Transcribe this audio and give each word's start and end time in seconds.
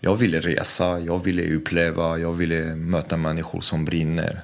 Jag 0.00 0.16
ville 0.16 0.40
resa, 0.40 1.00
jag 1.00 1.24
ville 1.24 1.54
uppleva, 1.56 2.18
jag 2.18 2.32
ville 2.32 2.74
möta 2.74 3.16
människor 3.16 3.60
som 3.60 3.84
brinner. 3.84 4.40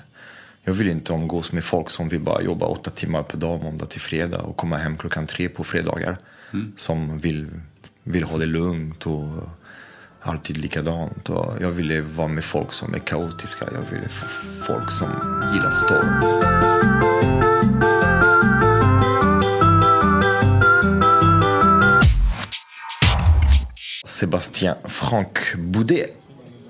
Jag 0.64 0.72
vill 0.72 0.88
inte 0.88 1.12
umgås 1.12 1.52
med 1.52 1.64
folk 1.64 1.90
som 1.90 2.08
vill 2.08 2.20
bara 2.20 2.42
jobba 2.42 2.66
åtta 2.66 2.90
timmar 2.90 3.22
per 3.22 3.38
dag 3.38 3.62
måndag 3.62 3.86
till 3.86 4.00
fredag 4.00 4.40
och 4.40 4.56
komma 4.56 4.76
hem 4.76 4.96
klockan 4.96 5.26
tre 5.26 5.48
på 5.48 5.64
fredagar. 5.64 6.18
Mm. 6.52 6.72
Som 6.76 7.18
vill, 7.18 7.46
vill 8.02 8.22
ha 8.22 8.38
det 8.38 8.46
lugnt 8.46 9.06
och 9.06 9.26
alltid 10.20 10.56
likadant. 10.56 11.28
Och 11.28 11.54
jag 11.60 11.70
ville 11.70 12.00
vara 12.00 12.28
med 12.28 12.44
folk 12.44 12.72
som 12.72 12.94
är 12.94 12.98
kaotiska. 12.98 13.64
Jag 13.72 13.96
ville 13.96 14.08
få 14.08 14.26
folk 14.66 14.90
som 14.90 15.08
gillar 15.54 15.70
storm. 15.70 17.15
Sébastien 24.16 24.74
Franck 24.84 25.54
Boudet, 25.56 26.06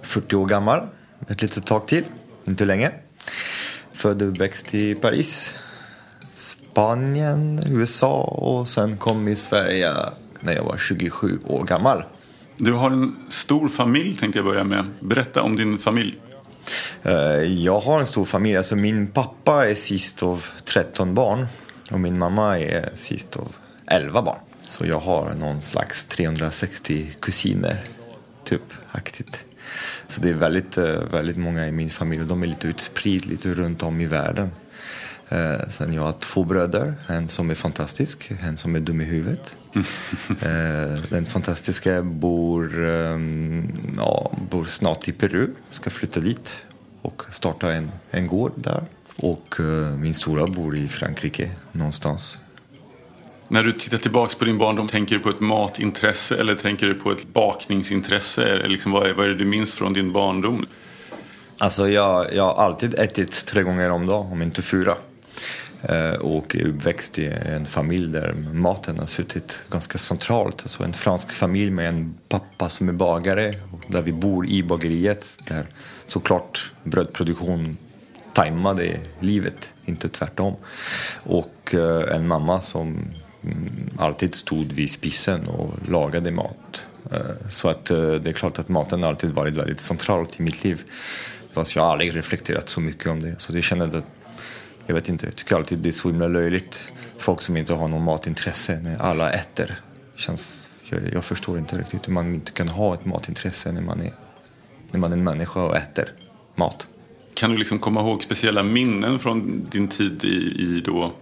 40 0.02 0.36
år 0.36 0.46
gammal, 0.46 0.86
ett 1.28 1.42
litet 1.42 1.66
tag 1.66 1.86
till, 1.88 2.05
inte 2.45 2.64
länge. 2.64 2.91
Född 3.92 4.22
och 4.22 4.28
uppväxt 4.28 4.74
i 4.74 4.95
Paris, 4.95 5.56
Spanien, 6.32 7.62
USA 7.66 8.22
och 8.22 8.69
sen 8.69 8.96
kom 8.96 9.28
i 9.28 9.36
Sverige 9.36 9.92
när 10.41 10.52
jag 10.52 10.62
var 10.62 10.77
27 10.77 11.38
år 11.45 11.64
gammal. 11.64 12.05
Du 12.56 12.72
har 12.72 12.91
en 12.91 13.16
stor 13.28 13.69
familj 13.69 14.16
tänkte 14.16 14.38
jag 14.38 14.47
börja 14.47 14.64
med. 14.64 14.84
Berätta 15.00 15.42
om 15.42 15.56
din 15.56 15.78
familj. 15.78 16.19
Eh, 17.02 17.12
jag 17.42 17.80
har 17.80 17.98
en 17.98 18.06
stor 18.06 18.24
familj. 18.24 18.56
Alltså 18.56 18.77
min 18.77 19.06
pappa 19.06 19.66
är 19.66 19.74
sist 19.74 20.22
av 20.22 20.44
13 20.64 21.14
barn 21.14 21.47
och 21.91 22.00
min 22.00 22.19
mamma 22.19 22.58
är 22.58 22.91
sist 22.97 23.36
av 23.36 23.55
11 23.86 24.22
barn. 24.22 24.38
Så 24.66 24.87
jag 24.87 25.01
har 25.01 25.34
någon 25.34 25.62
slags 25.62 26.05
360 26.05 27.11
kusiner, 27.20 27.84
typ, 28.45 28.62
aktigt. 28.92 29.45
Så 30.06 30.20
det 30.20 30.29
är 30.29 30.34
väldigt, 30.34 30.79
eh, 30.79 31.02
väldigt 31.12 31.37
många 31.37 31.69
i 31.69 31.73
min 31.73 31.91
familj 31.91 32.23
och 32.23 32.29
de 32.29 32.42
är 32.42 32.47
lite 32.47 32.69
utspridda 32.69 33.28
lite 33.28 33.55
runt 33.55 33.83
om 33.83 34.00
i 34.00 34.06
världen. 34.06 34.50
Eh, 35.28 35.69
sen 35.70 35.92
jag 35.92 36.03
har 36.03 36.12
två 36.12 36.45
bröder, 36.45 36.95
en 37.06 37.28
som 37.28 37.50
är 37.50 37.55
fantastisk, 37.55 38.33
en 38.41 38.56
som 38.56 38.77
är 38.77 38.81
dum 38.81 39.00
i 39.00 39.05
huvudet. 39.05 39.56
eh, 40.28 41.03
den 41.11 41.27
fantastiska 41.27 42.03
bor, 42.03 42.89
eh, 42.89 43.20
ja, 43.97 44.33
bor 44.51 44.64
snart 44.64 45.08
i 45.08 45.12
Peru, 45.12 45.51
ska 45.70 45.91
flytta 45.91 46.20
dit 46.20 46.64
och 47.03 47.23
starta 47.30 47.73
en, 47.73 47.91
en 48.11 48.27
gård 48.27 48.53
där. 48.56 48.84
Och 49.17 49.61
eh, 49.61 49.97
min 49.97 50.14
stora 50.14 50.47
bor 50.47 50.77
i 50.77 50.89
Frankrike 50.89 51.51
någonstans. 51.73 52.39
När 53.48 53.62
du 53.62 53.72
tittar 53.72 53.98
tillbaka 53.98 54.34
på 54.39 54.44
din 54.44 54.58
barndom, 54.58 54.89
tänker 54.89 55.14
du 55.14 55.20
på 55.22 55.28
ett 55.28 55.41
matintresse 55.41 56.36
eller 56.36 56.55
tänker 56.55 56.86
du 56.86 56.94
på 56.94 57.11
ett 57.11 57.33
bakningsintresse? 57.33 58.69
Liksom, 58.69 58.92
vad, 58.92 59.06
är, 59.06 59.14
vad 59.14 59.25
är 59.25 59.28
det 59.28 59.34
du 59.34 59.44
minns 59.44 59.75
från 59.75 59.92
din 59.92 60.12
barndom? 60.12 60.66
Alltså 61.58 61.89
jag, 61.89 62.34
jag 62.34 62.42
har 62.42 62.64
alltid 62.64 62.94
ätit 62.94 63.47
tre 63.47 63.62
gånger 63.62 63.91
om 63.91 64.06
dagen, 64.06 64.33
om 64.33 64.42
inte 64.42 64.62
fyra. 64.62 64.94
Eh, 65.83 66.11
och 66.11 66.56
är 66.56 66.67
uppväxt 66.67 67.19
i 67.19 67.27
en 67.27 67.67
familj 67.67 68.12
där 68.12 68.34
maten 68.52 68.98
har 68.98 69.06
suttit 69.06 69.62
ganska 69.70 69.98
centralt. 69.98 70.62
Alltså 70.62 70.84
en 70.84 70.92
fransk 70.92 71.33
familj 71.33 71.70
med 71.70 71.89
en 71.89 72.14
pappa 72.28 72.69
som 72.69 72.89
är 72.89 72.92
bagare, 72.92 73.55
där 73.86 74.02
vi 74.02 74.12
bor 74.12 74.47
i 74.47 74.62
bageriet. 74.62 75.39
Där 75.48 75.67
såklart 76.06 76.72
brödproduktion 76.84 77.77
tajmade 78.33 78.98
livet, 79.20 79.70
inte 79.84 80.08
tvärtom. 80.08 80.55
Och 81.22 81.74
eh, 81.74 82.17
en 82.17 82.27
mamma 82.27 82.61
som 82.61 82.98
Mm, 83.45 83.91
alltid 83.98 84.34
stod 84.34 84.73
vid 84.73 84.91
spisen 84.91 85.48
och 85.48 85.70
lagade 85.89 86.31
mat. 86.31 86.87
Eh, 87.12 87.48
så 87.51 87.69
att 87.69 87.91
eh, 87.91 88.12
det 88.12 88.31
är 88.31 88.33
klart 88.33 88.59
att 88.59 88.69
maten 88.69 89.05
alltid 89.05 89.31
varit 89.31 89.55
väldigt 89.55 89.81
centralt 89.81 90.41
i 90.41 90.42
mitt 90.42 90.65
liv. 90.65 90.83
Fast 91.53 91.77
jag 91.77 91.83
har 91.83 91.92
aldrig 91.92 92.17
reflekterat 92.17 92.69
så 92.69 92.81
mycket 92.81 93.07
om 93.07 93.23
det. 93.23 93.34
Så 93.39 93.53
det 93.53 93.62
kände 93.62 93.84
att 93.84 94.05
jag 94.87 94.95
vet 94.95 95.09
inte, 95.09 95.27
jag 95.27 95.37
tycker 95.37 95.57
alltid 95.57 95.79
det 95.79 95.89
är 95.89 95.92
så 95.92 96.09
himla 96.09 96.29
löjligt. 96.29 96.83
Folk 97.19 97.41
som 97.41 97.57
inte 97.57 97.75
har 97.75 97.89
något 97.89 98.02
matintresse 98.02 98.80
när 98.83 99.02
alla 99.02 99.30
äter. 99.33 99.80
Känns, 100.17 100.70
jag, 100.85 101.01
jag, 101.13 101.25
förstår 101.25 101.58
inte 101.58 101.79
riktigt 101.79 102.08
hur 102.08 102.13
man 102.13 102.35
inte 102.35 102.52
kan 102.52 102.69
ha 102.69 102.95
ett 102.95 103.05
matintresse 103.05 103.73
när 103.73 103.80
man 103.80 104.01
är, 104.01 104.13
när 104.91 105.01
man 105.01 105.13
är 105.13 105.17
en 105.17 105.25
människa 105.25 105.63
och 105.63 105.77
äter 105.77 106.13
mat. 106.55 106.86
Kan 107.35 107.51
du 107.51 107.57
liksom 107.57 107.79
komma 107.79 108.01
ihåg 108.01 108.23
speciella 108.23 108.63
minnen 108.63 109.19
från 109.19 109.67
din 109.70 109.89
tid 109.89 110.25
i, 110.25 110.36
i 110.58 110.83
då 110.85 111.13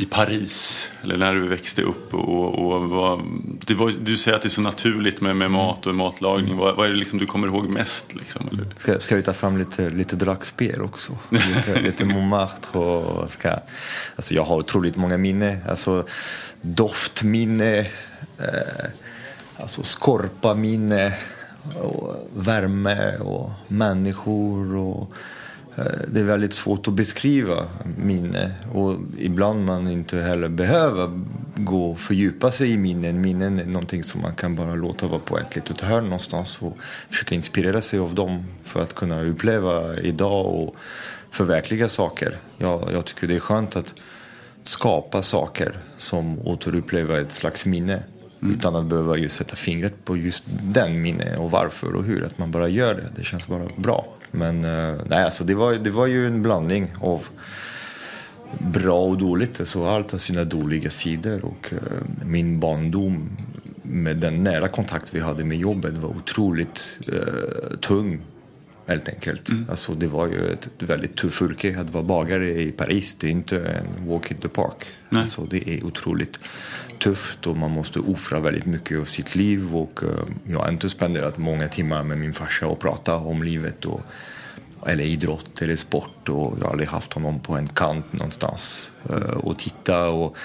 i 0.00 0.04
Paris, 0.04 0.88
eller 1.02 1.16
när 1.16 1.34
du 1.34 1.48
växte 1.48 1.82
upp. 1.82 2.14
Och, 2.14 2.58
och 2.58 2.90
var, 2.90 3.22
det 3.66 3.74
var, 3.74 3.92
du 4.02 4.18
säger 4.18 4.36
att 4.36 4.42
det 4.42 4.48
är 4.48 4.50
så 4.50 4.60
naturligt 4.60 5.20
med, 5.20 5.36
med 5.36 5.50
mat 5.50 5.86
och 5.86 5.94
matlagning. 5.94 6.56
Vad, 6.56 6.76
vad 6.76 6.86
är 6.86 6.90
det 6.90 6.96
liksom 6.96 7.18
du 7.18 7.26
kommer 7.26 7.48
ihåg 7.48 7.68
mest? 7.68 8.14
Liksom, 8.14 8.48
eller? 8.52 8.66
Ska, 8.78 9.00
ska 9.00 9.16
vi 9.16 9.22
ta 9.22 9.32
fram 9.32 9.58
lite, 9.58 9.90
lite 9.90 10.16
dragspel 10.16 10.82
också? 10.82 11.18
Lite, 11.30 11.80
lite 11.80 12.04
Montmartre 12.04 12.78
och... 12.78 13.32
Ska, 13.32 13.50
alltså 14.16 14.34
jag 14.34 14.42
har 14.42 14.56
otroligt 14.56 14.96
många 14.96 15.18
minnen. 15.18 15.58
Alltså 15.68 16.06
doftminne, 16.60 17.78
eh, 18.38 18.86
alltså 19.56 19.82
skorpa-minne, 19.82 21.12
och 21.74 22.30
värme 22.34 23.16
och 23.16 23.50
människor. 23.68 24.74
och 24.76 25.12
det 26.08 26.20
är 26.20 26.24
väldigt 26.24 26.52
svårt 26.52 26.88
att 26.88 26.94
beskriva 26.94 27.66
minne 27.98 28.52
och 28.72 28.96
ibland 29.18 29.64
man 29.64 29.88
inte 29.88 30.18
heller 30.18 30.48
behöver 30.48 31.20
gå 31.56 31.90
och 31.90 31.98
fördjupa 31.98 32.50
sig 32.50 32.70
i 32.70 32.76
minnen. 32.76 33.20
Minnen 33.20 33.58
är 33.58 33.64
någonting 33.64 34.04
som 34.04 34.20
man 34.20 34.34
kan 34.34 34.56
bara 34.56 34.74
låta 34.74 35.06
vara 35.06 35.20
på 35.20 35.38
ett 35.38 35.56
litet 35.56 35.80
hörn 35.80 36.04
någonstans 36.04 36.58
och 36.60 36.76
försöka 37.10 37.34
inspirera 37.34 37.80
sig 37.80 37.98
av 37.98 38.14
dem 38.14 38.44
för 38.64 38.82
att 38.82 38.94
kunna 38.94 39.22
uppleva 39.22 39.96
idag 39.96 40.46
och 40.46 40.76
förverkliga 41.30 41.88
saker. 41.88 42.36
Jag, 42.58 42.88
jag 42.92 43.04
tycker 43.04 43.26
det 43.26 43.36
är 43.36 43.40
skönt 43.40 43.76
att 43.76 43.94
skapa 44.62 45.22
saker 45.22 45.78
som 45.96 46.38
återupplever 46.46 47.20
ett 47.20 47.32
slags 47.32 47.66
minne. 47.66 48.02
Mm. 48.42 48.54
Utan 48.54 48.76
att 48.76 48.86
behöva 48.86 49.16
just 49.16 49.36
sätta 49.36 49.56
fingret 49.56 50.04
på 50.04 50.16
just 50.16 50.44
den 50.62 51.02
minne 51.02 51.36
och 51.36 51.50
varför 51.50 51.96
och 51.96 52.04
hur. 52.04 52.24
Att 52.24 52.38
man 52.38 52.50
bara 52.50 52.68
gör 52.68 52.94
det. 52.94 53.06
Det 53.16 53.24
känns 53.24 53.46
bara 53.46 53.68
bra. 53.76 54.06
Men 54.30 54.64
eh, 54.64 54.94
nej, 55.06 55.24
alltså 55.24 55.44
det 55.44 55.54
var, 55.54 55.74
det 55.74 55.90
var 55.90 56.06
ju 56.06 56.26
en 56.26 56.42
blandning 56.42 56.92
av 57.00 57.28
bra 58.58 59.04
och 59.04 59.18
dåligt. 59.18 59.68
Så 59.68 59.86
allt 59.86 60.12
har 60.12 60.18
sina 60.18 60.44
dåliga 60.44 60.90
sidor 60.90 61.44
och 61.44 61.72
uh, 61.72 61.78
min 62.24 62.60
barndom 62.60 63.28
med 63.82 64.16
den 64.16 64.42
nära 64.42 64.68
kontakt 64.68 65.14
vi 65.14 65.20
hade 65.20 65.44
med 65.44 65.58
jobbet 65.58 65.96
var 65.96 66.08
otroligt 66.08 66.98
uh, 67.12 67.76
tung. 67.80 68.20
Helt 68.90 69.08
enkelt. 69.08 69.48
Mm. 69.48 69.66
Alltså, 69.70 69.94
det 69.94 70.06
var 70.06 70.26
ju 70.26 70.52
ett, 70.52 70.66
ett 70.66 70.82
väldigt 70.82 71.16
tufft 71.16 71.42
yrke 71.42 71.80
att 71.80 71.90
vara 71.90 72.04
bagare 72.04 72.62
i 72.62 72.72
Paris. 72.72 73.14
Det 73.14 73.26
är 73.26 73.30
inte 73.30 73.58
en 73.58 74.08
walk 74.08 74.30
in 74.30 74.36
the 74.36 74.48
park. 74.48 74.86
Alltså, 75.10 75.42
det 75.50 75.68
är 75.68 75.84
otroligt 75.84 76.40
tufft 76.98 77.46
och 77.46 77.56
man 77.56 77.70
måste 77.70 77.98
offra 77.98 78.40
väldigt 78.40 78.66
mycket 78.66 79.00
av 79.00 79.04
sitt 79.04 79.34
liv. 79.34 79.76
Och, 79.76 80.02
uh, 80.02 80.10
jag 80.44 80.58
har 80.58 80.70
inte 80.70 80.88
spenderat 80.88 81.38
många 81.38 81.68
timmar 81.68 82.04
med 82.04 82.18
min 82.18 82.32
farsa 82.34 82.66
och 82.66 82.80
pratat 82.80 83.26
om 83.26 83.42
livet. 83.42 83.84
Och, 83.84 84.00
eller 84.86 85.04
idrott 85.04 85.62
eller 85.62 85.76
sport 85.76 86.28
och 86.28 86.58
jag 86.58 86.64
har 86.64 86.70
aldrig 86.70 86.88
haft 86.88 87.12
honom 87.12 87.40
på 87.40 87.54
en 87.54 87.68
kant 87.68 88.12
någonstans 88.12 88.90
uh, 89.10 89.16
och 89.16 89.58
titta 89.58 90.08
och 90.08 90.36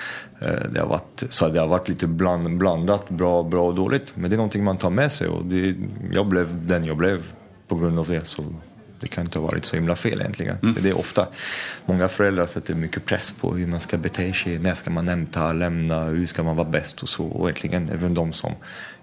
uh, 0.41 0.71
det 0.71 0.79
har 0.79 0.87
varit, 0.87 1.23
så 1.29 1.49
det 1.49 1.59
har 1.59 1.67
varit 1.67 1.89
lite 1.89 2.07
bland, 2.07 2.57
blandat, 2.57 3.09
bra, 3.09 3.43
bra 3.43 3.67
och 3.67 3.75
dåligt. 3.75 4.13
Men 4.15 4.29
det 4.29 4.35
är 4.35 4.37
någonting 4.37 4.63
man 4.63 4.77
tar 4.77 4.89
med 4.89 5.11
sig 5.11 5.27
och 5.27 5.45
det, 5.45 5.75
jag 6.11 6.27
blev 6.27 6.67
den 6.67 6.85
jag 6.85 6.97
blev 6.97 7.23
på 7.67 7.75
grund 7.75 7.99
av 7.99 8.07
det. 8.07 8.27
Så 8.27 8.53
det 8.99 9.07
kan 9.07 9.25
inte 9.25 9.39
ha 9.39 9.45
varit 9.45 9.65
så 9.65 9.75
himla 9.75 9.95
fel 9.95 10.21
egentligen. 10.21 10.57
Mm. 10.63 10.75
Det 10.81 10.89
är 10.89 10.97
ofta, 10.97 11.27
många 11.85 12.07
föräldrar 12.07 12.45
sätter 12.45 12.75
mycket 12.75 13.05
press 13.05 13.31
på 13.31 13.55
hur 13.55 13.67
man 13.67 13.79
ska 13.79 13.97
bete 13.97 14.33
sig, 14.33 14.59
när 14.59 14.73
ska 14.73 14.89
man 14.89 15.07
hämta, 15.07 15.53
lämna, 15.53 16.03
hur 16.03 16.27
ska 16.27 16.43
man 16.43 16.55
vara 16.55 16.69
bäst 16.69 17.03
och 17.03 17.09
så. 17.09 17.25
Och 17.25 17.49
egentligen 17.49 17.89
även 17.89 18.13
de 18.13 18.33
som 18.33 18.51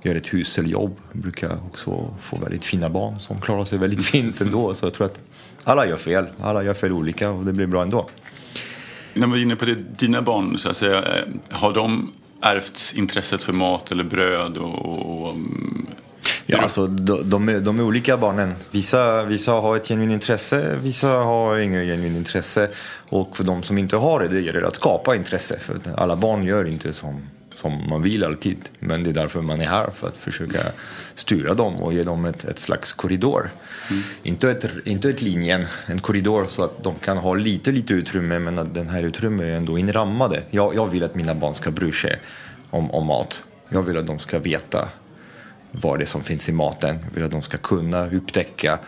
gör 0.03 0.15
ett 0.15 0.35
hushålljobb 0.35 0.97
brukar 1.13 1.59
också 1.67 2.15
få 2.21 2.37
väldigt 2.37 2.65
fina 2.65 2.91
barn 2.91 3.21
som 3.21 3.41
klarar 3.41 3.65
sig 3.65 3.79
väldigt 3.79 4.05
fint 4.05 4.41
ändå. 4.41 4.75
Så 4.75 4.87
jag 4.87 4.95
tror 4.95 5.07
att 5.07 5.21
alla 5.65 5.87
gör 5.87 5.97
fel, 5.97 6.27
alla 6.41 6.63
gör 6.63 6.75
fel 6.75 6.93
olika 6.93 7.31
och 7.31 7.45
det 7.45 7.53
blir 7.53 7.67
bra 7.67 7.83
ändå. 7.83 8.09
När 9.15 9.27
vi 9.27 9.39
är 9.39 9.43
inne 9.43 9.57
på 9.57 9.65
det, 9.65 9.75
dina 9.75 10.23
barn, 10.23 10.59
så 10.59 10.71
att 10.71 10.77
säga, 10.77 10.99
eh, 10.99 11.25
har 11.51 11.73
de 11.73 12.13
ärvt 12.41 12.93
intresset 12.95 13.43
för 13.43 13.53
mat 13.53 13.93
eller 13.93 14.05
bröd 14.05 14.57
och, 14.57 15.29
och 15.29 15.37
Ja, 16.53 16.59
alltså, 16.59 16.87
de, 16.87 17.31
de, 17.31 17.49
är, 17.49 17.61
de 17.61 17.79
är 17.79 17.83
olika 17.83 18.17
barnen. 18.17 18.55
Vissa, 18.71 19.25
vissa 19.25 19.53
har 19.53 19.77
ett 19.77 19.89
genuint 19.89 20.13
intresse, 20.13 20.77
vissa 20.83 21.09
har 21.09 21.59
inget 21.59 21.87
genuint 21.87 22.17
intresse. 22.17 22.69
Och 23.09 23.37
för 23.37 23.45
de 23.45 23.63
som 23.63 23.79
inte 23.79 23.97
har 23.97 24.21
det, 24.21 24.29
det 24.29 24.41
gäller 24.41 24.63
att 24.63 24.75
skapa 24.75 25.17
intresse. 25.17 25.59
För 25.59 25.77
alla 25.97 26.17
barn 26.17 26.45
gör 26.45 26.65
inte 26.65 26.93
som, 26.93 27.23
som 27.55 27.89
man 27.91 28.03
vill 28.03 28.25
alltid. 28.25 28.59
Men 28.79 29.05
det 29.05 29.11
är 29.11 29.15
därför 29.15 29.41
man 29.41 29.61
är 29.61 29.67
här, 29.67 29.91
för 29.95 30.07
att 30.07 30.17
försöka 30.17 30.59
styra 31.15 31.55
dem 31.55 31.77
och 31.77 31.93
ge 31.93 32.03
dem 32.03 32.25
ett, 32.25 32.45
ett 32.45 32.59
slags 32.59 32.93
korridor. 32.93 33.51
Mm. 33.91 34.03
Inte, 34.23 34.51
ett, 34.51 34.67
inte 34.85 35.11
ett 35.11 35.23
linjen, 35.23 35.65
en 35.87 36.01
korridor 36.01 36.45
så 36.49 36.65
att 36.65 36.83
de 36.83 36.95
kan 36.95 37.17
ha 37.17 37.35
lite, 37.35 37.73
lite 37.73 37.95
utrymme 37.95 38.39
men 38.39 38.59
att 38.59 38.75
den 38.75 38.89
här 38.89 39.03
utrymmet 39.03 39.47
är 39.47 39.57
ändå 39.57 39.79
inrammade. 39.79 40.43
Jag, 40.51 40.75
jag 40.75 40.87
vill 40.87 41.05
att 41.05 41.15
mina 41.15 41.35
barn 41.35 41.55
ska 41.55 41.71
bry 41.71 41.93
sig 41.93 42.21
om, 42.71 42.91
om 42.91 43.07
mat. 43.07 43.43
Jag 43.69 43.83
vill 43.83 43.97
att 43.97 44.07
de 44.07 44.19
ska 44.19 44.39
veta 44.39 44.89
vad 45.73 45.99
det 45.99 46.05
är 46.05 46.07
som 46.07 46.25
finns 46.25 46.49
i 46.49 46.53
maten. 46.53 46.99
Jag 47.05 47.15
vill 47.15 47.25
att 47.25 47.31
de 47.31 47.43
ska 47.43 47.59
kunna 47.59 48.07
upptäcka, 48.07 48.79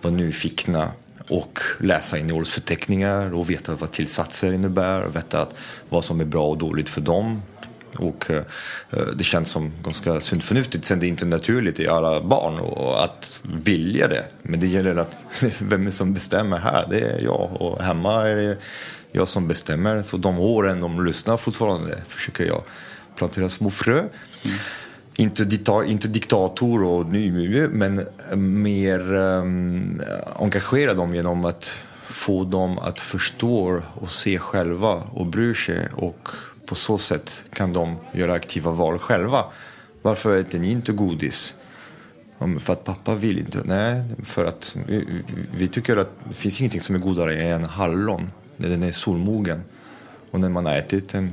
vara 0.00 0.14
nyfikna 0.14 0.92
och 1.28 1.58
läsa 1.80 2.18
innehållsförteckningar 2.18 3.34
och 3.34 3.50
veta 3.50 3.74
vad 3.74 3.90
tillsatser 3.90 4.52
innebär, 4.52 5.08
veta 5.08 5.42
att 5.42 5.54
vad 5.88 6.04
som 6.04 6.20
är 6.20 6.24
bra 6.24 6.46
och 6.46 6.58
dåligt 6.58 6.88
för 6.88 7.00
dem. 7.00 7.42
Och 7.96 8.30
eh, 8.30 8.42
eh, 8.90 9.06
det 9.16 9.24
känns 9.24 9.50
som 9.50 9.72
ganska 9.82 10.20
sunt 10.20 10.44
förnuftigt. 10.44 10.84
Sen 10.84 11.00
det 11.00 11.06
är 11.06 11.08
inte 11.08 11.24
naturligt 11.24 11.80
i 11.80 11.88
alla 11.88 12.22
barn 12.22 12.58
och 12.58 13.04
att 13.04 13.40
vilja 13.42 14.08
det. 14.08 14.24
Men 14.42 14.60
det 14.60 14.66
gäller 14.66 14.96
att 14.96 15.24
vem 15.58 15.86
är 15.86 15.90
som 15.90 16.14
bestämmer 16.14 16.58
här? 16.58 16.86
Det 16.90 17.00
är 17.00 17.20
jag 17.20 17.56
och 17.60 17.82
hemma 17.82 18.28
är 18.28 18.36
det 18.36 18.58
jag 19.12 19.28
som 19.28 19.48
bestämmer. 19.48 20.02
Så 20.02 20.16
de 20.16 20.38
åren 20.38 20.80
de 20.80 21.04
lyssnar 21.04 21.36
fortfarande 21.36 21.98
försöker 22.08 22.44
jag 22.44 22.62
plantera 23.16 23.48
små 23.48 23.70
frö. 23.70 23.98
Mm. 23.98 24.58
Inte, 25.16 25.44
dikta, 25.44 25.84
inte 25.84 26.08
diktator 26.08 26.84
och 26.84 27.06
ny, 27.06 27.66
men 27.68 28.06
mer 28.62 29.14
ehm, 29.14 30.00
um, 30.00 30.02
engagera 30.36 30.94
dem 30.94 31.14
genom 31.14 31.44
att 31.44 31.74
få 32.02 32.44
dem 32.44 32.78
att 32.78 33.00
förstå 33.00 33.82
och 33.94 34.12
se 34.12 34.38
själva 34.38 35.02
och 35.12 35.26
bry 35.26 35.54
sig. 35.54 35.88
Och 35.96 36.28
på 36.66 36.74
så 36.74 36.98
sätt 36.98 37.44
kan 37.52 37.72
de 37.72 37.96
göra 38.12 38.32
aktiva 38.32 38.70
val 38.70 38.98
själva. 38.98 39.44
Varför 40.02 40.36
äter 40.36 40.58
ni 40.58 40.70
inte 40.70 40.92
godis? 40.92 41.54
För 42.60 42.72
att 42.72 42.84
pappa 42.84 43.14
vill 43.14 43.38
inte. 43.38 43.58
Nej, 43.64 44.02
för 44.24 44.44
att 44.44 44.76
vi, 44.86 45.22
vi 45.56 45.68
tycker 45.68 45.96
att 45.96 46.10
det 46.28 46.34
finns 46.34 46.60
ingenting 46.60 46.80
som 46.80 46.94
är 46.94 46.98
godare 46.98 47.42
än 47.42 47.64
hallon 47.64 48.30
när 48.56 48.68
den 48.68 48.82
är 48.82 48.92
solmogen. 48.92 49.62
Och 50.30 50.40
när 50.40 50.48
man 50.48 50.66
har 50.66 50.74
ätit 50.74 51.14
en 51.14 51.30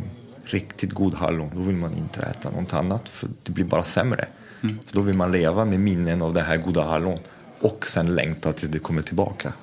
riktigt 0.53 0.91
god 0.91 1.13
hallon, 1.13 1.51
då 1.55 1.61
vill 1.61 1.75
man 1.75 1.93
inte 1.93 2.21
äta 2.21 2.49
något 2.49 2.73
annat 2.73 3.09
för 3.09 3.29
det 3.43 3.51
blir 3.51 3.65
bara 3.65 3.83
sämre. 3.83 4.27
Mm. 4.61 4.79
Så 4.85 4.95
då 4.95 5.01
vill 5.01 5.15
man 5.15 5.31
leva 5.31 5.65
med 5.65 5.79
minnen 5.79 6.21
av 6.21 6.33
det 6.33 6.41
här 6.41 6.57
goda 6.57 6.83
hallon 6.83 7.19
och 7.59 7.87
sen 7.87 8.15
längta 8.15 8.53
tills 8.53 8.71
det 8.71 8.79
kommer 8.79 9.01
tillbaka. 9.01 9.53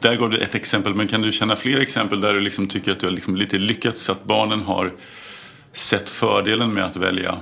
Där 0.00 0.16
går 0.16 0.28
det 0.28 0.36
ett 0.36 0.54
exempel, 0.54 0.94
men 0.94 1.08
kan 1.08 1.22
du 1.22 1.32
känna 1.32 1.56
fler 1.56 1.80
exempel 1.80 2.20
där 2.20 2.34
du 2.34 2.40
liksom 2.40 2.66
tycker 2.66 2.92
att 2.92 3.00
du 3.00 3.06
har 3.06 3.12
liksom 3.12 3.36
lite 3.36 3.58
lyckats 3.58 4.10
att 4.10 4.24
barnen 4.24 4.60
har 4.60 4.92
sett 5.72 6.10
fördelen 6.10 6.74
med 6.74 6.84
att 6.84 6.96
välja 6.96 7.40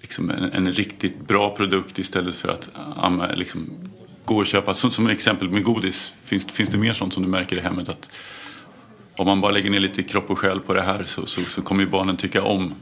liksom 0.00 0.30
en, 0.30 0.52
en, 0.52 0.72
riktigt 0.72 1.26
bra 1.26 1.56
produkt 1.56 1.98
istället 1.98 2.34
för 2.34 2.48
att 2.48 2.68
liksom, 3.38 3.70
gå 4.24 4.36
och 4.36 4.46
köpa, 4.46 4.74
som, 4.74 4.90
som 4.90 5.06
exempel 5.06 5.50
med 5.50 5.64
godis, 5.64 6.14
finns, 6.24 6.44
finns 6.44 6.70
det 6.70 6.78
mer 6.78 6.92
sånt 6.92 7.14
som 7.14 7.22
du 7.22 7.28
märker 7.28 7.56
i 7.56 7.60
hemmet? 7.60 7.88
att 7.88 8.08
om 9.16 9.26
man 9.26 9.40
bara 9.40 9.52
lägger 9.52 9.70
ner 9.70 9.80
lite 9.80 10.02
kropp 10.02 10.30
och 10.30 10.38
själ 10.38 10.60
på 10.60 10.74
det 10.74 10.82
här 10.82 11.04
så, 11.04 11.26
så, 11.26 11.40
så 11.40 11.62
kommer 11.62 11.82
ju 11.82 11.88
barnen 11.88 12.16
tycka 12.16 12.42
om. 12.42 12.74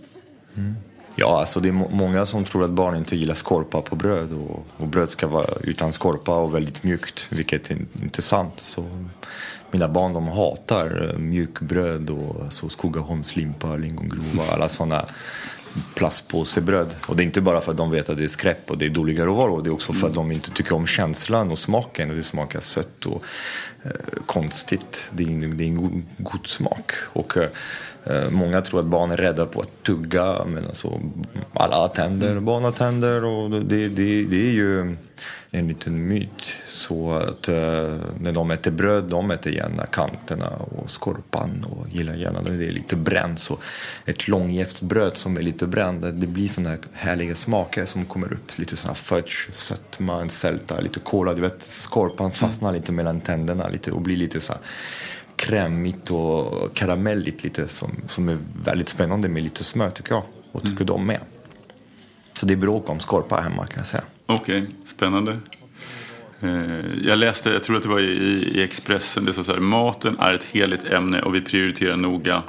Mm. 0.57 0.75
Ja, 1.17 1.41
alltså 1.41 1.61
det 1.61 1.69
är 1.69 1.73
många 1.73 2.27
som 2.27 2.45
tror 2.45 2.65
att 2.65 2.71
barn 2.71 2.97
inte 2.97 3.17
gillar 3.17 3.35
skorpa 3.35 3.83
på 3.83 3.97
bröd 3.97 4.33
och, 4.33 4.67
och, 4.77 4.89
bröd 4.89 5.11
ska 5.11 5.27
vara 5.27 5.47
utan 5.63 5.93
skorpa 5.93 6.37
och 6.37 6.55
väldigt 6.55 6.83
mjukt, 6.83 7.27
vilket 7.29 7.71
är 7.71 7.79
inte 8.03 8.23
sant. 8.23 8.61
Så 8.61 8.85
mina 9.71 9.89
barn 9.89 10.13
de 10.13 10.29
hatar 10.29 11.15
mjukbröd 11.19 12.11
och 12.11 12.43
alltså 12.45 12.69
Skogaholmslimpa, 12.69 13.77
lingongrova, 13.77 14.53
alla 14.53 14.69
sådana 14.69 15.05
plastpåsebröd. 16.01 16.89
Och 17.07 17.17
det 17.17 17.23
är 17.23 17.25
inte 17.25 17.41
bara 17.41 17.61
för 17.61 17.71
att 17.71 17.77
de 17.77 17.91
vet 17.91 18.09
att 18.09 18.17
det 18.17 18.25
är 18.25 18.29
skräp 18.29 18.71
och 18.71 18.79
det 18.79 18.87
är 18.87 18.91
dåliga 18.91 19.27
råvaror. 19.27 19.63
Det 19.63 19.69
är 19.69 19.73
också 19.73 19.93
för 19.93 20.07
att 20.07 20.15
de 20.15 20.33
inte 20.33 20.51
tycker 20.51 20.75
om 20.75 20.87
känslan 20.87 21.51
och 21.51 21.59
smaken. 21.59 22.11
Och 22.11 22.17
det 22.17 22.23
smakar 22.23 22.61
sött 22.61 23.07
och 23.07 23.23
eh, 23.83 23.91
konstigt. 24.27 25.09
Det 25.13 25.23
är, 25.23 25.55
det 25.55 25.65
är 25.65 25.67
en 25.67 25.77
god, 25.77 26.03
god 26.19 26.47
smak. 26.47 26.93
Och 27.13 27.37
eh, 27.37 28.31
många 28.31 28.61
tror 28.61 28.81
att 28.81 28.87
barn 28.87 29.11
är 29.11 29.17
rädda 29.17 29.47
på 29.47 29.61
att 29.61 29.83
tugga. 29.83 30.45
Men 30.45 30.67
alltså, 30.67 31.01
alla 31.53 31.89
tänder, 31.89 32.31
mm. 32.31 32.45
barn 32.45 32.65
har 32.65 32.73
tänder. 32.73 33.25
Och 33.25 33.51
det, 33.51 33.89
det, 33.89 34.25
det 34.25 34.49
är 34.49 34.53
ju 34.53 34.97
en 35.51 35.69
liten 35.69 36.09
myt. 36.09 36.57
Så 36.69 37.13
att 37.13 37.49
uh, 37.49 37.55
när 38.21 38.33
de 38.33 38.51
äter 38.51 38.71
bröd, 38.71 39.05
de 39.05 39.31
äter 39.31 39.53
gärna 39.53 39.87
kanterna 39.87 40.49
och 40.49 40.91
skorpan 40.91 41.67
och 41.71 41.89
gillar 41.89 42.15
gärna 42.15 42.41
när 42.41 42.51
det 42.51 42.67
är 42.67 42.71
lite 42.71 42.97
bränt. 42.97 43.39
Så 43.39 43.59
ett 44.05 44.29
långjästbröd 44.29 45.17
som 45.17 45.37
är 45.37 45.43
lite 45.43 45.67
bränt, 45.67 45.90
det 45.93 46.27
blir 46.27 46.49
sådana 46.49 46.77
härliga 46.93 47.35
smaker 47.35 47.85
som 47.85 48.05
kommer 48.05 48.33
upp. 48.33 48.59
Lite 48.59 48.77
sådana 48.77 48.95
fudge, 48.95 49.53
sötma, 49.53 50.21
en 50.21 50.31
sälta, 50.31 50.81
lite 50.81 51.01
kola. 51.01 51.35
Du 51.35 51.43
vet, 51.43 51.63
skorpan 51.71 52.33
fastnar 52.33 52.69
mm. 52.69 52.81
lite 52.81 52.93
mellan 52.93 53.21
tänderna 53.21 53.69
lite 53.69 53.93
och 53.93 54.01
blir 54.01 54.17
lite 54.17 54.41
så 54.41 54.53
här 54.53 54.63
krämigt 55.37 56.11
och 56.11 56.77
karamelligt 56.77 57.45
lite 57.45 57.69
som, 57.69 57.91
som 58.09 58.29
är 58.29 58.39
väldigt 58.65 58.89
spännande 58.89 59.29
med 59.29 59.43
lite 59.43 59.65
smör 59.65 59.91
tycker 59.91 60.15
jag. 60.15 60.23
Och 60.53 60.63
tycker 60.63 60.75
mm. 60.75 60.87
de 60.87 61.07
med. 61.07 61.21
Så 62.33 62.47
det 62.47 62.53
är 62.53 62.57
bråk 62.57 62.89
om 62.89 63.01
skorpa 63.01 63.41
hemma 63.41 63.67
kan 63.67 63.77
jag 63.77 63.87
säga. 63.87 64.05
Okej, 64.27 64.63
okay, 64.63 64.75
spännande. 64.85 65.39
Eh, 66.41 66.51
jag 67.05 67.19
läste, 67.19 67.51
jag 67.51 67.65
tror 67.65 67.77
att 67.77 67.83
det 67.83 67.89
var 67.89 68.01
i, 68.01 68.13
i 68.55 68.63
Expressen, 68.63 69.25
det 69.25 69.33
stod 69.33 69.47
så 69.47 69.53
här. 69.53 69.61
Maten 69.61 70.19
är 70.19 70.35
ett 70.35 70.45
heligt 70.45 70.85
ämne 70.85 71.23
och 71.23 71.35
vi 71.35 71.41
prioriterar 71.41 71.97
noga 71.97 72.43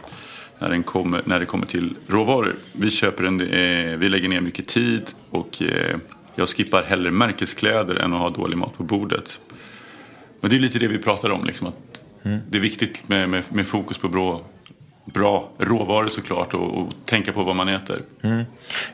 när, 0.62 0.70
den 0.70 0.84
kommer, 0.84 1.22
när 1.26 1.40
det 1.40 1.46
kommer 1.46 1.66
till 1.66 1.94
råvaror. 2.08 2.56
Vi, 2.72 2.90
köper 2.90 3.24
en, 3.24 3.42
eh, 3.42 3.98
vi 3.98 4.10
lägger 4.10 4.30
ner 4.30 4.42
mycket 4.42 4.68
tid 4.68 5.02
och 5.30 5.62
eh, 5.62 5.98
jag 6.36 6.50
skippar 6.50 6.84
hellre 6.84 7.12
märkeskläder 7.12 7.96
än 7.96 8.14
att 8.14 8.20
ha 8.20 8.30
dålig 8.30 8.58
mat 8.58 8.78
på 8.78 8.84
bordet. 8.84 9.40
Men 10.42 10.50
det 10.50 10.56
är 10.56 10.60
lite 10.60 10.80
det 10.80 10.88
vi 10.88 10.98
pratar 10.98 11.30
om, 11.30 11.46
liksom, 11.46 11.68
att 11.68 12.02
mm. 12.24 12.40
det 12.50 12.58
är 12.58 12.62
viktigt 12.62 13.10
med, 13.10 13.30
med, 13.30 13.44
med 13.50 13.68
fokus 13.68 13.98
på 13.98 14.10
bra, 14.10 14.42
bra 15.06 15.50
råvaror 15.58 16.08
såklart 16.08 16.54
och, 16.54 16.78
och 16.78 16.94
tänka 17.06 17.34
på 17.34 17.44
vad 17.44 17.56
man 17.56 17.68
äter. 17.68 17.98
Mm. 18.22 18.44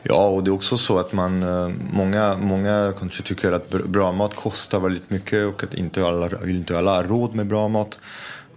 Ja, 0.02 0.28
och 0.28 0.44
det 0.44 0.50
är 0.50 0.52
också 0.54 0.76
så 0.76 0.98
att 0.98 1.12
man, 1.12 1.42
eh, 1.42 1.70
många, 1.92 2.36
många 2.36 2.92
kanske 2.98 3.22
tycker 3.22 3.52
att 3.52 3.70
bra 3.70 4.12
mat 4.12 4.34
kostar 4.34 4.80
väldigt 4.80 5.10
mycket 5.10 5.46
och 5.46 5.62
att 5.62 5.74
inte 5.74 6.06
alla, 6.06 6.30
inte 6.46 6.78
alla 6.78 6.94
har 6.94 7.04
råd 7.04 7.34
med 7.34 7.46
bra 7.46 7.68
mat. 7.68 7.98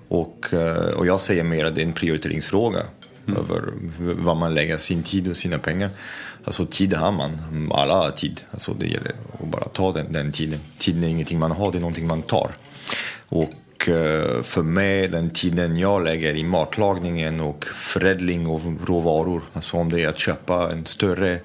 Och, 0.08 0.54
eh, 0.54 0.94
och 0.98 1.06
jag 1.06 1.20
säger 1.20 1.44
mer 1.44 1.66
att 1.66 1.76
det 1.76 1.82
är 1.82 1.86
en 1.86 1.94
prioriteringsfråga 1.94 2.84
mm. 3.28 3.40
över 3.40 3.74
vad 4.16 4.38
man 4.38 4.54
lägger 4.54 4.78
sin 4.78 5.04
tid 5.04 5.28
och 5.28 5.38
sina 5.38 5.58
pengar. 5.60 5.90
Alltså 6.44 6.66
tid 6.66 6.94
har 6.94 7.12
man, 7.12 7.72
alla 7.72 7.94
har 7.94 8.12
tid. 8.12 8.42
Alltså 8.52 8.74
det 8.74 8.88
gäller 8.88 9.16
att 9.40 9.48
bara 9.48 9.66
ta 9.66 9.94
den, 9.94 10.14
den 10.14 10.32
tiden. 10.32 10.60
Tiden 10.78 11.04
är 11.04 11.08
ingenting 11.08 11.40
man 11.40 11.52
har, 11.52 11.72
det 11.72 11.78
är 11.78 11.80
någonting 11.80 12.08
man 12.08 12.22
tar. 12.22 12.52
Och 13.28 13.54
Eh, 13.88 14.44
för 14.44 14.64
mig, 14.64 15.08
den 15.08 15.30
tiden 15.30 15.78
jag 15.78 16.04
lägger 16.04 16.36
i 16.36 16.44
matlagningen 16.44 17.42
och 17.42 17.66
förädling 17.66 18.48
av 18.48 18.78
råvaror, 18.86 19.42
alltså 19.54 19.78
om 19.78 19.92
det 19.92 20.02
är 20.02 20.08
att 20.08 20.20
köpa 20.20 20.72
en 20.72 20.86
större 20.86 21.40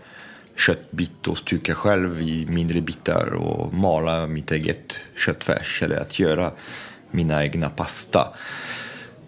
köttbit 0.56 1.28
och 1.28 1.38
stycka 1.38 1.74
själv 1.74 2.22
i 2.22 2.46
mindre 2.48 2.80
bitar 2.80 3.34
och 3.34 3.74
mala 3.74 4.26
mitt 4.26 4.52
eget 4.52 4.98
köttfärs 5.16 5.82
eller 5.82 5.96
att 6.00 6.18
göra 6.18 6.50
mina 7.10 7.44
egna 7.44 7.68
pasta. 7.68 8.34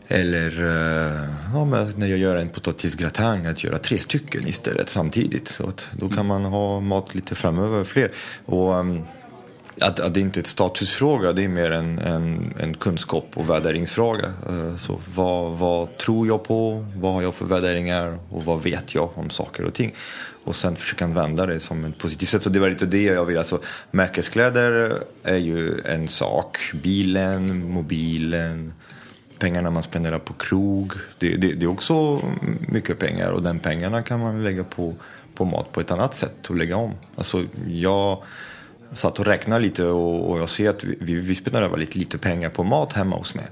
Eller 0.09 0.51
eh, 0.61 1.29
ja, 1.53 1.65
när 1.97 2.07
jag 2.07 2.19
gör 2.19 2.37
en 2.37 2.49
potatisgratäng, 2.49 3.47
att 3.47 3.65
göra 3.65 3.79
tre 3.79 3.99
stycken 3.99 4.47
istället 4.47 4.89
samtidigt. 4.89 5.49
Så 5.49 5.69
att 5.69 5.89
då 5.93 6.09
kan 6.09 6.27
man 6.27 6.45
ha 6.45 6.81
mat 6.81 7.15
lite 7.15 7.35
framöver, 7.35 7.85
fler. 7.85 8.13
Och, 8.45 8.75
um, 8.75 9.03
att, 9.81 10.01
att 10.01 10.15
det 10.15 10.21
inte 10.21 10.39
är 10.39 10.43
en 10.43 10.49
statusfråga, 10.49 11.33
det 11.33 11.45
är 11.45 11.49
mer 11.49 11.71
en, 11.71 11.99
en, 11.99 12.55
en 12.61 12.75
kunskap 12.75 13.27
och 13.35 13.51
värderingsfråga. 13.51 14.33
Eh, 14.49 14.77
så 14.77 14.99
vad, 15.15 15.53
vad 15.53 15.99
tror 15.99 16.27
jag 16.27 16.45
på? 16.45 16.87
Vad 16.97 17.13
har 17.13 17.23
jag 17.23 17.35
för 17.35 17.45
värderingar? 17.45 18.19
Och 18.31 18.45
vad 18.45 18.63
vet 18.63 18.95
jag 18.95 19.11
om 19.15 19.31
saker 19.31 19.65
och 19.65 19.75
ting? 19.75 19.95
Och 20.45 20.57
sen 20.57 20.77
försöka 20.77 21.05
använda 21.05 21.47
det 21.47 21.61
som 21.61 21.85
ett 21.85 21.99
positivt 21.99 22.29
sätt. 22.29 22.43
Så 22.43 22.51
det 22.51 22.61
var 22.61 22.69
lite 22.69 22.87
det 22.87 23.03
jag 23.03 23.25
ville. 23.25 23.39
Alltså, 23.39 23.61
märkeskläder 23.91 25.03
är 25.23 25.37
ju 25.37 25.81
en 25.85 26.09
sak. 26.09 26.59
Bilen, 26.83 27.71
mobilen, 27.71 28.73
pengarna 29.39 29.71
man 29.71 29.83
spenderar 29.83 30.19
på 30.19 30.33
krog. 30.33 30.93
Det, 31.19 31.37
det, 31.37 31.53
det 31.53 31.65
är 31.65 31.71
också 31.71 32.21
mycket 32.69 32.99
pengar 32.99 33.31
och 33.31 33.43
den 33.43 33.59
pengarna 33.59 34.03
kan 34.03 34.21
man 34.21 34.45
lägga 34.45 34.65
på, 34.65 34.95
på 35.35 35.45
mat 35.45 35.73
på 35.73 35.81
ett 35.81 35.91
annat 35.91 36.15
sätt 36.15 36.51
och 36.51 36.57
lägga 36.57 36.77
om. 36.77 36.93
Alltså, 37.17 37.45
jag 37.69 38.23
satt 38.93 39.19
och 39.19 39.27
räknade 39.27 39.63
lite 39.63 39.85
och, 39.85 40.31
och 40.31 40.39
jag 40.39 40.49
ser 40.49 40.71
att 40.71 40.85
vi, 40.85 41.15
vi 41.15 41.35
spenderar 41.35 41.69
väldigt 41.69 41.95
lite 41.95 42.19
pengar 42.19 42.51
på 42.51 42.65
mat 42.65 42.93
hemma 42.93 43.17
hos 43.17 43.35
mig. 43.35 43.47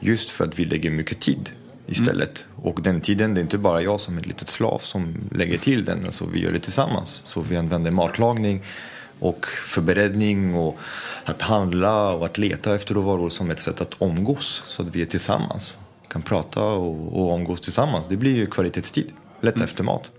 Just 0.00 0.30
för 0.30 0.44
att 0.44 0.58
vi 0.58 0.64
lägger 0.64 0.90
mycket 0.90 1.20
tid 1.20 1.50
istället. 1.86 2.46
Mm. 2.56 2.68
Och 2.68 2.82
den 2.82 3.00
tiden, 3.00 3.34
det 3.34 3.40
är 3.40 3.42
inte 3.42 3.58
bara 3.58 3.82
jag 3.82 4.00
som 4.00 4.18
ett 4.18 4.26
litet 4.26 4.50
slav 4.50 4.78
som 4.78 5.14
lägger 5.30 5.58
till 5.58 5.84
den. 5.84 6.04
Alltså 6.04 6.26
vi 6.26 6.40
gör 6.40 6.52
det 6.52 6.58
tillsammans. 6.58 7.20
Så 7.24 7.40
vi 7.40 7.56
använder 7.56 7.90
matlagning 7.90 8.62
och 9.18 9.46
förberedning 9.46 10.54
och 10.54 10.78
att 11.24 11.42
handla 11.42 12.12
och 12.12 12.24
att 12.24 12.38
leta 12.38 12.74
efter 12.74 12.94
råvaror 12.94 13.28
som 13.28 13.50
ett 13.50 13.60
sätt 13.60 13.80
att 13.80 13.94
omgås. 13.98 14.62
Så 14.66 14.82
att 14.82 14.96
vi 14.96 15.02
är 15.02 15.06
tillsammans. 15.06 15.76
Kan 16.08 16.22
prata 16.22 16.62
och, 16.62 17.22
och 17.22 17.38
umgås 17.38 17.60
tillsammans. 17.60 18.06
Det 18.08 18.16
blir 18.16 18.36
ju 18.36 18.46
kvalitetstid. 18.46 19.12
Lätt 19.40 19.56
mm. 19.56 19.64
efter 19.64 19.84
mat. 19.84 20.10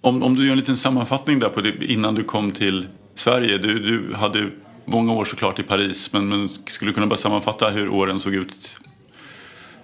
Om, 0.00 0.22
om 0.22 0.34
du 0.34 0.44
gör 0.44 0.52
en 0.52 0.58
liten 0.58 0.76
sammanfattning 0.76 1.38
där 1.38 1.48
på 1.48 1.60
det, 1.60 1.84
innan 1.84 2.14
du 2.14 2.24
kom 2.24 2.50
till 2.50 2.86
Sverige. 3.14 3.58
Du, 3.58 3.78
du 3.78 4.14
hade 4.14 4.50
många 4.84 5.12
år 5.12 5.24
såklart 5.24 5.58
i 5.58 5.62
Paris 5.62 6.12
men, 6.12 6.28
men 6.28 6.48
skulle 6.48 6.90
du 6.90 6.94
kunna 6.94 7.06
bara 7.06 7.18
sammanfatta 7.18 7.70
hur 7.70 7.88
åren 7.88 8.20
såg 8.20 8.34
ut 8.34 8.76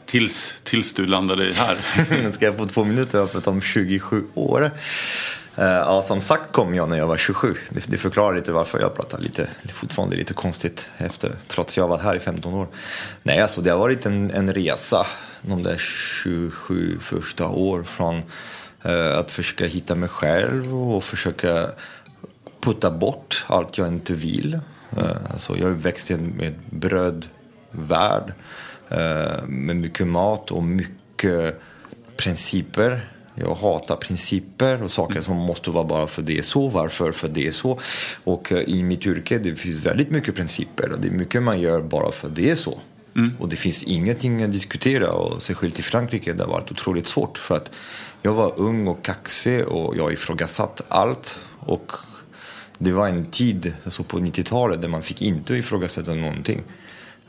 tills, 0.06 0.54
tills 0.64 0.94
du 0.94 1.06
landade 1.06 1.52
här? 1.54 2.32
Ska 2.32 2.44
jag 2.44 2.56
få 2.56 2.66
två 2.66 2.84
minuter 2.84 3.26
prata 3.26 3.50
om 3.50 3.60
27 3.60 4.24
år? 4.34 4.70
Eh, 5.58 5.66
ja, 5.66 6.02
som 6.02 6.20
sagt 6.20 6.52
kom 6.52 6.74
jag 6.74 6.88
när 6.88 6.98
jag 6.98 7.06
var 7.06 7.16
27. 7.16 7.54
Det, 7.88 7.98
förklarar 7.98 8.36
lite 8.36 8.52
varför 8.52 8.80
jag 8.80 8.94
pratar 8.94 9.18
lite, 9.18 9.48
fortfarande 9.74 10.16
lite 10.16 10.34
konstigt 10.34 10.88
efter, 10.98 11.32
trots 11.48 11.76
jag 11.76 11.84
har 11.84 11.88
varit 11.88 12.02
här 12.02 12.16
i 12.16 12.20
15 12.20 12.54
år. 12.54 12.66
Nej, 13.22 13.40
alltså 13.40 13.60
det 13.60 13.70
har 13.70 13.78
varit 13.78 14.06
en, 14.06 14.30
en 14.30 14.54
resa 14.54 15.06
de 15.42 15.62
där 15.62 15.76
27 15.78 16.98
första 17.00 17.48
år 17.48 17.82
från 17.82 18.22
eh, 18.82 19.18
att 19.18 19.30
försöka 19.30 19.66
hitta 19.66 19.94
mig 19.94 20.08
själv 20.08 20.74
och 20.94 21.04
försöka 21.04 21.70
putta 22.60 22.90
bort 22.90 23.44
allt 23.48 23.78
jag 23.78 23.88
inte 23.88 24.14
vill. 24.14 24.60
Eh, 24.96 25.16
alltså 25.30 25.56
jag 25.56 25.70
är 25.70 25.74
växt 25.74 26.10
i 26.10 26.14
en 26.14 26.54
brödvärld 26.70 28.32
eh, 28.88 29.44
med 29.46 29.76
mycket 29.76 30.06
mat 30.06 30.50
och 30.50 30.62
mycket 30.62 31.60
principer 32.16 33.17
jag 33.40 33.54
hatar 33.54 33.96
principer 33.96 34.82
och 34.82 34.90
saker 34.90 35.20
som 35.22 35.36
måste 35.36 35.70
vara 35.70 35.84
bara 35.84 36.06
för 36.06 36.22
det 36.22 36.38
är 36.38 36.42
så, 36.42 36.68
varför 36.68 37.12
för 37.12 37.28
det 37.28 37.46
är 37.46 37.52
så. 37.52 37.80
Och 38.24 38.52
eh, 38.52 38.58
i 38.58 38.82
mitt 38.82 39.06
yrke 39.06 39.38
det 39.38 39.56
finns 39.56 39.86
väldigt 39.86 40.10
mycket 40.10 40.34
principer 40.34 40.92
och 40.92 41.00
det 41.00 41.08
är 41.08 41.12
mycket 41.12 41.42
man 41.42 41.60
gör 41.60 41.80
bara 41.80 42.12
för 42.12 42.28
det 42.28 42.50
är 42.50 42.54
så. 42.54 42.78
Mm. 43.16 43.30
Och 43.40 43.48
det 43.48 43.56
finns 43.56 43.82
ingenting 43.82 44.42
att 44.42 44.52
diskutera 44.52 45.12
och 45.12 45.42
särskilt 45.42 45.78
i 45.78 45.82
Frankrike 45.82 46.32
det 46.32 46.44
har 46.44 46.50
varit 46.50 46.70
otroligt 46.70 47.06
svårt 47.06 47.38
för 47.38 47.56
att 47.56 47.70
jag 48.22 48.32
var 48.32 48.52
ung 48.56 48.88
och 48.88 49.04
kaxig 49.04 49.66
och 49.66 49.96
jag 49.96 50.12
ifrågasatt 50.12 50.82
allt. 50.88 51.36
Och 51.58 51.92
det 52.78 52.92
var 52.92 53.08
en 53.08 53.26
tid, 53.30 53.74
alltså 53.84 54.02
på 54.02 54.18
90-talet, 54.18 54.80
där 54.80 54.88
man 54.88 55.02
fick 55.02 55.22
inte 55.22 55.54
ifrågasätta 55.54 56.14
någonting. 56.14 56.62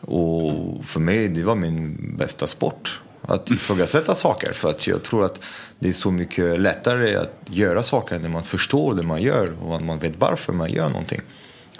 Och 0.02 0.86
för 0.86 1.00
mig, 1.00 1.28
det 1.28 1.44
var 1.44 1.56
min 1.56 1.98
bästa 2.18 2.48
sport 2.48 3.02
att 3.30 3.52
ifrågasätta 3.52 4.16
saker. 4.16 4.52
För 4.52 4.70
att 4.70 4.88
jag 4.88 5.04
tror 5.04 5.26
att 5.26 5.40
det 5.80 5.90
är 5.90 5.94
så 5.94 6.12
mycket 6.12 6.60
lättare 6.60 7.16
att 7.16 7.34
göra 7.46 7.84
saker 7.84 8.20
när 8.20 8.30
man 8.30 8.44
förstår 8.44 8.96
det 8.96 9.04
man 9.04 9.22
gör 9.22 9.54
och 9.64 9.82
man 9.82 10.00
vet 10.00 10.14
varför 10.18 10.54
man 10.54 10.72
gör 10.72 10.90
någonting. 10.90 11.22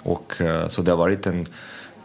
Och, 0.02 0.40
eh, 0.40 0.68
så 0.68 0.82
det 0.82 0.90
har 0.90 0.98
varit 0.98 1.26
en 1.26 1.46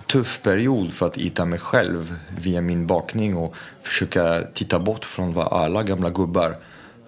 tuff 0.07 0.39
period 0.41 0.93
för 0.93 1.07
att 1.07 1.17
hitta 1.17 1.45
mig 1.45 1.59
själv 1.59 2.15
via 2.37 2.61
min 2.61 2.87
bakning 2.87 3.35
och 3.35 3.55
försöka 3.83 4.41
titta 4.53 4.79
bort 4.79 5.05
från 5.05 5.33
vad 5.33 5.47
alla 5.47 5.83
gamla 5.83 6.09
gubbar 6.09 6.57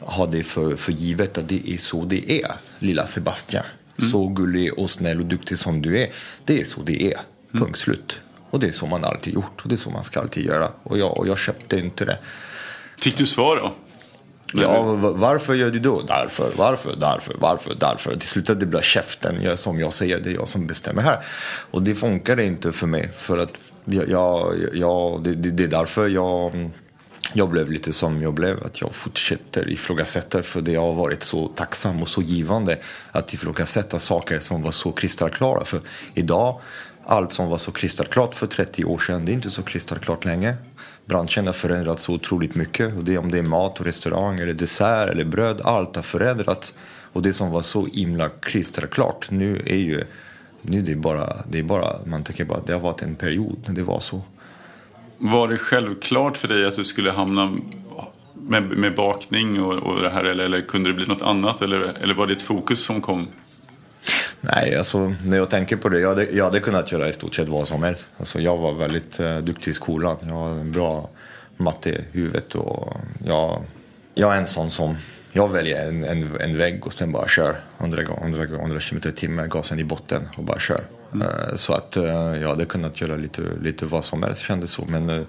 hade 0.06 0.44
för, 0.44 0.76
för 0.76 0.92
givet 0.92 1.38
att 1.38 1.48
det 1.48 1.70
är 1.70 1.78
så 1.78 2.06
det 2.06 2.32
är, 2.32 2.52
lilla 2.80 3.08
Sebastian. 3.08 3.66
Mm. 4.00 4.12
Så 4.12 4.28
gullig 4.28 4.80
och 4.80 4.90
snäll 4.90 5.20
och 5.20 5.26
duktig 5.26 5.58
som 5.58 5.82
du 5.82 6.02
är, 6.02 6.10
det 6.46 6.62
är 6.62 6.66
så 6.66 6.82
det 6.82 7.14
är. 7.14 7.20
Punkt 7.52 7.78
slut. 7.78 8.20
Och 8.50 8.60
det 8.60 8.68
är 8.68 8.72
så 8.72 8.86
man 8.86 9.04
alltid 9.06 9.34
gjort 9.34 9.62
och 9.64 9.70
det 9.70 9.76
är 9.76 9.78
så 9.78 9.90
man 9.90 10.04
ska 10.04 10.20
alltid 10.20 10.46
göra. 10.46 10.72
Och 10.84 10.98
jag, 10.98 11.18
och 11.18 11.28
jag 11.28 11.38
köpte 11.38 11.80
inte 11.80 12.06
det. 12.06 12.20
Fick 12.98 13.18
du 13.18 13.26
svar 13.26 13.56
då? 13.56 13.74
Ja, 14.54 14.96
varför 14.96 15.54
gör 15.54 15.72
du 15.72 15.80
då? 15.80 16.02
Därför, 16.02 16.52
varför, 16.56 16.96
därför, 16.96 17.36
varför, 17.40 17.76
därför. 17.80 18.16
Till 18.16 18.28
slut 18.28 18.46
det 18.46 18.66
blir 18.66 18.82
käften, 18.82 19.44
jag, 19.44 19.60
som 19.60 19.80
jag 19.80 19.94
säger, 19.94 20.20
det 20.20 20.30
är 20.30 20.34
jag 20.34 20.48
som 20.48 20.68
bestämmer 20.68 21.02
här. 21.02 21.20
Och 21.72 21.82
det 21.82 21.96
funkar 21.96 22.40
inte 22.40 22.72
för 22.72 22.88
mig. 22.88 23.12
För 23.18 23.38
att 23.38 23.52
jag, 23.86 24.56
jag, 24.74 25.24
det, 25.24 25.34
det, 25.34 25.52
det 25.52 25.64
är 25.64 25.68
därför 25.68 26.08
jag, 26.08 26.70
jag 27.34 27.50
blev 27.50 27.72
lite 27.72 27.94
som 27.94 28.22
jag 28.22 28.34
blev. 28.34 28.64
Att 28.64 28.82
jag 28.82 28.96
fortsätter 28.96 29.70
ifrågasätta 29.70 30.44
för 30.44 30.62
det 30.62 30.76
har 30.76 30.94
varit 30.94 31.24
så 31.24 31.48
tacksam 31.48 32.02
och 32.02 32.10
så 32.10 32.22
givande 32.22 32.78
att 33.12 33.34
ifrågasätta 33.34 34.00
saker 34.00 34.40
som 34.40 34.62
var 34.62 34.72
så 34.72 34.92
kristallklara. 34.92 35.66
För 35.66 35.82
idag 36.14 36.62
allt 37.08 37.34
som 37.34 37.50
var 37.50 37.58
så 37.58 37.72
kristallklart 37.72 38.36
för 38.36 38.48
30 38.48 38.86
år 38.86 38.98
sedan, 38.98 39.26
det 39.26 39.32
är 39.32 39.34
inte 39.34 39.50
så 39.50 39.64
kristallklart 39.64 40.26
längre. 40.26 40.56
Branschen 41.06 41.46
har 41.46 41.54
förändrats 41.54 42.04
så 42.04 42.14
otroligt 42.14 42.56
mycket. 42.56 42.98
Och 42.98 43.04
det, 43.04 43.18
om 43.18 43.32
det 43.32 43.38
är 43.38 43.44
mat 43.44 43.80
och 43.80 43.86
restaurang, 43.86 44.40
eller 44.40 44.54
dessert 44.54 45.10
eller 45.10 45.26
bröd, 45.26 45.62
allt 45.64 45.96
har 45.96 46.04
förändrats. 46.04 46.74
Och 47.14 47.22
det 47.22 47.34
som 47.34 47.52
var 47.52 47.62
så 47.62 47.86
himla 47.86 48.30
kristallklart 48.30 49.32
nu 49.32 49.62
är 49.66 49.78
ju, 49.78 50.04
nu 50.62 50.82
det 50.82 50.92
är 50.92 50.96
bara, 50.96 51.34
det 51.50 51.60
är 51.60 51.64
bara, 51.64 51.96
man 52.06 52.24
tänker 52.24 52.46
bara 52.46 52.60
det 52.66 52.74
har 52.74 52.80
varit 52.80 53.02
en 53.02 53.16
period 53.16 53.58
när 53.66 53.76
det 53.76 53.84
var 53.84 54.00
så. 54.00 54.22
Var 55.18 55.48
det 55.48 55.58
självklart 55.58 56.38
för 56.38 56.48
dig 56.48 56.66
att 56.66 56.76
du 56.76 56.84
skulle 56.84 57.12
hamna 57.12 57.58
med, 58.34 58.64
med 58.64 58.96
bakning 58.96 59.64
och, 59.64 59.74
och 59.74 60.02
det 60.02 60.10
här 60.10 60.24
eller, 60.24 60.46
eller 60.46 60.62
kunde 60.62 60.90
det 60.90 60.94
bli 60.96 61.06
något 61.06 61.22
annat 61.22 61.62
eller, 61.62 61.82
eller 62.02 62.14
var 62.14 62.28
det 62.28 62.34
ett 62.34 62.42
fokus 62.42 62.84
som 62.84 63.02
kom 63.02 63.28
Nej, 64.42 64.76
alltså 64.76 65.14
när 65.26 65.38
jag 65.38 65.50
tänker 65.50 65.76
på 65.76 65.90
det, 65.90 66.00
jag 66.00 66.10
hade, 66.10 66.24
jag 66.32 66.46
hade 66.46 66.60
kunnat 66.60 66.92
göra 66.92 67.10
i 67.10 67.14
stort 67.14 67.36
sett 67.36 67.48
vad 67.48 67.68
som 67.68 67.84
helst. 67.84 68.10
Alltså, 68.18 68.40
jag 68.40 68.58
var 68.58 68.74
väldigt 68.74 69.20
uh, 69.20 69.38
duktig 69.38 69.72
i 69.72 69.74
skolan. 69.74 70.18
Jag 70.22 70.44
hade 70.44 70.60
en 70.60 70.72
bra 70.72 71.10
matte 71.58 71.90
i 71.90 72.06
huvudet 72.12 72.56
och 72.56 72.98
jag, 73.26 73.64
jag 74.14 74.34
är 74.34 74.38
en 74.38 74.48
sån 74.48 74.70
som 74.70 74.96
jag 75.32 75.48
väljer 75.48 75.88
en, 75.88 76.04
en, 76.04 76.42
en 76.42 76.58
vägg 76.58 76.86
och 76.86 76.94
sen 76.94 77.12
bara 77.12 77.28
kör 77.28 77.56
100, 77.78 78.02
100, 78.02 78.44
100 78.44 78.80
km 78.80 79.02
i 79.06 79.12
timmen, 79.12 79.50
gasen 79.50 79.80
i 79.80 79.84
botten 79.84 80.30
och 80.38 80.44
bara 80.44 80.60
kör. 80.60 80.82
Mm. 81.14 81.28
Uh, 81.28 81.56
så 81.56 81.74
att 81.74 81.98
uh, 81.98 82.06
jag 82.42 82.48
hade 82.48 82.66
kunnat 82.66 83.02
göra 83.02 83.16
lite, 83.16 83.42
lite 83.62 83.86
vad 83.86 84.06
som 84.06 84.24
helst 84.24 84.42
kändes 84.42 84.72
så. 84.72 84.86
Men 84.88 85.10
uh, 85.10 85.22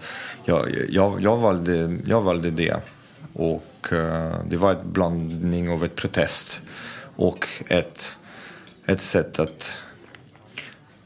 jag, 0.44 0.68
jag, 0.88 1.22
jag, 1.22 1.36
valde, 1.36 1.98
jag 2.06 2.20
valde 2.20 2.50
det. 2.50 2.76
Och 3.32 3.64
det 4.44 4.56
var 4.56 4.70
en 4.70 4.92
blandning 4.92 5.70
av 5.70 5.84
ett 5.84 5.94
protest 5.94 6.60
och 7.16 7.48
ett 7.68 8.16
ett 8.88 9.00
sätt 9.00 9.38
att 9.38 9.72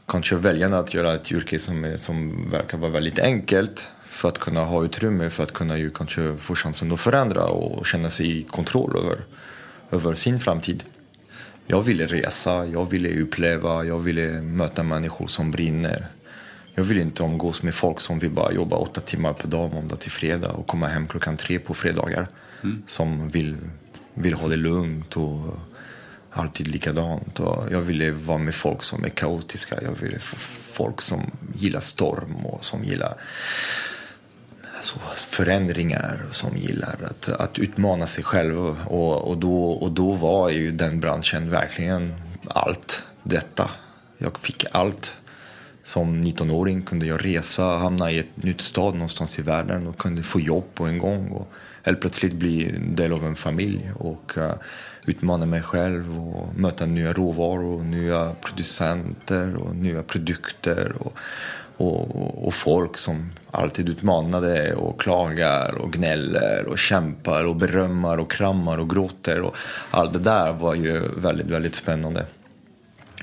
kanske 0.05 0.35
välja 0.35 0.79
att 0.79 0.93
göra 0.93 1.13
ett 1.13 1.31
yrke 1.31 1.59
som, 1.59 1.83
är, 1.85 1.97
som 1.97 2.49
verkar 2.49 2.77
vara 2.77 2.91
väldigt 2.91 3.19
enkelt 3.19 3.87
för 4.05 4.29
att 4.29 4.39
kunna 4.39 4.65
ha 4.65 4.83
utrymme 4.83 5.29
för 5.29 5.43
att 5.43 5.53
kunna 5.53 5.77
ju 5.77 5.89
kanske 5.89 6.37
få 6.37 6.55
chansen 6.55 6.91
att 6.91 6.99
förändra 6.99 7.45
och 7.45 7.85
känna 7.85 8.09
sig 8.09 8.37
i 8.39 8.43
kontroll 8.43 8.97
över, 8.97 9.25
över 9.91 10.13
sin 10.13 10.39
framtid. 10.39 10.83
Jag 11.67 11.81
ville 11.81 12.05
resa, 12.05 12.65
jag 12.65 12.89
ville 12.89 13.21
uppleva, 13.21 13.83
jag 13.83 13.99
ville 13.99 14.41
möta 14.41 14.83
människor 14.83 15.27
som 15.27 15.51
brinner. 15.51 16.07
Jag 16.75 16.83
vill 16.83 16.99
inte 16.99 17.23
umgås 17.23 17.63
med 17.63 17.75
folk 17.75 18.01
som 18.01 18.19
vill 18.19 18.31
bara 18.31 18.51
jobba 18.51 18.75
åtta 18.75 19.01
timmar 19.01 19.33
per 19.33 19.47
dag 19.47 19.73
måndag 19.73 19.95
till 19.95 20.11
fredag 20.11 20.51
och 20.51 20.67
komma 20.67 20.87
hem 20.87 21.07
klockan 21.07 21.37
tre 21.37 21.59
på 21.59 21.73
fredagar. 21.73 22.27
Mm. 22.63 22.83
Som 22.87 23.29
vill, 23.29 23.57
vill 24.13 24.33
ha 24.33 24.47
det 24.47 24.55
lugnt 24.55 25.17
och 25.17 25.59
alltid 26.33 26.67
likadant. 26.67 27.39
Och 27.39 27.71
jag 27.71 27.81
ville 27.81 28.11
vara 28.11 28.37
med 28.37 28.55
folk 28.55 28.83
som 28.83 29.03
är 29.03 29.09
kaotiska. 29.09 29.81
Jag 29.81 29.91
ville 29.91 30.19
få 30.19 30.35
folk 30.73 31.01
som 31.01 31.31
gillar 31.55 31.79
storm 31.79 32.45
och 32.45 32.65
som 32.65 32.83
gillar 32.83 33.15
alltså, 34.77 34.99
förändringar 35.15 36.25
och 36.29 36.35
som 36.35 36.57
gillar 36.57 36.97
att, 37.09 37.29
att 37.29 37.59
utmana 37.59 38.07
sig 38.07 38.23
själv. 38.23 38.59
Och, 38.87 39.27
och, 39.29 39.37
då, 39.37 39.71
och 39.71 39.91
då 39.91 40.11
var 40.13 40.49
ju 40.49 40.71
den 40.71 40.99
branschen 40.99 41.49
verkligen 41.49 42.13
allt 42.47 43.05
detta. 43.23 43.69
Jag 44.17 44.39
fick 44.39 44.65
allt. 44.71 45.15
Som 45.85 46.23
19-åring 46.23 46.81
kunde 46.81 47.05
jag 47.05 47.25
resa, 47.25 47.63
hamna 47.63 48.11
i 48.11 48.19
ett 48.19 48.43
nytt 48.43 48.61
stad 48.61 48.93
någonstans 48.93 49.39
i 49.39 49.41
världen 49.41 49.87
och 49.87 49.97
kunde 49.97 50.23
få 50.23 50.39
jobb 50.39 50.63
på 50.73 50.85
en 50.85 50.97
gång. 50.97 51.27
Och 51.27 51.53
helt 51.83 52.01
plötsligt 52.01 52.33
bli 52.33 52.69
en 52.75 52.95
del 52.95 53.13
av 53.13 53.25
en 53.25 53.35
familj. 53.35 53.91
Och, 53.95 54.37
uh, 54.37 54.53
utmana 55.05 55.45
mig 55.45 55.61
själv 55.61 56.19
och 56.19 56.59
möta 56.59 56.85
nya 56.85 57.13
råvaror, 57.13 57.83
nya 57.83 58.31
producenter 58.41 59.55
och 59.55 59.75
nya 59.75 60.03
produkter. 60.03 60.93
Och, 60.99 61.17
och, 61.77 62.47
och, 62.47 62.53
folk 62.53 62.97
som 62.97 63.31
alltid 63.51 63.89
utmanade 63.89 64.73
och 64.73 65.01
klagar 65.01 65.75
och 65.75 65.93
gnäller 65.93 66.65
och 66.65 66.77
kämpar 66.77 67.45
och 67.45 67.55
berömmar 67.55 68.17
och 68.17 68.31
kramar 68.31 68.77
och 68.77 68.89
gråter. 68.89 69.41
Och 69.41 69.55
allt 69.91 70.13
det 70.13 70.19
där 70.19 70.53
var 70.53 70.75
ju 70.75 71.01
väldigt, 71.17 71.47
väldigt 71.47 71.75
spännande. 71.75 72.25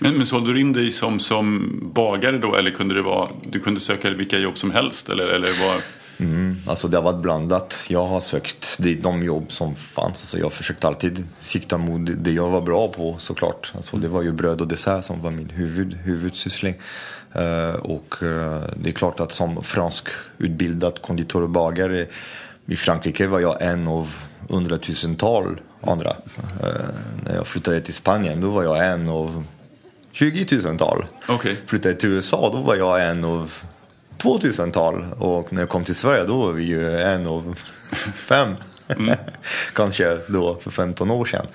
Men, 0.00 0.16
men 0.16 0.26
sålde 0.26 0.52
du 0.52 0.60
in 0.60 0.72
dig 0.72 0.90
som, 0.90 1.20
som 1.20 1.72
bagare 1.94 2.38
då 2.38 2.56
eller 2.56 2.70
kunde 2.70 2.94
det 2.94 3.02
vara, 3.02 3.30
du 3.50 3.60
kunde 3.60 3.80
söka 3.80 4.10
vilka 4.10 4.38
jobb 4.38 4.58
som 4.58 4.70
helst? 4.70 5.08
Eller, 5.08 5.24
eller 5.24 5.66
var... 5.66 5.99
Mm, 6.20 6.56
alltså 6.66 6.88
det 6.88 6.96
har 6.96 7.04
varit 7.04 7.22
blandat. 7.22 7.78
Jag 7.88 8.06
har 8.06 8.20
sökt 8.20 8.78
de 9.02 9.22
jobb 9.22 9.52
som 9.52 9.74
fanns. 9.74 10.22
Alltså 10.22 10.38
jag 10.38 10.52
försökte 10.52 10.86
alltid 10.86 11.26
sikta 11.40 11.78
mot 11.78 12.10
det 12.24 12.30
jag 12.30 12.50
var 12.50 12.60
bra 12.60 12.88
på 12.88 13.16
såklart. 13.18 13.72
Alltså 13.76 13.96
det 13.96 14.08
var 14.08 14.22
ju 14.22 14.32
bröd 14.32 14.60
och 14.60 14.68
dessert 14.68 15.04
som 15.04 15.22
var 15.22 15.30
min 15.30 15.50
huvud, 15.50 15.94
huvudsyssling. 15.94 16.74
Uh, 17.36 17.74
och 17.74 18.14
uh, 18.22 18.60
det 18.76 18.88
är 18.88 18.92
klart 18.92 19.20
att 19.20 19.32
som 19.32 19.62
fransk 19.64 20.08
utbildad 20.38 21.02
konditor 21.02 21.42
och 21.42 21.50
bagare 21.50 22.06
i 22.66 22.76
Frankrike 22.76 23.26
var 23.26 23.40
jag 23.40 23.62
en 23.62 23.88
av 23.88 24.14
hundratusental 24.48 25.60
andra. 25.80 26.10
Uh, 26.10 26.90
när 27.24 27.34
jag 27.34 27.46
flyttade 27.46 27.80
till 27.80 27.94
Spanien 27.94 28.40
då 28.40 28.50
var 28.50 28.62
jag 28.62 28.86
en 28.86 29.08
av 29.08 29.44
20 30.12 30.44
tusental. 30.44 31.04
Okay. 31.28 31.56
Flyttade 31.66 31.94
till 31.94 32.08
USA 32.08 32.50
då 32.52 32.58
var 32.58 32.74
jag 32.74 33.06
en 33.06 33.24
av 33.24 33.52
2000-tal 34.22 35.04
och 35.18 35.52
när 35.52 35.62
jag 35.62 35.68
kom 35.68 35.84
till 35.84 35.94
Sverige 35.94 36.24
då 36.24 36.36
var 36.36 36.52
vi 36.52 36.64
ju 36.64 37.00
en 37.00 37.26
av 37.26 37.54
fem. 38.14 38.54
Mm. 38.88 39.16
Kanske 39.74 40.18
då 40.26 40.54
för 40.54 40.70
15 40.70 41.10
år 41.10 41.24
sedan. 41.24 41.46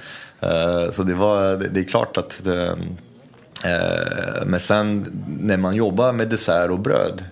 Uh, 0.44 0.92
så 0.92 1.04
det, 1.04 1.14
var, 1.14 1.58
det, 1.58 1.80
är 1.80 1.84
klart 1.84 2.18
att 2.18 2.44
det, 2.44 2.72
uh, 2.72 4.46
men 4.46 4.60
sen 4.60 5.06
när 5.40 5.58
man 5.58 5.76
jobbar 5.76 6.12
med 6.12 6.30
dessert 6.30 6.70
och 6.70 6.80
bröd 6.80 7.24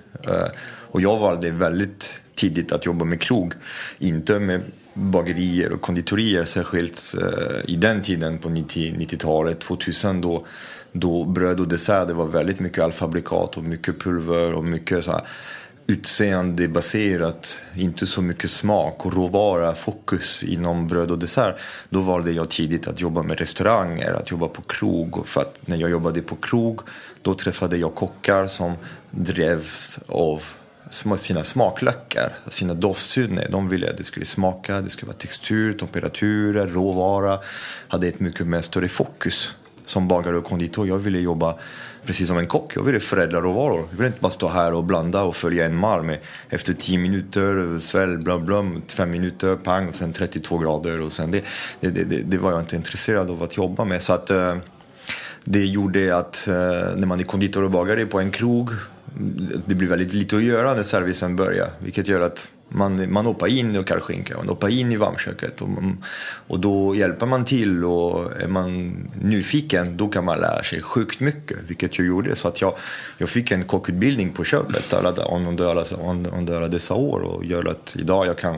och 0.93 1.01
jag 1.01 1.17
valde 1.17 1.51
väldigt 1.51 2.21
tidigt 2.35 2.71
att 2.71 2.85
jobba 2.85 3.05
med 3.05 3.21
krog. 3.21 3.53
Inte 3.99 4.39
med 4.39 4.61
bagerier 4.93 5.73
och 5.73 5.81
konditorier, 5.81 6.43
särskilt 6.43 7.15
eh, 7.21 7.71
i 7.73 7.75
den 7.75 8.01
tiden 8.01 8.37
på 8.37 8.49
90, 8.49 8.95
90-talet, 8.97 9.59
2000 9.59 10.21
då, 10.21 10.45
då 10.93 11.25
bröd 11.25 11.59
och 11.59 11.67
dessert 11.67 12.07
det 12.07 12.13
var 12.13 12.25
väldigt 12.25 12.59
mycket 12.59 12.83
allfabrikat 12.83 13.57
och 13.57 13.63
mycket 13.63 13.99
pulver 13.99 14.53
och 14.53 14.63
mycket 14.63 15.03
så 15.03 15.11
här 15.11 15.21
utseendebaserat, 15.87 17.61
inte 17.75 18.05
så 18.05 18.21
mycket 18.21 18.51
smak 18.51 19.05
och 19.05 19.13
råvara, 19.13 19.75
fokus 19.75 20.43
inom 20.43 20.87
bröd 20.87 21.11
och 21.11 21.19
dessert. 21.19 21.55
Då 21.89 21.99
valde 21.99 22.31
jag 22.31 22.49
tidigt 22.49 22.87
att 22.87 23.01
jobba 23.01 23.23
med 23.23 23.39
restauranger, 23.39 24.13
att 24.13 24.31
jobba 24.31 24.47
på 24.47 24.61
krog. 24.61 25.27
För 25.27 25.41
att 25.41 25.67
när 25.67 25.77
jag 25.77 25.89
jobbade 25.89 26.21
på 26.21 26.35
krog, 26.35 26.81
då 27.21 27.33
träffade 27.33 27.77
jag 27.77 27.95
kockar 27.95 28.45
som 28.47 28.73
drevs 29.11 29.99
av 30.07 30.43
sina 31.17 31.43
smaklökar, 31.43 32.35
sina 32.49 32.73
doftsinne. 32.73 33.47
De 33.49 33.69
ville 33.69 33.89
att 33.89 33.97
det 33.97 34.03
skulle 34.03 34.25
smaka, 34.25 34.81
det 34.81 34.89
skulle 34.89 35.07
vara 35.07 35.17
textur, 35.17 35.73
temperaturer, 35.73 36.67
råvara. 36.67 37.39
Hade 37.87 38.07
ett 38.07 38.19
mycket 38.19 38.47
mer 38.47 38.61
större 38.61 38.87
fokus 38.87 39.55
som 39.85 40.07
bagare 40.07 40.37
och 40.37 40.43
konditor. 40.43 40.87
Jag 40.87 40.97
ville 40.97 41.19
jobba 41.19 41.55
precis 42.05 42.27
som 42.27 42.37
en 42.37 42.47
kock. 42.47 42.75
Jag 42.75 42.83
ville 42.83 42.99
förädla 42.99 43.41
råvaror. 43.41 43.85
Jag 43.89 43.97
ville 43.97 44.07
inte 44.07 44.21
bara 44.21 44.31
stå 44.31 44.47
här 44.47 44.73
och 44.73 44.83
blanda 44.83 45.23
och 45.23 45.35
följa 45.35 45.65
en 45.65 45.75
mall 45.75 46.03
med 46.03 46.19
efter 46.49 46.73
10 46.73 46.97
minuter, 46.97 47.79
svälj, 47.79 48.17
bla 48.17 48.39
bla, 48.39 48.71
5 48.87 49.11
minuter, 49.11 49.55
pang 49.55 49.87
och 49.87 49.95
sen 49.95 50.13
32 50.13 50.57
grader. 50.57 51.01
Och 51.01 51.11
sen 51.11 51.31
det, 51.31 51.43
det, 51.79 51.89
det, 51.89 52.21
det 52.21 52.37
var 52.37 52.51
jag 52.51 52.59
inte 52.59 52.75
intresserad 52.75 53.29
av 53.29 53.43
att 53.43 53.57
jobba 53.57 53.85
med. 53.85 54.01
Så 54.01 54.13
att 54.13 54.29
eh, 54.29 54.57
det 55.43 55.65
gjorde 55.65 56.17
att 56.17 56.47
eh, 56.47 56.53
när 56.95 57.05
man 57.05 57.19
är 57.19 57.23
konditor 57.23 57.63
och 57.63 57.71
bagare 57.71 58.05
på 58.05 58.19
en 58.19 58.31
krog 58.31 58.69
det 59.65 59.75
blir 59.75 59.87
väldigt 59.87 60.13
lite 60.13 60.37
att 60.37 60.43
göra 60.43 60.73
när 60.73 60.83
servicen 60.83 61.35
börjar. 61.35 61.69
Vilket 61.79 62.07
gör 62.07 62.21
att 62.21 62.49
man, 62.73 63.13
man 63.13 63.25
hoppar 63.25 63.47
in 63.47 63.75
i 63.75 63.83
kallskinka, 63.83 64.37
man 64.37 64.49
hoppar 64.49 64.69
in 64.69 64.91
i 64.91 64.95
varmköket 64.95 65.61
och, 65.61 65.69
och 66.47 66.59
då 66.59 66.95
hjälper 66.95 67.25
man 67.25 67.45
till 67.45 67.85
och 67.85 68.41
är 68.41 68.47
man 68.47 68.93
nyfiken 69.21 69.97
då 69.97 70.07
kan 70.07 70.25
man 70.25 70.39
lära 70.39 70.63
sig 70.63 70.81
sjukt 70.81 71.19
mycket. 71.19 71.57
Vilket 71.67 71.97
jag 71.97 72.07
gjorde 72.07 72.35
så 72.35 72.47
att 72.47 72.61
jag, 72.61 72.73
jag 73.17 73.29
fick 73.29 73.51
en 73.51 73.63
kockutbildning 73.63 74.29
på 74.33 74.43
köpet 74.43 74.93
under 74.93 75.65
alla, 75.65 75.85
under 76.37 76.55
alla 76.57 76.67
dessa 76.67 76.93
år 76.93 77.19
och 77.19 77.45
gör 77.45 77.69
att 77.69 77.95
idag 77.99 78.27
jag 78.27 78.37
kan 78.37 78.57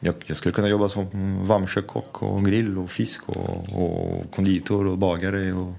jag, 0.00 0.14
jag 0.26 0.36
skulle 0.36 0.52
kunna 0.52 0.68
jobba 0.68 0.88
som 0.88 1.06
varmkökskock 1.46 2.22
och 2.22 2.44
grill 2.44 2.78
och 2.78 2.90
fisk 2.90 3.28
och, 3.28 3.82
och 3.82 4.30
konditor 4.30 4.86
och 4.86 4.98
bagare 4.98 5.52
och 5.52 5.72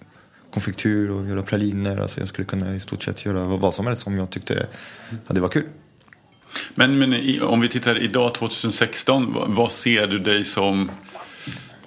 konfektyr 0.53 1.09
och 1.09 1.27
göra 1.27 1.43
praliner. 1.43 1.97
Alltså 1.97 2.19
jag 2.19 2.29
skulle 2.29 2.45
kunna 2.45 2.75
i 2.75 2.79
stort 2.79 3.03
sett 3.03 3.25
göra 3.25 3.45
vad 3.45 3.73
som 3.73 3.87
helst 3.87 4.01
som 4.01 4.17
jag 4.17 4.29
tyckte 4.29 4.67
hade 5.27 5.41
varit 5.41 5.53
kul. 5.53 5.65
Men, 6.75 6.99
men 6.99 7.41
om 7.41 7.61
vi 7.61 7.67
tittar 7.67 7.97
idag 8.03 8.33
2016, 8.33 9.33
vad, 9.33 9.49
vad 9.49 9.71
ser 9.71 10.07
du 10.07 10.19
dig 10.19 10.45
som 10.45 10.91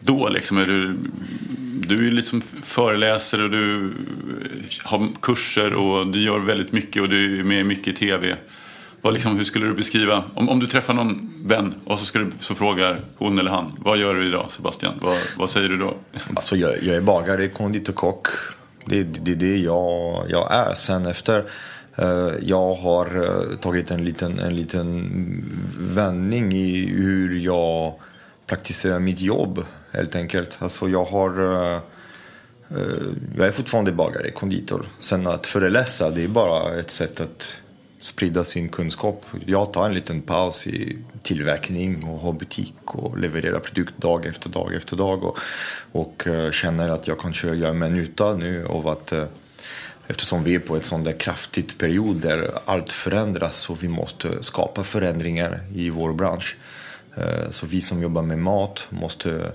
då? 0.01 0.29
Liksom? 0.29 0.59
Är 0.59 0.67
du, 0.67 0.99
du 1.87 2.07
är 2.07 2.11
liksom 2.11 2.43
föreläsare 2.63 3.45
och 3.45 3.51
du 3.51 3.85
eh, 3.85 3.91
har 4.85 5.09
kurser 5.23 5.75
och 5.75 6.07
du 6.07 6.23
gör 6.23 6.39
väldigt 6.39 6.73
mycket 6.73 7.03
och 7.03 7.09
du 7.09 7.39
är 7.41 7.45
med 7.45 7.67
mycket 7.67 7.89
i 7.89 7.93
tv. 7.93 8.37
Vad 9.01 9.15
liksom, 9.15 9.37
hur 9.37 9.45
skulle 9.45 9.67
du 9.67 9.75
beskriva, 9.75 10.25
om, 10.35 10.49
om 10.49 10.61
du 10.61 10.67
träffar 10.67 10.95
någon 10.95 11.33
vän 11.45 11.75
och 11.85 11.99
så, 11.99 12.05
ska 12.05 12.19
du, 12.19 12.31
så 12.41 12.55
frågar 12.55 13.01
hon 13.17 13.39
eller 13.39 13.51
han, 13.51 13.73
vad 13.79 13.99
gör 13.99 14.15
du 14.15 14.27
idag 14.27 14.47
Sebastian? 14.57 14.95
Vad, 15.01 15.17
vad 15.37 15.51
säger 15.51 15.69
du 15.69 15.77
då? 15.77 15.95
Alltså 16.37 16.57
jag, 16.57 16.83
jag 16.83 16.97
är 16.97 17.01
bagare, 17.01 17.49
konditor, 17.49 17.93
kock. 17.93 18.27
Det 18.87 18.99
är 18.99 19.05
det, 19.05 19.35
det 19.35 19.57
jag, 19.57 20.27
jag 20.29 20.55
är. 20.55 20.75
Sen 20.75 21.07
efter 21.07 21.45
Eh, 21.97 22.33
jag 22.41 22.75
har 22.75 23.25
eh, 23.25 23.57
tagit 23.57 23.91
en 23.91 24.05
liten, 24.05 24.39
en 24.39 24.57
liten 24.57 25.11
vändning 25.79 26.53
i 26.53 26.87
hur 26.87 27.39
jag 27.39 27.95
praktiserar 28.47 28.99
mitt 28.99 29.21
jobb 29.21 29.65
helt 29.91 30.17
enkelt. 30.17 30.59
Alltså 30.59 30.89
jag 30.89 31.05
har 31.05 31.63
eh, 31.75 31.81
jag 33.37 33.47
är 33.47 33.53
fortfarande 33.53 33.93
bagare, 33.93 34.31
konditor. 34.31 34.87
Sen 35.01 35.27
att 35.27 35.47
föreläsa, 35.47 36.11
det 36.11 36.25
är 36.25 36.29
bara 36.29 36.79
ett 36.79 36.91
sätt 36.91 37.21
att 37.21 37.55
sprida 38.01 38.45
sin 38.45 38.69
kunskap. 38.69 39.27
Jag 39.47 39.73
tar 39.73 39.87
en 39.87 39.95
liten 39.95 40.23
paus 40.23 40.67
i 40.67 40.99
tillverkning 41.23 42.05
och 42.05 42.19
har 42.19 42.33
butik 42.33 42.75
och 42.85 43.19
levererar 43.19 43.59
produkt 43.61 43.99
dag 43.99 44.27
efter 44.27 44.51
dag 44.51 44.75
efter 44.75 44.97
dag 44.97 45.25
och, 45.25 45.39
och 45.93 46.29
känner 46.53 46.89
att 46.89 47.07
jag 47.07 47.21
kanske 47.21 47.55
gör 47.55 47.73
mig 47.73 47.91
nytta 47.91 48.35
nu 48.35 48.67
av 48.67 48.89
att 48.89 49.13
eftersom 50.13 50.45
vi 50.45 50.55
är 50.55 50.59
på 50.59 50.77
ett 50.77 50.85
sånt 50.85 51.05
där 51.05 51.13
kraftigt 51.13 51.79
period 51.79 52.17
där 52.17 52.51
allt 52.65 52.93
förändras 52.93 53.71
och 53.71 53.83
vi 53.83 53.89
måste 53.89 54.43
skapa 54.43 54.85
förändringar 54.85 55.61
i 55.75 55.91
vår 55.91 56.13
bransch. 56.13 56.57
Eh, 57.17 57.51
så 57.51 57.67
vi 57.67 57.81
som 57.81 58.03
jobbar 58.03 58.23
med 58.23 58.39
mat 58.39 58.87
måste 58.91 59.53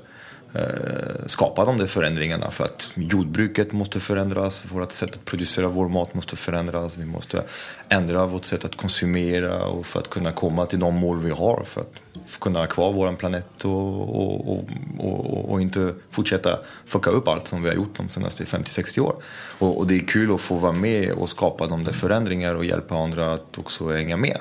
eh, 0.53 1.25
skapa 1.25 1.65
de 1.65 1.77
där 1.77 1.87
förändringarna 1.87 2.51
för 2.51 2.63
att 2.63 2.91
jordbruket 2.95 3.71
måste 3.71 3.99
förändras, 3.99 4.65
vårt 4.71 4.91
sätt 4.91 5.13
att 5.13 5.25
producera 5.25 5.67
vår 5.67 5.89
mat 5.89 6.13
måste 6.13 6.35
förändras, 6.35 6.97
vi 6.97 7.05
måste 7.05 7.43
ändra 7.89 8.25
vårt 8.25 8.45
sätt 8.45 8.65
att 8.65 8.75
konsumera 8.75 9.65
och 9.65 9.85
för 9.85 9.99
att 9.99 10.09
kunna 10.09 10.31
komma 10.31 10.65
till 10.65 10.79
de 10.79 10.95
mål 10.95 11.19
vi 11.19 11.31
har 11.31 11.63
för 11.65 11.81
att 11.81 12.01
kunna 12.39 12.59
ha 12.59 12.67
kvar 12.67 12.93
vår 12.93 13.13
planet 13.13 13.65
och, 13.65 14.01
och, 14.01 14.69
och, 14.99 15.51
och, 15.51 15.61
inte 15.61 15.93
fortsätta 16.11 16.59
fucka 16.85 17.09
upp 17.09 17.27
allt 17.27 17.47
som 17.47 17.61
vi 17.61 17.69
har 17.69 17.75
gjort 17.75 17.97
de 17.97 18.09
senaste 18.09 18.43
50-60 18.43 18.99
år. 18.99 19.15
Och, 19.59 19.87
det 19.87 19.95
är 19.95 19.99
kul 19.99 20.35
att 20.35 20.41
få 20.41 20.55
vara 20.55 20.71
med 20.71 21.11
och 21.11 21.29
skapa 21.29 21.67
de 21.67 21.83
där 21.83 21.93
förändringarna 21.93 22.57
och 22.57 22.65
hjälpa 22.65 22.95
andra 22.95 23.33
att 23.33 23.57
också 23.57 23.91
hänga 23.91 24.17
med. 24.17 24.37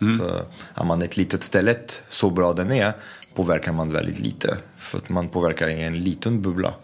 Mm. 0.00 0.18
För 0.18 0.44
är 0.74 0.84
man 0.84 1.02
ett 1.02 1.16
litet 1.16 1.42
ställe 1.42 1.76
så 2.08 2.30
bra 2.30 2.52
den 2.52 2.72
är 2.72 2.92
påverkar 3.34 3.72
man 3.72 3.92
väldigt 3.92 4.18
lite. 4.18 4.56
För 4.78 4.98
att 4.98 5.08
man 5.08 5.28
påverkar 5.28 5.68
i 5.68 5.82
en 5.82 5.98
liten 6.04 6.42
bubbla. 6.42 6.74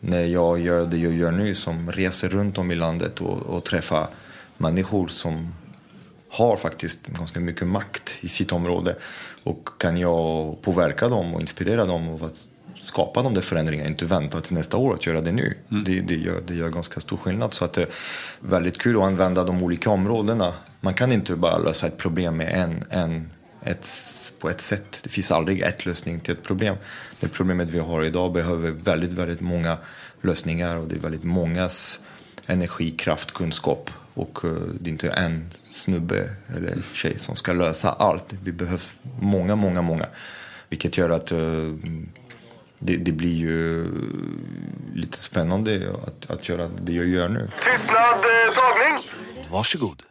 När 0.00 0.24
jag 0.24 0.60
gör 0.60 0.86
det 0.86 0.96
jag 0.96 1.12
gör 1.12 1.32
nu, 1.32 1.54
som 1.54 1.92
reser 1.92 2.28
runt 2.28 2.58
om 2.58 2.70
i 2.70 2.74
landet 2.74 3.20
och, 3.20 3.42
och 3.42 3.64
träffar 3.64 4.06
människor 4.56 5.08
som 5.08 5.54
har 6.30 6.56
faktiskt 6.56 7.06
ganska 7.06 7.40
mycket 7.40 7.66
makt 7.66 8.10
i 8.20 8.28
sitt 8.28 8.52
område. 8.52 8.96
Och 9.48 9.68
kan 9.78 9.96
jag 9.96 10.62
påverka 10.62 11.08
dem 11.08 11.34
och 11.34 11.40
inspirera 11.40 11.84
dem 11.84 12.08
och 12.08 12.26
att 12.26 12.48
skapa 12.80 13.22
de 13.22 13.34
där 13.34 13.40
förändringarna, 13.40 13.88
inte 13.88 14.04
vänta 14.04 14.40
till 14.40 14.54
nästa 14.54 14.76
år 14.76 14.94
att 14.94 15.06
göra 15.06 15.20
det 15.20 15.32
nu. 15.32 15.54
Mm. 15.70 15.84
Det, 15.84 16.00
det, 16.00 16.16
gör, 16.16 16.40
det 16.46 16.54
gör 16.54 16.70
ganska 16.70 17.00
stor 17.00 17.16
skillnad. 17.16 17.54
Så 17.54 17.64
att 17.64 17.72
det 17.72 17.82
är 17.82 17.88
väldigt 18.40 18.78
kul 18.78 18.96
att 18.96 19.02
använda 19.02 19.44
de 19.44 19.62
olika 19.62 19.90
områdena. 19.90 20.54
Man 20.80 20.94
kan 20.94 21.12
inte 21.12 21.36
bara 21.36 21.58
lösa 21.58 21.86
ett 21.86 21.96
problem 21.98 22.36
med 22.36 22.52
en, 22.52 22.84
en 22.90 23.30
ett, 23.62 23.88
på 24.38 24.50
ett 24.50 24.60
sätt. 24.60 25.00
Det 25.02 25.08
finns 25.08 25.30
aldrig 25.30 25.60
ett 25.60 25.86
lösning 25.86 26.20
till 26.20 26.34
ett 26.34 26.42
problem. 26.42 26.76
Det 27.20 27.28
problemet 27.28 27.70
vi 27.70 27.78
har 27.78 28.04
idag 28.04 28.32
behöver 28.32 28.70
väldigt, 28.70 29.12
väldigt 29.12 29.40
många 29.40 29.78
lösningar 30.22 30.76
och 30.76 30.88
det 30.88 30.94
är 30.94 31.00
väldigt 31.00 31.24
mångas 31.24 32.00
energi, 32.46 32.90
kraft, 32.90 33.32
kunskap. 33.32 33.90
Och 34.18 34.44
uh, 34.44 34.52
det 34.80 34.90
är 34.90 34.92
inte 34.92 35.08
en 35.08 35.50
snubbe 35.70 36.30
eller 36.56 36.82
tjej 36.94 37.18
som 37.18 37.36
ska 37.36 37.52
lösa 37.52 37.92
allt. 37.92 38.24
Vi 38.42 38.52
behöver 38.52 38.82
många, 39.20 39.56
många, 39.56 39.82
många. 39.82 40.06
Vilket 40.68 40.96
gör 40.96 41.10
att 41.10 41.32
uh, 41.32 41.74
det, 42.78 42.96
det, 42.96 43.12
blir 43.12 43.34
ju 43.36 43.86
lite 44.94 45.18
spännande 45.18 45.94
att, 46.06 46.30
att 46.30 46.48
göra 46.48 46.68
det 46.68 46.92
jag 46.92 47.06
gör 47.06 47.28
nu. 47.28 47.50
Tystnad, 47.64 47.96
eh, 47.96 48.54
tagning! 48.54 49.10
Varsågod. 49.50 50.02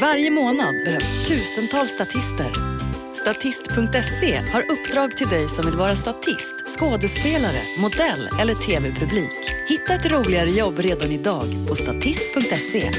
Varje 0.00 0.30
månad 0.30 0.74
behövs 0.84 1.28
tusentals 1.28 1.90
statister. 1.90 2.79
Statist.se 3.20 4.36
har 4.52 4.60
uppdrag 4.70 5.16
till 5.16 5.28
dig 5.28 5.48
som 5.48 5.64
vill 5.66 5.74
vara 5.74 5.96
statist, 5.96 6.54
skådespelare, 6.78 7.62
modell 7.78 8.28
eller 8.40 8.54
tv-publik. 8.54 9.30
Hitta 9.68 9.94
ett 9.94 10.12
roligare 10.12 10.50
jobb 10.50 10.78
redan 10.78 11.10
idag 11.10 11.44
på 11.68 11.74
statist.se. 11.74 12.90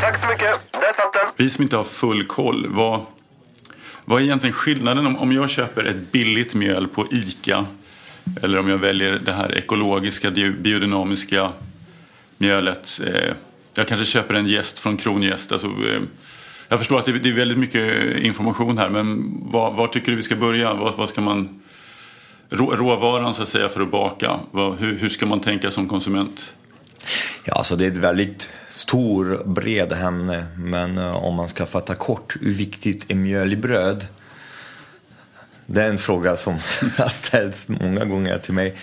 Tack 0.00 0.18
så 0.20 0.26
mycket. 0.28 0.72
Där 0.72 0.92
satt 0.92 1.12
den. 1.12 1.26
Vi 1.36 1.50
som 1.50 1.62
inte 1.62 1.76
har 1.76 1.84
full 1.84 2.26
koll, 2.26 2.66
vad, 2.68 3.06
vad 4.04 4.20
är 4.20 4.24
egentligen 4.24 4.52
skillnaden 4.52 5.06
om, 5.06 5.16
om 5.16 5.32
jag 5.32 5.50
köper 5.50 5.84
ett 5.84 6.12
billigt 6.12 6.54
mjöl 6.54 6.88
på 6.88 7.06
ICA 7.10 7.66
eller 8.42 8.58
om 8.58 8.68
jag 8.68 8.78
väljer 8.78 9.18
det 9.24 9.32
här 9.32 9.58
ekologiska, 9.58 10.30
biodynamiska 10.30 11.52
mjölet? 12.38 13.00
Eh, 13.06 13.34
jag 13.74 13.88
kanske 13.88 14.06
köper 14.06 14.34
en 14.34 14.46
gäst 14.46 14.78
från 14.78 14.96
Krongäst. 14.96 15.52
Alltså, 15.52 15.66
eh, 15.66 16.00
jag 16.68 16.78
förstår 16.78 16.98
att 16.98 17.04
det 17.04 17.10
är 17.10 17.32
väldigt 17.32 17.58
mycket 17.58 18.16
information 18.18 18.78
här 18.78 18.90
men 18.90 19.38
var, 19.50 19.70
var 19.70 19.86
tycker 19.86 20.10
du 20.10 20.16
vi 20.16 20.22
ska 20.22 20.36
börja? 20.36 20.74
Vad, 20.74 20.96
vad 20.96 21.08
ska 21.08 21.20
man, 21.20 21.62
råvaran 22.50 23.34
så 23.34 23.42
att 23.42 23.48
säga 23.48 23.68
för 23.68 23.80
att 23.80 23.90
baka, 23.90 24.40
vad, 24.50 24.78
hur, 24.78 24.98
hur 24.98 25.08
ska 25.08 25.26
man 25.26 25.40
tänka 25.40 25.70
som 25.70 25.88
konsument? 25.88 26.54
Ja, 27.44 27.52
alltså 27.52 27.76
det 27.76 27.84
är 27.86 27.90
ett 27.90 27.96
väldigt 27.96 28.52
stor, 28.68 29.42
bred 29.44 29.92
ämne. 29.92 30.46
Men 30.56 30.98
eh, 30.98 31.24
om 31.24 31.34
man 31.34 31.48
ska 31.48 31.66
fatta 31.66 31.94
kort, 31.94 32.36
hur 32.40 32.54
viktigt 32.54 33.10
är 33.10 33.14
mjöl 33.14 33.52
i 33.52 33.56
bröd? 33.56 34.06
Det 35.66 35.82
är 35.82 35.88
en 35.88 35.98
fråga 35.98 36.36
som 36.36 36.52
har 36.98 37.08
ställts 37.08 37.68
många 37.68 38.04
gånger 38.04 38.38
till 38.38 38.54
mig. 38.54 38.76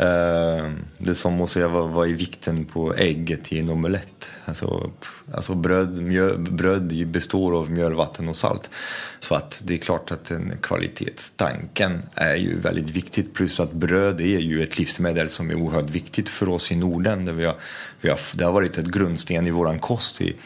Eh, 0.00 0.70
det 0.98 1.10
är 1.10 1.14
som 1.14 1.40
att 1.40 1.48
säga 1.48 1.68
vad, 1.68 1.90
vad 1.90 2.08
är 2.08 2.14
vikten 2.14 2.64
på 2.64 2.94
ägget 2.94 3.52
i 3.52 3.58
en 3.58 3.70
omelett. 3.70 4.30
Alltså, 4.44 4.90
alltså 5.32 5.54
bröd, 5.54 6.02
mjöl, 6.02 6.38
bröd 6.38 7.08
består 7.08 7.58
av 7.58 7.70
mjöl, 7.70 7.94
vatten 7.94 8.28
och 8.28 8.36
salt. 8.36 8.70
Så 9.18 9.34
att 9.34 9.62
det 9.64 9.74
är 9.74 9.78
klart 9.78 10.10
att 10.10 10.24
den 10.24 10.52
kvalitetstanken 10.62 12.02
är 12.14 12.34
ju 12.34 12.60
väldigt 12.60 12.90
viktigt. 12.90 13.34
Plus 13.34 13.60
att 13.60 13.72
bröd 13.72 14.20
är 14.20 14.38
ju 14.38 14.62
ett 14.62 14.78
livsmedel 14.78 15.28
som 15.28 15.50
är 15.50 15.54
oerhört 15.54 15.90
viktigt 15.90 16.28
för 16.28 16.48
oss 16.48 16.72
i 16.72 16.76
Norden. 16.76 17.24
Där 17.24 17.32
vi 17.32 17.44
har, 17.44 17.54
vi 18.00 18.08
har, 18.08 18.18
det 18.34 18.44
har 18.44 18.52
varit 18.52 18.78
ett 18.78 18.86
grundsten 18.86 19.46
i 19.46 19.50
vår 19.50 19.78
kost 19.78 20.20
i 20.20 20.36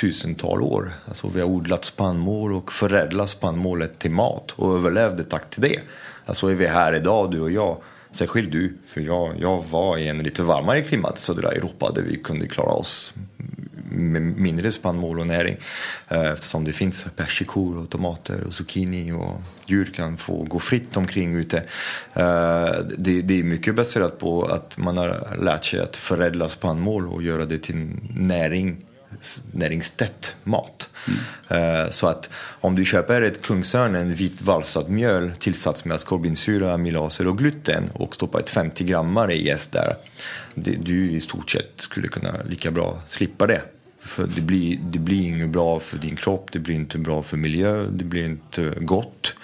tusental 0.00 0.62
år. 0.62 0.92
Alltså 1.08 1.28
vi 1.34 1.40
har 1.40 1.48
odlat 1.48 1.84
spannmål 1.84 2.52
och 2.52 2.72
förädlat 2.72 3.30
spannmålet 3.30 3.98
till 3.98 4.10
mat 4.10 4.50
och 4.50 4.74
överlevde 4.74 5.24
tack 5.24 5.50
till 5.50 5.62
det. 5.62 5.80
Alltså 6.26 6.48
är 6.48 6.54
vi 6.54 6.66
här 6.66 6.92
idag, 6.94 7.30
du 7.30 7.40
och 7.40 7.50
jag, 7.50 7.76
särskilt 8.14 8.52
du, 8.52 8.78
för 8.86 9.00
jag, 9.00 9.40
jag 9.40 9.64
var 9.70 9.98
i 9.98 10.08
en 10.08 10.18
lite 10.18 10.42
varmare 10.42 10.82
klimat 10.82 11.18
i 11.18 11.20
södra 11.20 11.52
Europa 11.52 11.92
där 11.94 12.02
vi 12.02 12.16
kunde 12.16 12.46
klara 12.46 12.72
oss 12.72 13.14
med 13.90 14.22
mindre 14.22 14.72
spannmål 14.72 15.20
och 15.20 15.26
näring 15.26 15.56
eh, 16.08 16.30
eftersom 16.32 16.64
det 16.64 16.72
finns 16.72 17.06
persikor 17.16 17.78
och 17.78 17.90
tomater 17.90 18.44
och 18.46 18.54
zucchini 18.54 19.12
och 19.12 19.40
djur 19.66 19.84
kan 19.84 20.16
få 20.16 20.42
gå 20.42 20.58
fritt 20.58 20.96
omkring 20.96 21.34
ute. 21.34 21.56
Eh, 22.12 22.70
det, 22.98 23.22
det 23.22 23.40
är 23.40 23.44
mycket 23.44 23.74
baserat 23.74 24.18
på 24.18 24.44
att 24.44 24.78
man 24.78 24.96
har 24.96 25.36
lärt 25.42 25.64
sig 25.64 25.80
att 25.80 25.96
förädla 25.96 26.48
spannmål 26.48 27.08
och 27.08 27.22
göra 27.22 27.44
det 27.44 27.58
till 27.58 27.88
näring 28.16 28.84
näringstätt 29.52 30.36
mat. 30.44 30.90
Mm. 31.48 31.92
Så 31.92 32.06
att 32.06 32.30
om 32.60 32.74
du 32.74 32.84
köper 32.84 33.22
ett 33.22 33.42
Kungsörn, 33.42 33.94
en 33.94 34.14
vit 34.14 34.42
valsat 34.42 34.88
mjöl 34.88 35.32
tillsatt 35.38 35.84
med 35.84 35.94
askorbinsyra, 35.94 36.74
amylaser 36.74 37.28
och 37.28 37.38
gluten 37.38 37.90
och 37.92 38.14
stoppar 38.14 38.40
ett 38.40 38.50
50 38.50 38.84
grammar 38.84 39.30
i 39.30 39.46
jäst 39.46 39.72
där. 39.72 39.96
Du 40.54 41.10
i 41.10 41.20
stort 41.20 41.50
sett 41.50 41.72
skulle 41.76 42.08
kunna 42.08 42.42
lika 42.48 42.70
bra 42.70 43.02
slippa 43.06 43.46
det. 43.46 43.62
För 44.00 44.26
det 44.26 44.40
blir, 44.40 44.78
det 44.82 44.98
blir 44.98 45.26
inget 45.26 45.48
bra 45.48 45.80
för 45.80 45.98
din 45.98 46.16
kropp, 46.16 46.52
det 46.52 46.58
blir 46.58 46.74
inte 46.74 46.98
bra 46.98 47.22
för 47.22 47.36
miljö, 47.36 47.86
det 47.90 48.04
blir 48.04 48.24
inte 48.24 48.74
gott. 48.80 49.34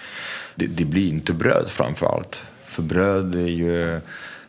Det, 0.54 0.66
det 0.66 0.85
blir 0.85 1.09
inte 1.09 1.33
bröd 1.33 1.68
framför 1.68 2.06
allt. 2.06 2.42
För 2.64 2.83
bröd 2.83 3.35
är 3.35 3.48
ju 3.48 4.00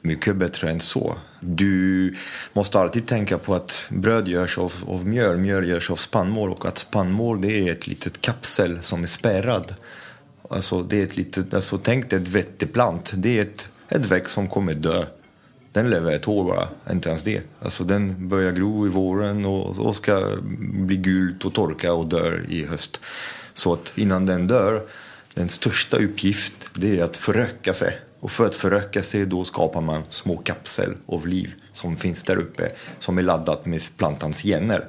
mycket 0.01 0.35
bättre 0.35 0.69
än 0.69 0.79
så. 0.79 1.17
Du 1.39 2.15
måste 2.53 2.79
alltid 2.79 3.07
tänka 3.07 3.37
på 3.37 3.55
att 3.55 3.85
bröd 3.89 4.27
görs 4.27 4.57
av, 4.57 4.73
av 4.87 5.07
mjöl, 5.07 5.37
mjöl 5.37 5.69
görs 5.69 5.91
av 5.91 5.95
spannmål 5.95 6.51
och 6.51 6.65
att 6.65 6.77
spannmål 6.77 7.41
det 7.41 7.67
är 7.67 7.71
ett 7.71 7.87
litet 7.87 8.21
kapsel 8.21 8.81
som 8.81 9.03
är 9.03 9.07
spärrad. 9.07 9.75
Alltså, 10.49 10.83
det 10.83 10.99
är 10.99 11.03
ett 11.03 11.17
litet, 11.17 11.53
alltså, 11.53 11.77
tänk 11.77 12.09
dig 12.09 12.21
ett 12.21 12.27
vetteplant, 12.27 13.11
det 13.15 13.37
är 13.37 13.41
ett, 13.41 13.69
ett 13.89 14.05
växt 14.05 14.33
som 14.33 14.47
kommer 14.47 14.73
dö. 14.73 15.05
Den 15.71 15.89
lever 15.89 16.11
ett 16.11 16.27
år 16.27 16.43
bara, 16.43 16.69
inte 16.91 17.09
ens 17.09 17.23
det. 17.23 17.41
Alltså, 17.61 17.83
den 17.83 18.29
börjar 18.29 18.51
gro 18.51 18.87
i 18.87 18.89
våren 18.89 19.45
och, 19.45 19.79
och 19.79 19.95
ska 19.95 20.27
bli 20.59 20.97
gult 20.97 21.45
och 21.45 21.53
torka 21.53 21.93
och 21.93 22.07
dör 22.07 22.45
i 22.49 22.65
höst. 22.65 23.01
Så 23.53 23.73
att 23.73 23.93
innan 23.95 24.25
den 24.25 24.47
dör, 24.47 24.87
den 25.33 25.49
största 25.49 25.97
uppgift 25.97 26.69
det 26.73 26.99
är 26.99 27.03
att 27.03 27.17
föröka 27.17 27.73
sig. 27.73 27.99
Och 28.21 28.31
för 28.31 28.45
att 28.45 28.55
föröka 28.55 29.03
sig 29.03 29.25
då 29.25 29.43
skapar 29.43 29.81
man 29.81 30.03
små 30.09 30.37
kapsel 30.37 30.93
av 31.05 31.27
liv 31.27 31.53
som 31.71 31.97
finns 31.97 32.23
där 32.23 32.37
uppe 32.37 32.71
som 32.99 33.17
är 33.17 33.21
laddat 33.21 33.65
med 33.65 33.81
plantans 33.97 34.41
gener. 34.41 34.85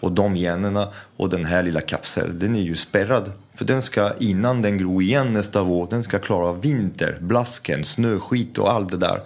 Och 0.00 0.12
de 0.12 0.36
generna 0.36 0.88
och 1.16 1.28
den 1.28 1.44
här 1.44 1.62
lilla 1.62 1.80
kapseln, 1.80 2.38
den 2.38 2.56
är 2.56 2.60
ju 2.60 2.76
spärrad. 2.76 3.32
För 3.54 3.64
den 3.64 3.82
ska, 3.82 4.12
innan 4.18 4.62
den 4.62 4.78
gror 4.78 5.02
igen 5.02 5.32
nästa 5.32 5.62
vår, 5.62 5.86
den 5.90 6.04
ska 6.04 6.18
klara 6.18 6.52
vinter, 6.52 7.18
blasken, 7.20 7.84
snöskit 7.84 8.58
och 8.58 8.72
allt 8.72 8.90
det 8.90 8.96
där. 8.96 9.20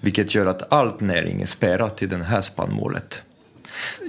Vilket 0.00 0.34
gör 0.34 0.46
att 0.46 0.72
allt 0.72 1.00
näring 1.00 1.42
är 1.42 1.46
spärrat 1.46 2.02
i 2.02 2.06
det 2.06 2.16
här 2.16 2.40
spannmålet. 2.40 3.22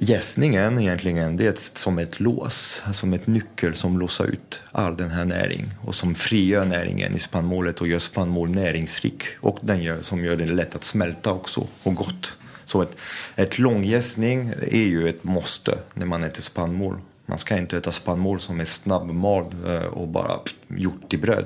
Gästningen 0.02 0.80
egentligen, 0.80 1.38
det 1.38 1.48
är 1.48 1.80
som 1.80 2.00
ett 2.00 2.20
lås, 2.20 2.84
som 2.94 3.14
ett 3.14 3.28
nyckel 3.28 3.76
som 3.76 4.00
låser 4.00 4.26
ut 4.26 4.60
all 4.72 4.98
den 4.98 5.12
här 5.12 5.26
näringen 5.26 5.72
och 5.82 5.96
som 5.96 6.16
frigör 6.16 6.66
näringen 6.66 7.16
i 7.16 7.20
spannmålet 7.20 7.82
och 7.82 7.88
gör 7.88 8.00
spannmål 8.00 8.50
näringsrik 8.50 9.24
och 9.40 9.60
den 9.62 9.84
gör, 9.84 10.02
som 10.02 10.26
gör 10.26 10.36
det 10.36 10.46
lätt 10.46 10.76
att 10.76 10.84
smälta 10.84 11.32
också 11.32 11.68
och 11.84 11.96
gott. 11.96 12.34
Så 12.66 12.82
ett, 12.82 12.98
ett 13.36 13.60
långgästning 13.60 14.54
är 14.62 14.86
ju 14.86 15.10
ett 15.10 15.24
måste 15.24 15.78
när 15.94 16.06
man 16.06 16.24
äter 16.24 16.42
spannmål. 16.42 16.98
Man 17.26 17.38
ska 17.38 17.58
inte 17.58 17.78
äta 17.78 17.92
spannmål 17.92 18.40
som 18.40 18.60
är 18.60 18.66
snabbmald 18.66 19.68
eh, 19.68 19.84
och 19.84 20.08
bara 20.08 20.40
gjort 20.68 21.10
till 21.10 21.20
bröd. 21.20 21.46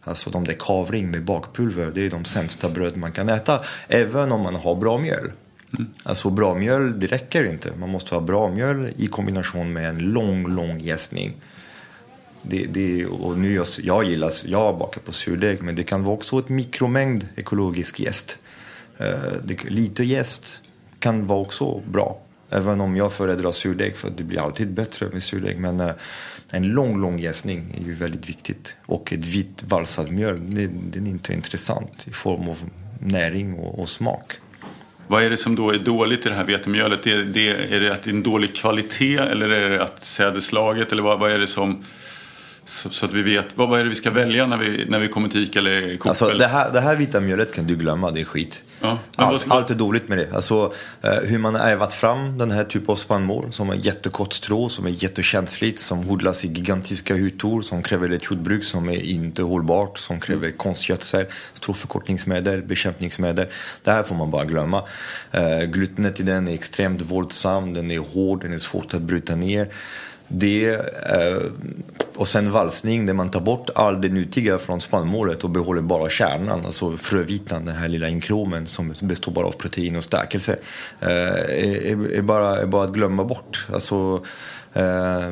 Alltså 0.00 0.30
de 0.30 0.44
där 0.44 0.56
kavring 0.58 1.10
med 1.10 1.24
bakpulver, 1.24 1.92
det 1.94 2.06
är 2.06 2.10
de 2.10 2.24
sämsta 2.24 2.68
bröd 2.68 2.96
man 2.96 3.12
kan 3.12 3.28
äta. 3.28 3.60
Även 3.88 4.32
om 4.32 4.40
man 4.40 4.54
har 4.54 4.74
bra 4.74 4.98
mjöl. 4.98 5.30
Mm. 5.78 5.90
Alltså 6.02 6.30
bra 6.30 6.54
mjöl, 6.54 7.00
det 7.00 7.06
räcker 7.06 7.44
inte. 7.44 7.72
Man 7.76 7.88
måste 7.88 8.14
ha 8.14 8.22
bra 8.22 8.48
mjöl 8.50 8.90
i 8.96 9.06
kombination 9.06 9.72
med 9.72 9.88
en 9.88 9.98
lång, 9.98 10.54
lång 10.54 10.78
jäsning. 10.80 11.36
Det, 12.42 12.66
det, 12.66 13.06
och 13.06 13.38
nu 13.38 13.54
jag, 13.54 13.66
jag 13.82 14.04
gillar, 14.04 14.32
jag 14.46 14.78
bakar 14.78 15.00
på 15.00 15.12
surdeg, 15.12 15.62
men 15.62 15.74
det 15.74 15.82
kan 15.82 16.04
vara 16.04 16.14
också 16.14 16.38
ett 16.38 16.48
mikromängd 16.48 17.28
ekologisk 17.36 18.00
jäst. 18.00 18.38
Uh, 19.00 19.56
lite 19.68 20.04
jäst 20.04 20.62
kan 20.98 21.26
vara 21.26 21.38
också 21.38 21.82
bra. 21.90 22.20
Även 22.50 22.80
om 22.80 22.96
jag 22.96 23.12
föredrar 23.12 23.52
surdeg, 23.52 23.96
för 23.96 24.10
det 24.16 24.22
blir 24.22 24.40
alltid 24.40 24.72
bättre 24.72 25.08
med 25.08 25.22
surdeg. 25.22 25.58
Men 25.58 25.80
uh, 25.80 25.90
en 26.50 26.62
lång, 26.62 27.00
lång 27.00 27.18
jäsning 27.18 27.76
är 27.80 27.84
ju 27.84 27.94
väldigt 27.94 28.28
viktigt. 28.28 28.76
Och 28.86 29.12
ett 29.12 29.24
vitt 29.24 29.64
valsat 29.68 30.10
mjöl, 30.10 30.54
det, 30.54 30.66
det 30.66 30.98
är 30.98 31.06
inte 31.06 31.32
intressant 31.32 32.08
i 32.08 32.10
form 32.10 32.48
av 32.48 32.56
näring 33.00 33.54
och, 33.54 33.78
och 33.78 33.88
smak. 33.88 34.32
Vad 35.08 35.22
är 35.22 35.30
det 35.30 35.36
som 35.36 35.54
då 35.54 35.70
är 35.70 35.78
dåligt 35.78 36.26
i 36.26 36.28
det 36.28 36.34
här 36.34 36.44
vetemjölet? 36.44 37.06
Är 37.06 37.22
det, 37.22 37.48
är 37.50 37.80
det 37.80 37.92
att 37.92 38.02
det 38.02 38.10
är 38.10 38.14
en 38.14 38.22
dålig 38.22 38.56
kvalitet 38.56 39.16
eller 39.16 39.48
är 39.48 39.70
det 39.70 39.82
att 39.82 40.04
sädeslaget? 40.04 40.92
Eller 40.92 41.02
vad, 41.02 41.20
vad 41.20 41.30
är 41.30 41.38
det 41.38 41.46
som... 41.46 41.84
Så, 42.68 42.90
så, 42.90 43.06
att 43.06 43.12
vi 43.12 43.22
vet, 43.22 43.46
vad, 43.54 43.68
vad 43.68 43.80
är 43.80 43.84
det 43.84 43.88
vi 43.88 43.94
ska 43.94 44.10
välja 44.10 44.46
när 44.46 44.56
vi, 44.56 44.86
när 44.88 44.98
vi 44.98 45.08
kommer 45.08 45.28
till 45.28 45.42
Ica 45.44 45.58
eller 45.58 45.96
Coop? 45.96 46.08
Alltså, 46.08 46.28
det, 46.28 46.46
här, 46.46 46.72
det 46.72 46.80
här 46.80 46.96
vita 46.96 47.20
mjölet 47.20 47.54
kan 47.54 47.66
du 47.66 47.76
glömma, 47.76 48.10
det 48.10 48.20
är 48.20 48.24
skit. 48.24 48.62
Ja, 48.80 48.98
allt, 49.16 49.40
ska... 49.40 49.50
allt 49.50 49.70
är 49.70 49.74
dåligt 49.74 50.08
med 50.08 50.18
det. 50.18 50.34
Alltså, 50.34 50.72
eh, 51.02 51.10
hur 51.10 51.38
man 51.38 51.54
har 51.54 51.68
ävat 51.68 51.92
fram 51.92 52.38
den 52.38 52.50
här 52.50 52.64
typen 52.64 52.90
av 52.90 52.96
spannmål 52.96 53.52
som 53.52 53.70
är 53.70 53.74
jättekort 53.74 54.32
strå, 54.32 54.68
som 54.68 54.86
är 54.86 54.90
jättekänsligt, 54.90 55.80
som 55.80 56.10
odlas 56.10 56.44
i 56.44 56.48
gigantiska 56.48 57.14
hytor, 57.14 57.62
som 57.62 57.82
kräver 57.82 58.10
ett 58.10 58.30
jordbruk 58.30 58.64
som 58.64 58.88
är 58.88 59.02
inte 59.02 59.42
hållbart, 59.42 59.98
som 59.98 60.20
kräver 60.20 60.46
mm. 60.46 60.56
konstgödsel, 60.56 61.26
stråförkortningsmedel, 61.54 62.62
bekämpningsmedel. 62.62 63.46
Det 63.82 63.90
här 63.90 64.02
får 64.02 64.14
man 64.14 64.30
bara 64.30 64.44
glömma. 64.44 64.82
Eh, 65.32 65.62
glutenet 65.62 66.20
i 66.20 66.22
den 66.22 66.48
är 66.48 66.54
extremt 66.54 67.02
våldsam, 67.02 67.74
den 67.74 67.90
är 67.90 67.98
hård, 67.98 68.42
den 68.42 68.52
är 68.52 68.58
svårt 68.58 68.94
att 68.94 69.02
bryta 69.02 69.36
ner. 69.36 69.68
Det, 70.28 70.68
eh, 70.70 71.42
och 72.16 72.28
sen 72.28 72.50
valsning 72.52 73.06
där 73.06 73.14
man 73.14 73.30
tar 73.30 73.40
bort 73.40 73.70
all 73.74 74.00
det 74.00 74.08
nyttiga 74.08 74.58
från 74.58 74.80
spannmålet 74.80 75.44
och 75.44 75.50
behåller 75.50 75.82
bara 75.82 76.08
kärnan, 76.08 76.66
alltså 76.66 76.96
frövitan, 76.96 77.64
den 77.64 77.76
här 77.76 77.88
lilla 77.88 78.08
inkromen 78.08 78.66
som 78.66 78.94
består 79.02 79.32
bara 79.32 79.46
av 79.46 79.52
protein 79.52 79.96
och 79.96 80.04
stärkelse. 80.04 80.58
Eh, 81.00 81.08
är, 81.08 82.14
är, 82.14 82.22
bara, 82.22 82.58
är 82.58 82.66
bara 82.66 82.84
att 82.84 82.92
glömma 82.92 83.24
bort. 83.24 83.66
Alltså, 83.72 84.24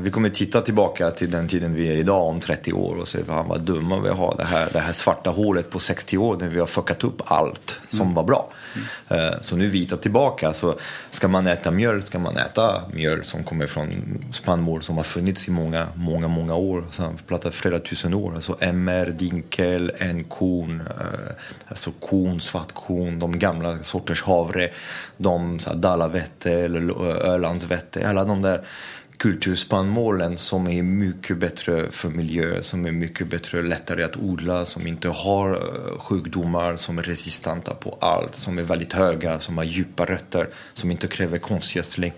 vi 0.00 0.11
kommer 0.11 0.28
titta 0.28 0.61
tillbaka 0.61 1.11
till 1.11 1.30
den 1.30 1.48
tiden 1.48 1.74
vi 1.74 1.88
är 1.88 1.96
idag 1.96 2.28
om 2.28 2.40
30 2.40 2.72
år 2.72 2.94
och 3.00 3.09
se 3.09 3.24
fan 3.24 3.48
vad 3.48 3.61
dumma 3.61 4.00
vi 4.00 4.09
har. 4.09 4.35
Det 4.38 4.44
här, 4.44 4.68
det 4.72 4.78
här 4.78 4.92
svarta 4.92 5.30
hålet 5.30 5.70
på 5.70 5.78
60 5.78 6.18
år 6.18 6.37
när 6.40 6.48
vi 6.48 6.61
har 6.61 6.66
fuckat 6.66 7.04
upp 7.04 7.22
allt 7.24 7.80
som 7.88 8.00
mm. 8.00 8.14
var 8.14 8.24
bra. 8.24 8.48
Mm. 8.74 9.24
Eh, 9.24 9.40
så 9.40 9.57
nu 9.57 9.68
vi 9.68 9.87
tar 9.87 9.96
tillbaka. 9.96 10.52
Så 10.52 10.78
ska 11.11 11.28
man 11.28 11.46
äta 11.46 11.70
mjöl 11.70 12.02
ska 12.02 12.18
man 12.18 12.37
äta 12.37 12.83
mjöl 12.92 13.24
som 13.24 13.44
kommer 13.44 13.66
från 13.66 13.90
spannmål 14.33 14.83
som 14.83 14.96
har 14.96 15.04
funnits 15.04 15.48
i 15.48 15.50
många, 15.50 15.88
många, 15.94 16.28
många 16.28 16.54
år. 16.54 16.85
Pratar 17.26 17.50
flera 17.50 17.78
tusen 17.78 18.14
år. 18.14 18.35
Alltså 18.35 18.57
MR, 18.61 19.07
dinkel, 19.07 19.92
en-korn, 19.98 20.80
eh, 21.00 21.35
alltså 21.68 21.90
korn, 22.00 22.40
svartkorn, 22.40 23.18
de 23.18 23.38
gamla 23.38 23.78
sorters 23.83 24.22
havre, 24.22 24.70
de 25.16 25.59
dalavette 25.74 26.52
eller 26.52 27.02
ölandsvette, 27.26 28.09
alla 28.09 28.24
de 28.24 28.42
där 28.42 28.64
kulturspannmålen 29.18 30.38
som 30.38 30.68
är 30.68 30.83
mycket 30.83 31.38
bättre 31.38 31.90
för 31.90 32.09
miljö, 32.09 32.62
som 32.62 32.87
är 32.87 32.92
mycket 32.92 33.27
bättre 33.27 33.62
lättare 33.62 34.03
att 34.03 34.16
odla, 34.16 34.66
som 34.66 34.87
inte 34.87 35.09
har 35.09 35.50
eh, 35.50 35.98
sjukdomar, 35.98 36.77
som 36.77 36.98
är 36.98 37.03
resistenta 37.03 37.74
på 37.74 37.98
allt, 38.00 38.37
som 38.37 38.59
är 38.59 38.62
väldigt 38.62 38.92
höga, 38.92 39.40
som 39.40 39.59
har 39.59 39.64
djupa 39.64 40.05
rötter, 40.05 40.48
som 40.72 40.90
inte 40.90 41.07
kräver 41.07 41.38
konstgödsling, 41.38 42.12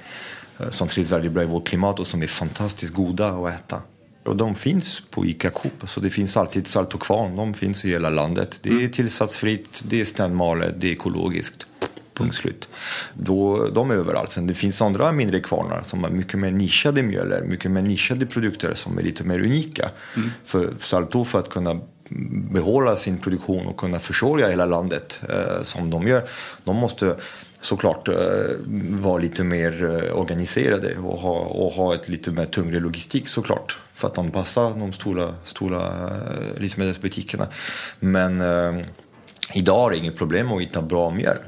eh, 0.58 0.70
som 0.70 0.88
trivs 0.88 1.10
väldigt 1.10 1.32
bra 1.32 1.42
i 1.42 1.46
vårt 1.46 1.68
klimat 1.68 2.00
och 2.00 2.06
som 2.06 2.22
är 2.22 2.26
fantastiskt 2.26 2.94
goda 2.94 3.28
att 3.28 3.54
äta. 3.54 3.82
Och 4.24 4.36
de 4.36 4.54
finns 4.54 5.02
på 5.10 5.26
ICA 5.26 5.50
Coop, 5.50 5.82
så 5.84 6.00
det 6.00 6.10
finns 6.10 6.36
alltid 6.36 6.66
salt 6.66 6.94
och 6.94 7.02
kvarn, 7.02 7.36
de 7.36 7.54
finns 7.54 7.84
i 7.84 7.90
hela 7.90 8.10
landet. 8.10 8.58
Det 8.62 8.84
är 8.84 8.88
tillsatsfritt, 8.88 9.82
det 9.84 10.00
är 10.00 10.04
standmalet, 10.04 10.74
det 10.78 10.88
är 10.88 10.92
ekologiskt. 10.92 11.66
Punkt 12.16 12.34
slut. 12.34 12.68
Då, 13.14 13.68
de 13.68 13.90
är 13.90 13.94
överallt. 13.94 14.30
Sen 14.30 14.46
det 14.46 14.54
finns 14.54 14.82
andra 14.82 15.12
mindre 15.12 15.40
kvarnar 15.40 15.82
som 15.82 16.04
har 16.04 16.10
mycket 16.10 16.40
mer 16.40 16.50
nischade 16.50 17.02
mjöler, 17.02 17.42
mycket 17.42 17.70
mer 17.70 17.82
nischade 17.82 18.26
produkter 18.26 18.74
som 18.74 18.98
är 18.98 19.02
lite 19.02 19.24
mer 19.24 19.40
unika. 19.40 19.90
Mm. 20.16 20.30
För 20.44 20.74
Salto 20.78 21.24
för 21.24 21.38
att 21.38 21.48
kunna 21.48 21.80
behålla 22.50 22.96
sin 22.96 23.18
produktion 23.18 23.66
och 23.66 23.76
kunna 23.76 23.98
försörja 23.98 24.48
hela 24.48 24.66
landet 24.66 25.20
eh, 25.28 25.62
som 25.62 25.90
de 25.90 26.08
gör. 26.08 26.28
De 26.64 26.76
måste 26.76 27.16
såklart 27.60 28.08
eh, 28.08 28.14
vara 28.90 29.18
lite 29.18 29.44
mer 29.44 29.84
eh, 29.84 30.18
organiserade 30.20 30.96
och 30.96 31.18
ha, 31.18 31.38
och 31.38 31.72
ha 31.72 31.94
ett 31.94 32.08
lite 32.08 32.30
mer 32.30 32.46
tyngre 32.46 32.80
logistik 32.80 33.28
såklart. 33.28 33.78
För 33.94 34.08
att 34.08 34.18
anpassa 34.18 34.70
de 34.70 34.92
stora, 34.92 35.34
stora 35.44 35.82
eh, 35.82 36.60
livsmedelsbutikerna. 36.60 37.46
Men 38.00 38.40
eh, 38.40 38.86
idag 39.54 39.86
är 39.86 39.90
det 39.90 39.96
inget 39.96 40.16
problem 40.16 40.52
att 40.52 40.62
hitta 40.62 40.82
bra 40.82 41.10
mjöl. 41.10 41.38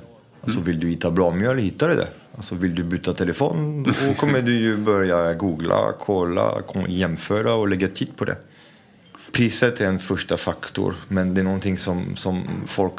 Alltså 0.43 0.61
vill 0.61 0.81
du 0.81 0.89
hitta 0.89 1.11
bra 1.11 1.31
mjöl, 1.35 1.59
hittar 1.59 1.89
du 1.89 1.95
det. 1.95 2.09
Alltså 2.37 2.55
vill 2.55 2.75
du 2.75 2.83
byta 2.83 3.13
telefon, 3.13 3.83
då 3.83 4.15
kommer 4.17 4.43
du 4.43 4.59
ju 4.59 4.77
börja 4.77 5.35
googla, 5.35 5.93
kolla, 6.01 6.63
jämföra 6.89 7.55
och 7.55 7.69
lägga 7.69 7.89
tid 7.89 8.17
på 8.17 8.25
det. 8.25 8.37
Priset 9.33 9.81
är 9.81 9.87
en 9.87 9.99
första 9.99 10.37
faktor, 10.37 10.95
men 11.09 11.35
det 11.35 11.41
är 11.41 11.45
någonting 11.45 11.79
som, 11.79 12.17
som 12.17 12.45
folk 12.67 12.95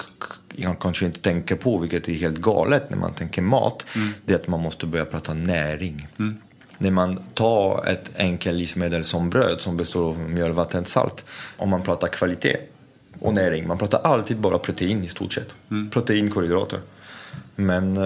kanske 0.80 1.06
inte 1.06 1.19
tänker 1.19 1.56
på, 1.56 1.78
vilket 1.78 2.10
är 2.10 2.13
helt 2.13 2.38
galet 2.38 2.89
när 2.89 2.97
man 2.97 3.13
tänker 3.13 3.41
mat. 3.41 3.86
Mm. 3.95 4.10
Det 4.25 4.34
är 4.34 4.38
att 4.38 4.47
man 4.47 4.60
måste 4.60 4.86
börja 4.86 5.06
prata 5.06 5.34
näring. 5.34 6.08
Mm. 6.19 6.38
När 6.78 6.91
man 6.91 7.19
tar 7.34 7.88
ett 7.88 8.12
enkelt 8.17 8.58
livsmedel 8.58 9.04
som 9.04 9.30
bröd 9.30 9.62
som 9.62 9.78
består 9.78 10.10
av 10.10 10.19
mjöl, 10.19 10.52
vatten, 10.52 10.86
salt. 10.86 11.25
Om 11.58 11.69
man 11.69 11.82
pratar 11.82 12.08
kvalitet 12.08 12.58
och 13.19 13.34
näring, 13.34 13.67
man 13.67 13.78
pratar 13.78 13.99
alltid 13.99 14.38
bara 14.38 14.58
protein 14.58 15.04
i 15.04 15.08
stort 15.08 15.34
sett. 15.34 15.56
Mm. 15.71 15.89
Protein, 15.89 16.32
kolhydrater. 16.32 16.80
Men 17.60 17.98
eh, 17.98 18.04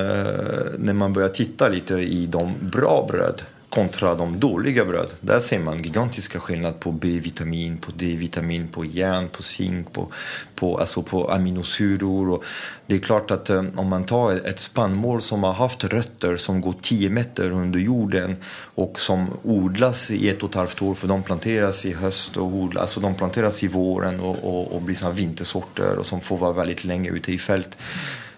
när 0.78 0.94
man 0.94 1.14
börjar 1.14 1.30
titta 1.30 1.70
lite 1.70 1.94
i 1.94 2.26
de 2.26 2.54
bra 2.62 3.08
bröd 3.12 3.42
kontra 3.74 4.16
de 4.16 4.40
dåliga 4.40 4.86
bröd. 4.86 5.08
Där 5.22 5.40
ser 5.40 5.60
man 5.60 5.84
gigantiska 5.84 6.40
skillnader 6.40 6.78
på 6.78 6.92
B-vitamin, 6.92 7.78
på 7.78 7.92
D-vitamin, 7.92 8.68
på 8.68 8.86
järn, 8.86 9.30
på 9.30 9.44
zink, 9.44 9.94
på, 9.94 10.08
på, 10.56 10.78
alltså 10.78 11.02
på 11.02 11.32
aminosyror. 11.32 12.30
Och 12.30 12.44
det 12.86 12.96
är 12.96 13.00
klart 13.00 13.32
att 13.32 13.50
eh, 13.50 13.64
om 13.76 13.88
man 13.88 14.06
tar 14.06 14.48
ett 14.48 14.60
spannmål 14.60 15.22
som 15.22 15.44
har 15.44 15.54
haft 15.54 15.84
rötter 15.84 16.36
som 16.36 16.62
går 16.62 16.76
10 16.82 17.10
meter 17.10 17.52
under 17.52 17.80
jorden 17.80 18.36
och 18.76 19.00
som 19.00 19.28
odlas 19.44 20.12
i 20.12 20.30
ett 20.30 20.44
och 20.44 20.50
ett 20.50 20.56
halvt 20.56 20.82
år, 20.82 20.94
för 20.94 21.08
de 21.08 21.24
planteras 21.24 21.86
i 21.86 21.94
höst 21.94 22.38
och 22.38 22.48
odlas, 22.48 22.82
alltså 22.82 23.00
de 23.00 23.16
planteras 23.16 23.64
i 23.64 23.68
våren 23.68 24.20
och, 24.20 24.44
och, 24.44 24.76
och 24.76 24.82
blir 24.82 25.12
vintersorter 25.12 25.98
och 25.98 26.06
som 26.06 26.22
får 26.22 26.38
vara 26.38 26.54
väldigt 26.54 26.84
länge 26.84 27.10
ute 27.10 27.34
i 27.34 27.38
fält. 27.38 27.78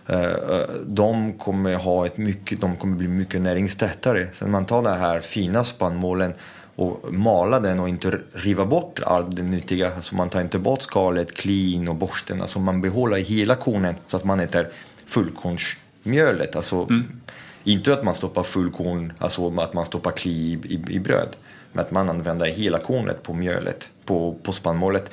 Eh, 0.08 0.60
de 0.86 1.34
kommer, 1.34 1.76
ha 1.76 2.06
ett 2.06 2.18
mycket, 2.18 2.62
de 2.62 2.76
kommer 2.76 2.96
bli 2.96 3.08
mycket 3.08 3.42
näringstätare. 3.42 4.28
Sen 4.34 4.52
man 4.52 4.66
tar 4.66 4.82
den 4.82 4.98
här 4.98 5.22
fina 5.22 5.64
spannmålen 5.64 6.34
och 6.76 7.14
mala 7.14 7.60
den 7.60 7.80
och 7.80 7.90
inte 7.90 8.20
riva 8.34 8.66
bort 8.66 9.00
allt 9.04 9.36
det 9.36 9.44
nyttiga. 9.44 9.92
Alltså 9.96 10.16
man 10.16 10.30
tar 10.30 10.42
inte 10.42 10.60
bort 10.60 10.82
skalet, 10.82 11.34
klin 11.34 11.88
och 11.88 11.96
borsten. 11.96 12.42
Alltså 12.42 12.60
man 12.60 12.82
behåller 12.82 13.18
hela 13.18 13.56
kornen 13.56 13.96
så 14.08 14.18
att 14.18 14.24
man 14.24 14.40
äter 14.40 14.70
fullkornsmjölet. 15.06 16.56
Alltså 16.56 16.88
mm. 16.90 17.22
inte 17.64 17.94
att 17.94 18.04
man 18.04 18.16
stoppar 18.16 18.44
fullkorn, 18.44 19.14
alltså 19.20 19.60
att 19.60 19.74
man 19.74 19.86
stoppar 19.86 20.12
kli 20.12 20.60
i, 20.64 20.84
i 20.90 21.00
bröd. 21.00 21.30
Men 21.72 21.86
att 21.86 21.92
man 21.92 22.10
använder 22.10 22.46
hela 22.46 22.80
kornet 22.80 23.24
på 23.24 23.34
mjölet, 23.34 23.90
på, 24.06 24.36
på 24.44 24.52
spannmålet. 24.52 25.12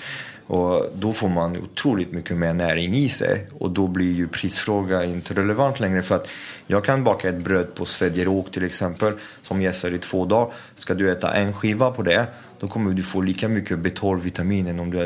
Och 0.52 0.86
då 0.94 1.12
får 1.12 1.28
man 1.28 1.56
otroligt 1.56 2.12
mycket 2.12 2.36
mer 2.36 2.54
näring 2.54 2.94
i 2.94 3.08
sig 3.08 3.46
och 3.58 3.70
då 3.70 3.86
blir 3.86 4.12
ju 4.12 4.28
prisfrågan 4.28 5.04
inte 5.04 5.34
relevant 5.34 5.80
längre 5.80 6.02
för 6.02 6.14
att 6.14 6.28
jag 6.66 6.84
kan 6.84 7.04
baka 7.04 7.28
ett 7.28 7.44
bröd 7.44 7.74
på 7.74 7.84
svedjeråk 7.84 8.50
till 8.50 8.64
exempel 8.64 9.12
som 9.42 9.62
jäser 9.62 9.94
i 9.94 9.98
två 9.98 10.24
dagar. 10.24 10.52
Ska 10.74 10.94
du 10.94 11.12
äta 11.12 11.34
en 11.34 11.52
skiva 11.52 11.90
på 11.90 12.02
det 12.02 12.26
då 12.60 12.68
kommer 12.68 12.92
du 12.92 13.02
få 13.02 13.20
lika 13.20 13.48
mycket 13.48 13.78
B12-vitamin 13.78 14.66
än 14.66 14.80
om 14.80 14.90
du 14.90 14.98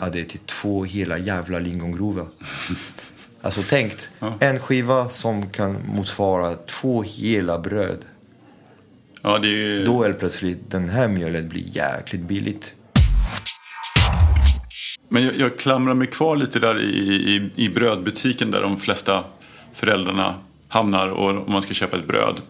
hade 0.00 0.20
ätit 0.20 0.46
två 0.46 0.84
hela 0.84 1.18
jävla 1.18 1.58
lingongrova. 1.58 2.26
Alltså 3.40 3.60
tänk, 3.68 3.94
ja. 4.18 4.34
en 4.40 4.58
skiva 4.58 5.08
som 5.08 5.50
kan 5.50 5.78
motsvara 5.86 6.54
två 6.54 7.02
hela 7.02 7.58
bröd. 7.58 7.98
Ja, 9.22 9.38
det 9.38 9.48
är... 9.48 9.84
Då 9.86 10.02
är 10.02 10.12
plötsligt 10.12 10.70
den 10.70 10.88
här 10.88 11.08
mjölet 11.08 11.44
blir 11.44 11.76
jäkligt 11.76 12.22
billigt. 12.22 12.74
Men 15.14 15.24
jag, 15.24 15.40
jag 15.40 15.58
klamrar 15.58 15.94
mig 15.94 16.06
kvar 16.06 16.36
lite 16.36 16.58
där 16.58 16.80
i, 16.80 17.14
i, 17.34 17.50
i 17.64 17.68
brödbutiken 17.68 18.50
där 18.50 18.62
de 18.62 18.76
flesta 18.76 19.24
föräldrarna 19.74 20.34
hamnar 20.68 21.08
och, 21.08 21.46
om 21.46 21.52
man 21.52 21.62
ska 21.62 21.74
köpa 21.74 21.96
ett 21.96 22.06
bröd. 22.06 22.40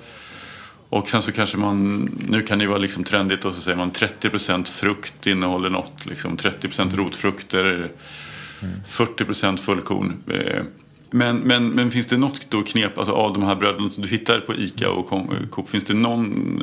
Och 0.88 1.09
sen 1.09 1.22
så 1.22 1.33
kanske 1.33 1.57
man, 1.57 2.11
nu 2.29 2.42
kan 2.42 2.59
det 2.59 2.64
ju 2.64 2.68
vara 2.68 2.79
liksom 2.79 3.05
trendigt 3.05 3.44
och 3.44 3.55
så 3.55 3.61
säger 3.61 3.77
man 3.77 3.90
30% 3.90 4.64
frukt 4.64 5.27
innehåller 5.27 5.70
något. 5.70 6.07
Liksom 6.07 6.37
30% 6.37 6.83
mm. 6.83 6.96
rotfrukter, 6.96 7.64
mm. 7.64 8.74
40% 8.88 9.57
fullkorn. 9.57 10.22
Eh, 10.31 10.62
men, 11.11 11.37
men, 11.37 11.68
men 11.68 11.90
finns 11.90 12.07
det 12.07 12.16
något 12.16 12.50
då 12.50 12.62
knep 12.62 12.98
alltså 12.98 13.14
av 13.14 13.33
de 13.33 13.42
här 13.42 13.55
bröden 13.55 13.90
som 13.90 14.03
du 14.03 14.09
hittar 14.09 14.40
på 14.40 14.55
ICA 14.55 14.90
och 14.90 15.11
Coop? 15.50 15.68
Finns 15.68 15.85
det 15.85 15.94
någon 15.94 16.62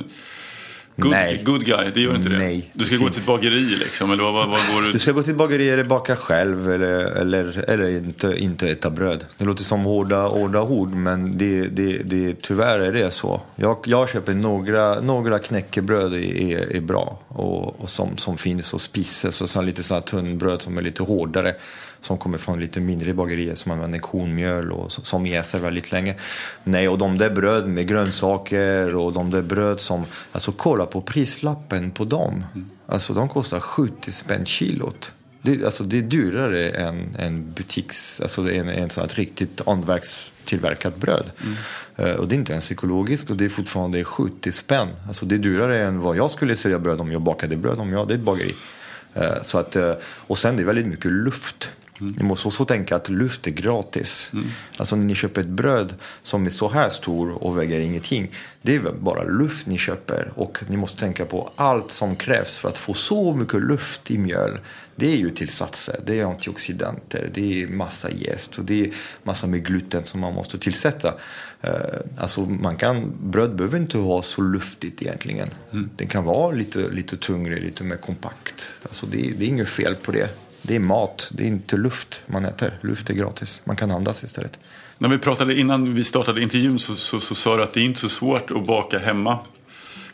Good, 1.01 1.11
Nej. 1.11 1.41
good 1.43 1.65
guy, 1.65 1.91
det 1.93 2.01
gör 2.01 2.15
inte 2.15 2.29
det? 2.29 2.37
Nej. 2.37 2.71
Du 2.73 2.85
ska 2.85 2.97
gå 2.97 3.09
till 3.09 3.19
ett 3.19 3.27
bageri 3.27 3.75
liksom? 3.79 4.11
Eller 4.11 4.23
vad, 4.23 4.33
vad, 4.33 4.49
går 4.49 4.81
du... 4.81 4.91
du 4.91 4.99
ska 4.99 5.11
gå 5.11 5.23
till 5.23 5.31
ett 5.31 5.37
bageri 5.37 5.69
eller 5.69 5.83
baka 5.83 6.15
själv 6.15 6.71
eller, 6.71 7.05
eller, 7.05 7.69
eller 7.69 7.89
inte, 7.97 8.35
inte 8.37 8.69
äta 8.69 8.89
bröd. 8.89 9.25
Det 9.37 9.45
låter 9.45 9.63
som 9.63 9.81
hårda, 9.81 10.27
hårda 10.27 10.61
ord 10.61 10.93
men 10.93 11.37
det, 11.37 11.61
det, 11.61 11.97
det, 11.97 12.41
tyvärr 12.41 12.79
är 12.79 12.93
det 12.93 13.11
så. 13.11 13.41
Jag, 13.55 13.77
jag 13.85 14.09
köper 14.09 14.33
några, 14.33 15.01
några 15.01 15.39
knäckebröd 15.39 16.13
är, 16.13 16.75
är 16.75 16.81
bra 16.81 17.19
och, 17.27 17.83
och 17.83 17.89
som, 17.89 18.17
som 18.17 18.37
finns 18.37 18.73
och 18.73 18.81
spises 18.81 19.41
och 19.41 19.49
sen 19.49 19.65
lite 19.65 19.83
sådana 19.83 20.01
tunnbröd 20.01 20.61
som 20.61 20.77
är 20.77 20.81
lite 20.81 21.03
hårdare 21.03 21.55
som 22.01 22.17
kommer 22.17 22.37
från 22.37 22.59
lite 22.59 22.79
mindre 22.79 23.13
bagerier 23.13 23.55
som 23.55 23.71
använder 23.71 23.99
kornmjöl 23.99 24.71
och 24.71 24.91
som 24.91 25.25
jäser 25.25 25.59
väldigt 25.59 25.91
länge. 25.91 26.15
Nej, 26.63 26.89
och 26.89 26.97
de 26.97 27.17
där 27.17 27.29
bröd 27.29 27.67
med 27.67 27.87
grönsaker 27.87 28.95
och 28.95 29.13
de 29.13 29.29
där 29.29 29.41
bröd 29.41 29.79
som, 29.79 30.05
alltså 30.31 30.51
kolla 30.51 30.85
på 30.85 31.01
prislappen 31.01 31.91
på 31.91 32.05
dem. 32.05 32.43
Alltså 32.87 33.13
de 33.13 33.29
kostar 33.29 33.59
70 33.59 34.11
spänn 34.11 34.45
kilot. 34.45 35.13
Det, 35.41 35.65
alltså, 35.65 35.83
det 35.83 35.97
är 35.97 36.01
dyrare 36.01 36.69
än 36.69 37.15
en 37.19 37.53
butiks, 37.53 38.21
alltså 38.21 38.51
en, 38.51 38.69
en 38.69 38.89
sån 38.89 39.07
riktigt 39.07 39.61
hantverkstillverkat 39.65 40.97
bröd. 40.97 41.31
Mm. 41.43 41.55
Uh, 42.09 42.15
och 42.15 42.27
det 42.27 42.35
är 42.35 42.37
inte 42.37 42.51
ens 42.51 42.71
ekologiskt 42.71 43.29
och 43.29 43.37
det 43.37 43.45
är 43.45 43.49
fortfarande 43.49 44.03
70 44.03 44.51
spänn. 44.51 44.89
Alltså 45.07 45.25
det 45.25 45.35
är 45.35 45.39
dyrare 45.39 45.85
än 45.85 45.99
vad 45.99 46.15
jag 46.15 46.31
skulle 46.31 46.55
sälja 46.55 46.79
bröd 46.79 47.01
om 47.01 47.11
jag 47.11 47.21
bakade 47.21 47.55
bröd 47.55 47.79
om 47.79 47.91
jag 47.91 47.99
hade 47.99 48.13
ett 48.13 48.21
bageri. 48.21 48.55
Uh, 49.17 49.41
så 49.43 49.57
att, 49.57 49.75
uh, 49.75 49.93
och 50.03 50.37
sen 50.37 50.55
det 50.55 50.63
är 50.63 50.65
väldigt 50.65 50.87
mycket 50.87 51.11
luft. 51.11 51.71
Mm. 52.01 52.15
Ni 52.17 52.23
måste 52.23 52.47
också 52.47 52.65
tänka 52.65 52.95
att 52.95 53.09
luft 53.09 53.47
är 53.47 53.51
gratis. 53.51 54.29
Mm. 54.33 54.47
Alltså 54.77 54.95
när 54.95 55.05
ni 55.05 55.15
köper 55.15 55.41
ett 55.41 55.47
bröd 55.47 55.93
som 56.21 56.45
är 56.45 56.49
så 56.49 56.69
här 56.69 56.89
stor 56.89 57.43
och 57.43 57.57
väger 57.57 57.79
ingenting. 57.79 58.31
Det 58.61 58.75
är 58.75 58.79
bara 58.79 59.23
luft 59.23 59.67
ni 59.67 59.77
köper 59.77 60.31
och 60.35 60.63
ni 60.67 60.77
måste 60.77 60.99
tänka 60.99 61.25
på 61.25 61.51
allt 61.55 61.91
som 61.91 62.15
krävs 62.15 62.57
för 62.57 62.69
att 62.69 62.77
få 62.77 62.93
så 62.93 63.35
mycket 63.35 63.61
luft 63.61 64.11
i 64.11 64.17
mjöl. 64.17 64.59
Det 64.95 65.13
är 65.13 65.17
ju 65.17 65.29
tillsatser, 65.29 65.99
det 66.05 66.19
är 66.19 66.25
antioxidanter, 66.25 67.29
det 67.33 67.63
är 67.63 67.67
massa 67.67 68.09
jäst 68.11 68.57
och 68.57 68.65
det 68.65 68.81
är 68.81 68.93
massa 69.23 69.47
med 69.47 69.65
gluten 69.65 70.05
som 70.05 70.19
man 70.19 70.33
måste 70.33 70.57
tillsätta. 70.57 71.13
Eh, 71.61 71.71
alltså 72.17 72.41
man 72.41 72.77
kan, 72.77 73.13
bröd 73.31 73.55
behöver 73.55 73.77
inte 73.77 73.97
vara 73.97 74.21
så 74.21 74.41
luftigt 74.41 75.01
egentligen. 75.01 75.49
Mm. 75.71 75.89
Det 75.95 76.05
kan 76.05 76.23
vara 76.23 76.51
lite, 76.51 76.89
lite 76.89 77.17
tyngre, 77.17 77.59
lite 77.59 77.83
mer 77.83 77.97
kompakt. 77.97 78.65
Alltså 78.83 79.05
det, 79.05 79.17
det 79.17 79.45
är 79.45 79.49
inget 79.49 79.69
fel 79.69 79.95
på 79.95 80.11
det 80.11 80.29
det 80.61 80.75
är 80.75 80.79
mat, 80.79 81.31
det 81.33 81.43
är 81.43 81.47
inte 81.47 81.77
luft 81.77 82.23
man 82.25 82.45
äter. 82.45 82.77
Luft 82.81 83.09
är 83.09 83.13
gratis, 83.13 83.61
man 83.63 83.75
kan 83.75 83.91
andas 83.91 84.23
istället. 84.23 84.59
När 84.97 85.09
vi 85.09 85.17
pratade 85.17 85.59
innan 85.59 85.95
vi 85.95 86.03
startade 86.03 86.41
intervjun 86.41 86.79
så, 86.79 86.95
så, 86.95 87.19
så 87.19 87.35
sa 87.35 87.57
du 87.57 87.63
att 87.63 87.73
det 87.73 87.79
är 87.79 87.85
inte 87.85 87.99
så 87.99 88.09
svårt 88.09 88.51
att 88.51 88.65
baka 88.65 88.99
hemma. 88.99 89.39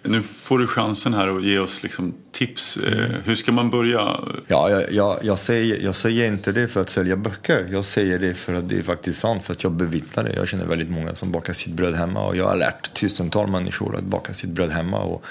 Nu 0.04 0.24
får 0.24 0.60
du 0.60 0.68
chansen 0.68 1.14
här 1.14 1.38
att 1.38 1.44
ge 1.44 1.60
oss 1.60 1.84
liksom 1.84 2.14
tips. 2.32 2.78
Eh, 2.78 2.94
mm. 2.94 3.22
Hur 3.26 3.36
ska 3.36 3.52
man 3.52 3.70
börja? 3.70 4.20
Ja, 4.48 4.70
jag, 4.70 4.92
jag, 4.92 5.20
jag, 5.22 5.40
säger, 5.40 5.84
jag 5.84 5.96
säger 5.96 6.28
inte 6.28 6.52
det 6.52 6.68
för 6.68 6.82
att 6.82 6.90
sälja 6.90 7.16
böcker. 7.16 7.68
Jag 7.72 7.86
säger 7.86 8.20
det 8.20 8.34
för 8.34 8.54
att 8.54 8.70
det 8.70 8.78
är 8.78 8.84
faktiskt 8.84 9.20
sant, 9.20 9.44
för 9.44 9.54
att 9.54 9.64
jag 9.64 9.72
bevittnar 9.72 10.24
det. 10.24 10.34
Jag 10.36 10.48
känner 10.48 10.66
väldigt 10.66 10.90
många 10.90 11.16
som 11.16 11.32
bakar 11.32 11.54
sitt 11.54 11.74
bröd 11.74 11.96
hemma 11.96 12.28
och 12.28 12.36
jag 12.36 12.48
har 12.48 12.56
lärt 12.56 12.94
tusentals 12.94 13.52
människor 13.52 13.96
att 13.96 14.04
baka 14.04 14.34
sitt 14.34 14.50
bröd 14.50 14.72
hemma. 14.72 15.00
Och 15.00 15.24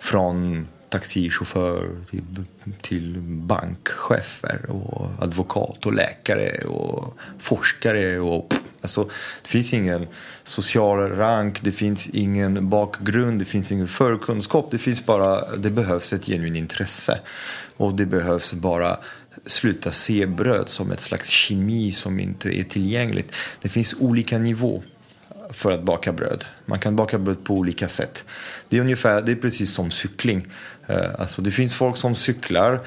från 0.00 0.66
taxichaufför 0.92 1.90
till, 2.10 2.22
till 2.80 3.18
bankchefer 3.20 4.70
och 4.70 5.10
advokat 5.18 5.86
och 5.86 5.92
läkare 5.92 6.64
och 6.64 7.18
forskare. 7.38 8.20
Och, 8.20 8.54
alltså, 8.80 9.04
det 9.42 9.48
finns 9.48 9.74
ingen 9.74 10.06
social 10.44 10.98
rank, 10.98 11.62
det 11.62 11.72
finns 11.72 12.08
ingen 12.08 12.68
bakgrund, 12.68 13.38
det 13.38 13.44
finns 13.44 13.72
ingen 13.72 13.88
förkunskap. 13.88 14.68
Det, 14.70 14.78
finns 14.78 15.06
bara, 15.06 15.56
det 15.56 15.70
behövs 15.70 16.12
ett 16.12 16.26
genuint 16.26 16.56
intresse. 16.56 17.20
Och 17.76 17.94
det 17.94 18.06
behövs 18.06 18.52
bara 18.52 18.98
sluta 19.46 19.92
se 19.92 20.26
bröd 20.26 20.68
som 20.68 20.92
ett 20.92 21.00
slags 21.00 21.28
kemi 21.28 21.92
som 21.92 22.20
inte 22.20 22.60
är 22.60 22.64
tillgängligt. 22.64 23.32
Det 23.62 23.68
finns 23.68 23.94
olika 23.98 24.38
nivåer 24.38 24.82
för 25.52 25.70
att 25.70 25.82
baka 25.82 26.12
bröd. 26.12 26.44
Man 26.66 26.78
kan 26.78 26.96
baka 26.96 27.18
bröd 27.18 27.44
på 27.44 27.54
olika 27.54 27.88
sätt. 27.88 28.24
Det 28.68 28.76
är, 28.76 28.80
ungefär, 28.80 29.20
det 29.20 29.32
är 29.32 29.36
precis 29.36 29.74
som 29.74 29.90
cykling. 29.90 30.46
Eh, 30.86 31.10
alltså 31.18 31.42
det 31.42 31.50
finns 31.50 31.74
folk 31.74 31.96
som 31.96 32.14
cyklar 32.14 32.80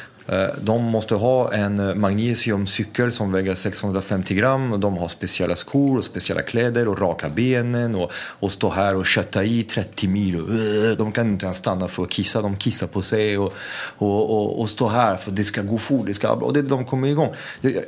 de 0.62 0.84
måste 0.84 1.16
ha 1.16 1.54
en 1.54 1.80
eh, 1.80 1.96
magnesiumcykel 1.96 3.12
som 3.12 3.32
väger 3.32 3.56
650 3.56 4.36
gram. 4.36 4.74
och 4.74 4.80
De 4.80 4.98
har 4.98 5.08
speciella 5.08 5.56
skor 5.56 5.98
och 5.98 6.04
speciella 6.04 6.42
kläder 6.42 6.88
och 6.88 7.00
raka 7.00 7.30
benen 7.30 7.96
och, 7.96 8.12
och 8.14 8.52
stå 8.52 8.70
här 8.70 8.96
och 8.96 9.06
kötta 9.06 9.44
i 9.44 9.64
30 9.64 10.08
mil. 10.08 10.36
Eh, 10.36 10.98
de 10.98 11.12
kan 11.12 11.30
inte 11.30 11.46
ens 11.46 11.58
stanna 11.58 11.88
för 11.88 12.04
att 12.04 12.10
kissa, 12.10 12.42
de 12.42 12.58
kissar 12.58 12.88
på 12.88 13.02
sig 13.02 13.38
och, 13.38 13.54
och, 13.98 14.32
och, 14.32 14.60
och 14.60 14.70
stå 14.70 14.88
här 14.88 15.16
för 15.16 15.32
det 15.32 15.44
ska 15.44 15.62
gå 15.62 15.78
fort. 15.78 16.08
Det 16.08 16.14
ska, 16.14 16.32
och 16.32 16.54
det, 16.54 16.62
de 16.62 16.86
kommer 16.86 17.08
igång. 17.08 17.34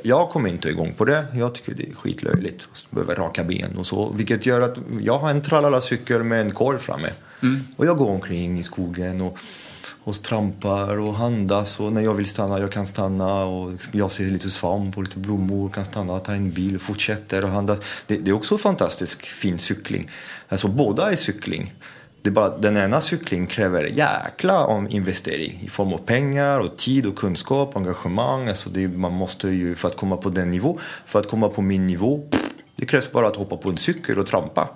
Jag 0.02 0.30
kommer 0.30 0.48
inte 0.48 0.68
igång 0.68 0.92
på 0.92 1.04
det. 1.04 1.26
Jag 1.34 1.54
tycker 1.54 1.74
det 1.74 1.88
är 1.90 1.94
skitlöjligt. 1.94 2.68
Behöver 2.90 3.16
raka 3.16 3.44
ben 3.44 3.76
och 3.78 3.86
så. 3.86 4.10
Vilket 4.16 4.46
gör 4.46 4.60
att 4.60 4.78
jag 5.00 5.18
har 5.18 5.30
en 5.30 5.42
tralala-cykel 5.42 6.22
med 6.22 6.40
en 6.40 6.50
korg 6.50 6.78
framme. 6.78 7.08
Och 7.76 7.86
jag 7.86 7.96
går 7.96 8.10
omkring 8.10 8.58
i 8.58 8.62
skogen 8.62 9.20
och 9.20 9.38
och 10.08 10.22
trampar 10.22 10.98
och 10.98 11.14
handas 11.14 11.80
och 11.80 11.92
när 11.92 12.00
jag 12.00 12.14
vill 12.14 12.26
stanna, 12.26 12.58
jag 12.58 12.72
kan 12.72 12.86
stanna 12.86 13.44
och 13.44 13.72
jag 13.92 14.10
ser 14.10 14.24
lite 14.24 14.50
svamp 14.50 14.96
och 14.96 15.02
lite 15.02 15.18
blommor, 15.18 15.68
kan 15.68 15.84
stanna, 15.84 16.18
ta 16.18 16.32
en 16.32 16.50
bil 16.50 16.74
och 16.74 16.82
fortsätter 16.82 17.44
och 17.44 17.50
andas. 17.50 17.78
Det, 18.06 18.16
det 18.16 18.30
är 18.30 18.34
också 18.34 18.58
fantastiskt 18.58 19.26
fin 19.26 19.58
cykling. 19.58 20.10
Alltså 20.48 20.68
båda 20.68 21.12
är 21.12 21.16
cykling. 21.16 21.74
Det 22.22 22.30
är 22.30 22.34
bara 22.34 22.58
den 22.58 22.76
ena 22.76 23.00
cykling 23.00 23.46
kräver 23.46 23.84
jäkla 23.84 24.66
om 24.66 24.88
investering 24.88 25.60
i 25.64 25.68
form 25.68 25.92
av 25.92 25.98
pengar 25.98 26.58
och 26.60 26.76
tid 26.76 27.06
och 27.06 27.16
kunskap, 27.16 27.76
engagemang. 27.76 28.48
Alltså 28.48 28.70
det, 28.70 28.88
man 28.88 29.12
måste 29.12 29.48
ju, 29.48 29.74
för 29.74 29.88
att 29.88 29.96
komma 29.96 30.16
på 30.16 30.30
den 30.30 30.50
nivå, 30.50 30.78
för 31.06 31.20
att 31.20 31.28
komma 31.28 31.48
på 31.48 31.62
min 31.62 31.86
nivå, 31.86 32.28
det 32.80 32.86
krävs 32.86 33.12
bara 33.12 33.26
att 33.26 33.36
hoppa 33.36 33.56
på 33.56 33.68
en 33.68 33.78
cykel 33.78 34.18
och 34.18 34.26
trampa. 34.26 34.68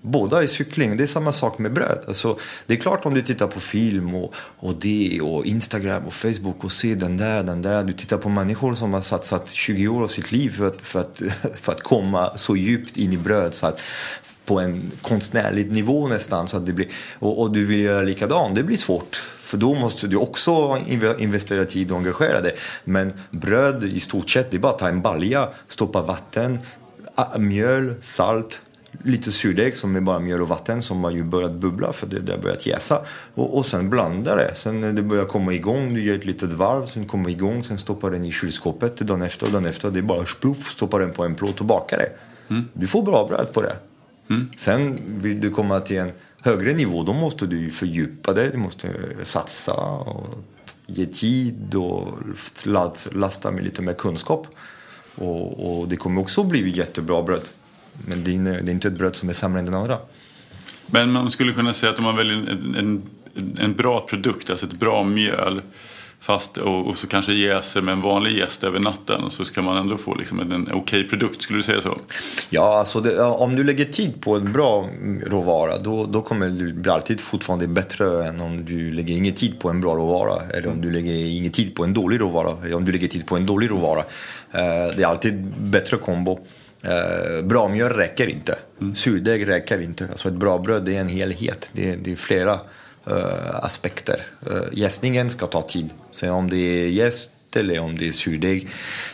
Båda 0.00 0.42
är 0.42 0.46
cykling. 0.46 0.96
Det 0.96 1.02
är 1.02 1.06
samma 1.06 1.32
sak 1.32 1.58
med 1.58 1.72
bröd. 1.72 1.98
Alltså, 2.08 2.38
det 2.66 2.74
är 2.74 2.78
klart 2.78 3.06
om 3.06 3.14
du 3.14 3.22
tittar 3.22 3.46
på 3.46 3.60
film 3.60 4.14
och, 4.14 4.34
och 4.36 4.74
det 4.74 5.20
och 5.20 5.46
Instagram 5.46 6.04
och 6.06 6.12
Facebook 6.12 6.64
och 6.64 6.72
ser 6.72 6.96
den 6.96 7.16
där, 7.16 7.42
den 7.42 7.62
där. 7.62 7.82
Du 7.82 7.92
tittar 7.92 8.16
på 8.16 8.28
människor 8.28 8.74
som 8.74 8.94
har 8.94 9.00
satsat 9.00 9.50
20 9.50 9.88
år 9.88 10.02
av 10.02 10.08
sitt 10.08 10.32
liv 10.32 10.50
för 10.50 10.66
att, 10.66 10.76
för 10.82 11.00
att, 11.00 11.22
för 11.60 11.72
att 11.72 11.82
komma 11.82 12.30
så 12.36 12.56
djupt 12.56 12.96
in 12.96 13.12
i 13.12 13.16
bröd. 13.16 13.54
Så 13.54 13.66
att, 13.66 13.80
på 14.44 14.60
en 14.60 14.90
konstnärlig 15.02 15.70
nivå 15.70 16.08
nästan. 16.08 16.48
Så 16.48 16.56
att 16.56 16.66
det 16.66 16.72
blir, 16.72 16.88
och, 17.18 17.40
och 17.40 17.50
du 17.50 17.66
vill 17.66 17.80
göra 17.80 18.02
likadant. 18.02 18.54
Det 18.54 18.62
blir 18.62 18.76
svårt. 18.76 19.16
För 19.42 19.58
då 19.58 19.74
måste 19.74 20.06
du 20.06 20.16
också 20.16 20.50
inve- 20.86 21.20
investera 21.20 21.64
tid 21.64 21.90
och 21.90 21.98
engagera 21.98 22.40
dig. 22.40 22.56
Men 22.84 23.12
bröd 23.30 23.84
i 23.84 24.00
stort 24.00 24.30
sett, 24.30 24.50
det 24.50 24.56
är 24.56 24.58
bara 24.58 24.72
att 24.72 24.78
ta 24.78 24.88
en 24.88 25.02
balja, 25.02 25.48
stoppa 25.68 26.02
vatten, 26.02 26.58
mjöl, 27.38 27.94
salt, 28.02 28.60
lite 29.02 29.32
surdeg 29.32 29.76
som 29.76 29.96
är 29.96 30.00
bara 30.00 30.18
mjöl 30.18 30.42
och 30.42 30.48
vatten 30.48 30.82
som 30.82 31.04
har 31.04 31.10
ju 31.10 31.22
börjat 31.22 31.54
bubbla 31.54 31.92
för 31.92 32.06
det 32.06 32.18
det 32.20 32.32
har 32.32 32.38
börjat 32.38 32.66
jäsa. 32.66 32.98
Och, 33.34 33.56
och 33.58 33.66
sen 33.66 33.90
blanda 33.90 34.36
det. 34.36 34.54
Sen 34.56 34.80
när 34.80 34.92
det 34.92 35.02
börjar 35.02 35.24
komma 35.24 35.52
igång, 35.52 35.94
du 35.94 36.04
gör 36.04 36.14
ett 36.16 36.24
litet 36.24 36.52
varv, 36.52 36.86
sen 36.86 37.06
kommer 37.06 37.30
igång, 37.30 37.64
sen 37.64 37.78
stoppar 37.78 38.10
den 38.10 38.24
i 38.24 38.32
kylskåpet 38.32 38.96
dagen 38.96 39.22
efter 39.22 39.46
och 39.46 39.52
dagen 39.52 39.66
efter. 39.66 39.90
Det 39.90 39.98
är 39.98 40.02
bara 40.02 40.26
spluff, 40.26 40.70
stoppar 40.70 41.00
den 41.00 41.12
på 41.12 41.24
en 41.24 41.34
plåt 41.34 41.60
och 41.60 41.66
bakar 41.66 41.98
det. 41.98 42.12
Du 42.72 42.86
får 42.86 43.02
bra 43.02 43.26
bröd 43.28 43.52
på 43.52 43.62
det. 43.62 43.76
Sen 44.56 44.98
vill 45.06 45.40
du 45.40 45.50
komma 45.50 45.80
till 45.80 45.98
en 45.98 46.10
högre 46.42 46.72
nivå, 46.72 47.02
då 47.02 47.12
måste 47.12 47.46
du 47.46 47.60
ju 47.60 47.70
fördjupa 47.70 48.32
dig, 48.32 48.50
du 48.52 48.58
måste 48.58 48.88
satsa 49.24 49.72
och 49.72 50.26
ge 50.86 51.06
tid 51.06 51.74
och 51.74 52.08
last- 52.66 53.14
lasta 53.14 53.50
med 53.50 53.64
lite 53.64 53.82
mer 53.82 53.92
kunskap. 53.94 54.46
Och, 55.14 55.80
och 55.80 55.88
det 55.88 55.96
kommer 55.96 56.20
också 56.20 56.44
bli 56.44 56.76
jättebra 56.76 57.22
bröd. 57.22 57.42
Men 58.06 58.24
det 58.24 58.34
är, 58.34 58.62
det 58.62 58.70
är 58.70 58.74
inte 58.74 58.88
ett 58.88 58.98
bröd 58.98 59.16
som 59.16 59.28
är 59.28 59.32
sämre 59.32 59.58
än 59.58 59.64
den 59.64 59.74
andra. 59.74 59.98
Men 60.86 61.12
man 61.12 61.30
skulle 61.30 61.52
kunna 61.52 61.74
säga 61.74 61.92
att 61.92 61.98
om 61.98 62.04
man 62.04 62.16
väljer 62.16 62.34
en, 62.34 62.74
en, 62.74 63.02
en 63.58 63.74
bra 63.74 64.00
produkt, 64.00 64.50
alltså 64.50 64.66
ett 64.66 64.72
bra 64.72 65.04
mjöl 65.04 65.62
fast, 66.22 66.56
och, 66.56 66.86
och 66.86 66.96
så 66.96 67.06
kanske 67.06 67.32
jäser 67.32 67.80
med 67.80 67.92
en 67.92 68.00
vanlig 68.00 68.38
jäst 68.38 68.64
över 68.64 68.80
natten 68.80 69.30
så 69.30 69.44
ska 69.44 69.62
man 69.62 69.76
ändå 69.76 69.96
få 69.96 70.14
liksom 70.14 70.40
en, 70.40 70.52
en 70.52 70.72
okej 70.72 71.08
produkt. 71.08 71.42
Skulle 71.42 71.58
du 71.58 71.62
säga 71.62 71.80
så? 71.80 71.98
Ja, 72.50 72.78
alltså 72.78 73.00
det, 73.00 73.22
om 73.22 73.56
du 73.56 73.64
lägger 73.64 73.84
tid 73.84 74.20
på 74.20 74.36
en 74.36 74.52
bra 74.52 74.88
råvara 75.26 75.78
då, 75.78 76.06
då 76.06 76.22
kommer 76.22 76.48
det 76.48 76.72
bli 76.72 76.90
alltid 76.90 77.20
fortfarande 77.20 77.66
bättre 77.66 78.26
än 78.26 78.40
om 78.40 78.64
du 78.64 78.92
lägger 78.92 79.16
ingen 79.16 79.34
tid 79.34 79.60
på 79.60 79.70
en 79.70 79.80
bra 79.80 79.94
råvara. 79.94 80.42
Eller 80.50 80.68
om 80.68 80.80
du 80.80 80.90
lägger 80.90 81.14
ingen 81.14 81.52
tid 81.52 81.74
på 81.74 81.84
en 81.84 81.94
dålig 81.94 82.20
råvara. 82.20 82.56
Eller 82.64 82.76
om 82.76 82.84
du 82.84 82.92
lägger 82.92 83.08
tid 83.08 83.26
på 83.26 83.36
en 83.36 83.46
dålig 83.46 83.70
råvara. 83.70 84.00
Eh, 84.52 84.96
det 84.96 85.02
är 85.02 85.06
alltid 85.06 85.54
bättre 85.58 85.96
kombo. 85.96 86.46
Eh, 86.82 87.44
bra 87.44 87.68
mjöl 87.68 87.92
räcker 87.92 88.28
inte. 88.28 88.58
Surdeg 88.94 89.48
räcker 89.48 89.80
inte. 89.80 90.06
Alltså 90.10 90.28
ett 90.28 90.34
bra 90.34 90.58
bröd 90.58 90.84
det 90.84 90.96
är 90.96 91.00
en 91.00 91.08
helhet. 91.08 91.70
Det 91.72 91.90
är, 91.90 91.96
det 91.96 92.12
är 92.12 92.16
flera 92.16 92.60
aspekter. 93.62 94.26
Uh, 94.50 94.62
jäsningen 94.72 95.30
ska 95.30 95.46
ta 95.46 95.62
tid. 95.62 95.90
Sen 96.10 96.30
om 96.30 96.50
det 96.50 96.56
är 96.56 96.88
jäst 96.88 97.30
eller 97.56 97.78
om 97.78 97.98
det 97.98 98.08
är 98.08 98.12
surdeg, 98.12 98.68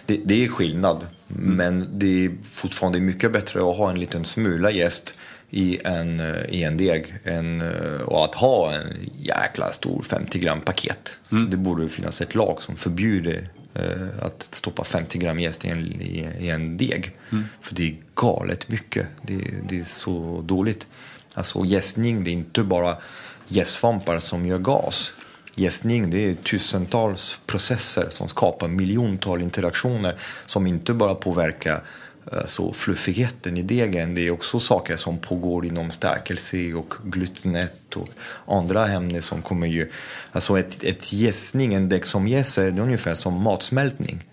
det, 0.07 0.21
det 0.25 0.45
är 0.45 0.49
skillnad. 0.49 1.07
Men 1.29 1.89
det 1.93 2.25
är 2.25 2.31
fortfarande 2.43 3.01
mycket 3.01 3.33
bättre 3.33 3.61
att 3.61 3.77
ha 3.77 3.91
en 3.91 4.01
liten 4.01 4.25
smula 4.25 4.71
jäst 4.71 5.15
i 5.51 5.79
en, 5.85 6.21
eh, 6.21 6.45
i 6.49 6.63
en 6.63 6.77
deg 6.77 7.15
eh, 7.25 8.01
och 8.01 8.25
att 8.25 8.35
ha 8.35 8.75
en 8.75 9.11
jäkla 9.19 9.71
stor 9.71 10.03
50 10.03 10.39
gram 10.39 10.61
paket. 10.61 11.11
Så 11.31 11.37
det 11.37 11.57
borde 11.57 11.89
finnas 11.89 12.21
ett 12.21 12.35
lag 12.35 12.63
som 12.63 12.77
förbjuder 12.77 13.49
eh, 13.75 14.23
att 14.23 14.49
stoppa 14.51 14.85
50 14.85 15.19
gram 15.19 15.39
jäst 15.39 15.65
i 15.65 15.69
en, 15.69 16.03
i, 16.03 16.29
i 16.41 16.51
en 16.51 16.77
deg. 16.77 17.17
För 17.61 17.75
det 17.75 17.83
är 17.83 17.97
galet 18.15 18.69
mycket. 18.69 19.07
Det, 19.23 19.45
det 19.69 19.81
är 19.81 19.85
så 19.85 20.45
dåligt. 20.47 20.87
Alltså 21.35 21.65
jäsning, 21.65 22.25
det 22.25 22.31
är 22.31 22.33
inte 22.33 22.63
bara 22.63 22.97
Gästsvampar 23.49 24.19
som 24.19 24.47
gör 24.47 24.59
gas. 24.59 25.13
Gästning 25.55 26.11
det 26.11 26.31
är 26.31 26.35
tusentals 26.35 27.39
processer 27.47 28.07
som 28.11 28.29
skapar 28.29 28.69
miljontals 28.69 29.43
interaktioner 29.43 30.15
som 30.47 30.67
inte 30.67 30.93
bara 30.93 31.15
påverkar 31.15 31.83
eh, 32.33 32.47
så 32.47 32.73
fluffigheten 32.73 33.57
i 33.57 33.63
degen. 33.63 34.15
Det 34.15 34.27
är 34.27 34.31
också 34.31 34.61
saker 34.61 34.97
som 34.97 35.19
pågår 35.19 35.67
inom 35.67 35.91
stärkelse 35.91 36.75
och 36.75 36.95
glutenet 37.05 37.97
och 37.97 38.09
andra 38.47 38.89
ämnen 38.89 39.23
som 39.23 39.43
kommer 39.43 39.67
ju... 39.67 39.91
Alltså 40.33 40.59
ett, 40.59 40.85
ett 40.85 41.13
jäsning, 41.13 41.75
en 41.75 41.89
deg 41.89 42.07
som 42.07 42.29
jäser, 42.29 42.71
det 42.71 42.81
är 42.81 42.83
ungefär 42.85 43.15
som 43.15 43.43
matsmältning. 43.43 44.25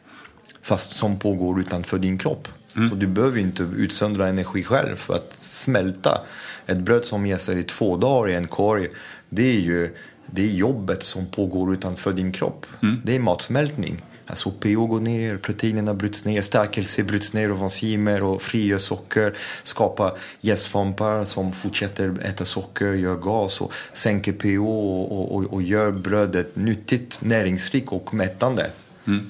Fast 0.61 0.91
som 0.91 1.19
pågår 1.19 1.59
utanför 1.59 1.97
din 1.97 2.17
kropp. 2.17 2.47
Så 2.89 2.95
du 2.95 3.07
behöver 3.07 3.39
inte 3.39 3.63
utsöndra 3.63 4.27
energi 4.27 4.63
själv 4.63 4.95
för 4.95 5.13
att 5.13 5.35
smälta. 5.37 6.21
Ett 6.67 6.79
bröd 6.79 7.05
som 7.05 7.25
jäser 7.25 7.57
i 7.57 7.63
två 7.63 7.97
dagar 7.97 8.29
i 8.29 8.35
en 8.35 8.47
korg, 8.47 8.89
det 9.29 9.49
är 9.49 9.59
ju 9.59 9.95
det 10.25 10.41
är 10.41 10.51
jobbet 10.51 11.03
som 11.03 11.25
pågår 11.25 11.73
utanför 11.73 12.13
din 12.13 12.31
kropp. 12.31 12.65
Det 13.03 13.15
är 13.15 13.19
matsmältning. 13.19 14.01
Alltså 14.27 14.51
pH 14.51 14.75
går 14.75 14.99
ner, 14.99 15.37
proteinerna 15.37 15.93
bryts 15.93 16.25
ner, 16.25 16.41
stärkelse 16.41 17.03
bryts 17.03 17.33
ner 17.33 17.49
av 17.49 17.63
enzymer 17.63 18.23
och 18.23 18.41
frigör 18.41 18.77
socker, 18.77 19.33
skapar 19.63 20.17
jästsvampar 20.41 21.25
som 21.25 21.53
fortsätter 21.53 22.13
äta 22.21 22.45
socker, 22.45 22.93
gör 22.93 23.15
gas 23.15 23.61
och 23.61 23.73
sänker 23.93 24.33
pH 24.33 24.59
och, 24.59 25.35
och, 25.35 25.53
och 25.53 25.61
gör 25.61 25.91
brödet 25.91 26.55
nyttigt, 26.55 27.19
näringsrikt 27.21 27.87
och 27.89 28.13
mättande. 28.13 28.69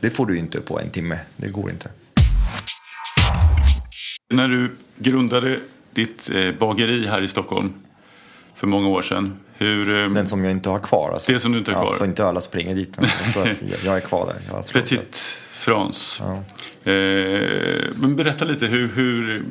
Det 0.01 0.09
får 0.09 0.25
du 0.25 0.37
inte 0.37 0.61
på 0.61 0.79
en 0.79 0.89
timme, 0.89 1.19
det 1.37 1.47
går 1.47 1.71
inte. 1.71 1.89
När 4.35 4.47
du 4.47 4.71
grundade 4.97 5.59
ditt 5.93 6.29
eh, 6.33 6.51
bageri 6.51 7.07
här 7.07 7.21
i 7.21 7.27
Stockholm 7.27 7.73
för 8.55 8.67
många 8.67 8.87
år 8.87 9.01
sedan. 9.01 9.33
Hur, 9.57 9.89
eh, 10.03 10.09
Den 10.09 10.27
som 10.27 10.43
jag 10.43 10.51
inte 10.51 10.69
har 10.69 10.79
kvar. 10.79 11.11
Alltså. 11.13 11.31
Det 11.31 11.39
som 11.39 11.51
du 11.51 11.57
inte 11.57 11.71
har 11.71 11.79
Ja, 11.81 11.87
kvar. 11.89 11.97
så 11.97 12.05
inte 12.05 12.25
alla 12.25 12.41
springer 12.41 12.75
dit. 12.75 12.97
Men 12.97 13.09
jag 13.25 13.33
tror 13.33 13.51
att 13.51 13.57
jag- 13.85 13.95
är 13.97 13.99
kvar 13.99 14.33
där. 14.49 14.61
Petit 14.81 15.15
France. 15.51 16.23
Eh, 16.23 16.91
men 17.95 18.15
berätta 18.15 18.45
lite, 18.45 18.65
hur, 18.65 18.87
hur 18.87 19.43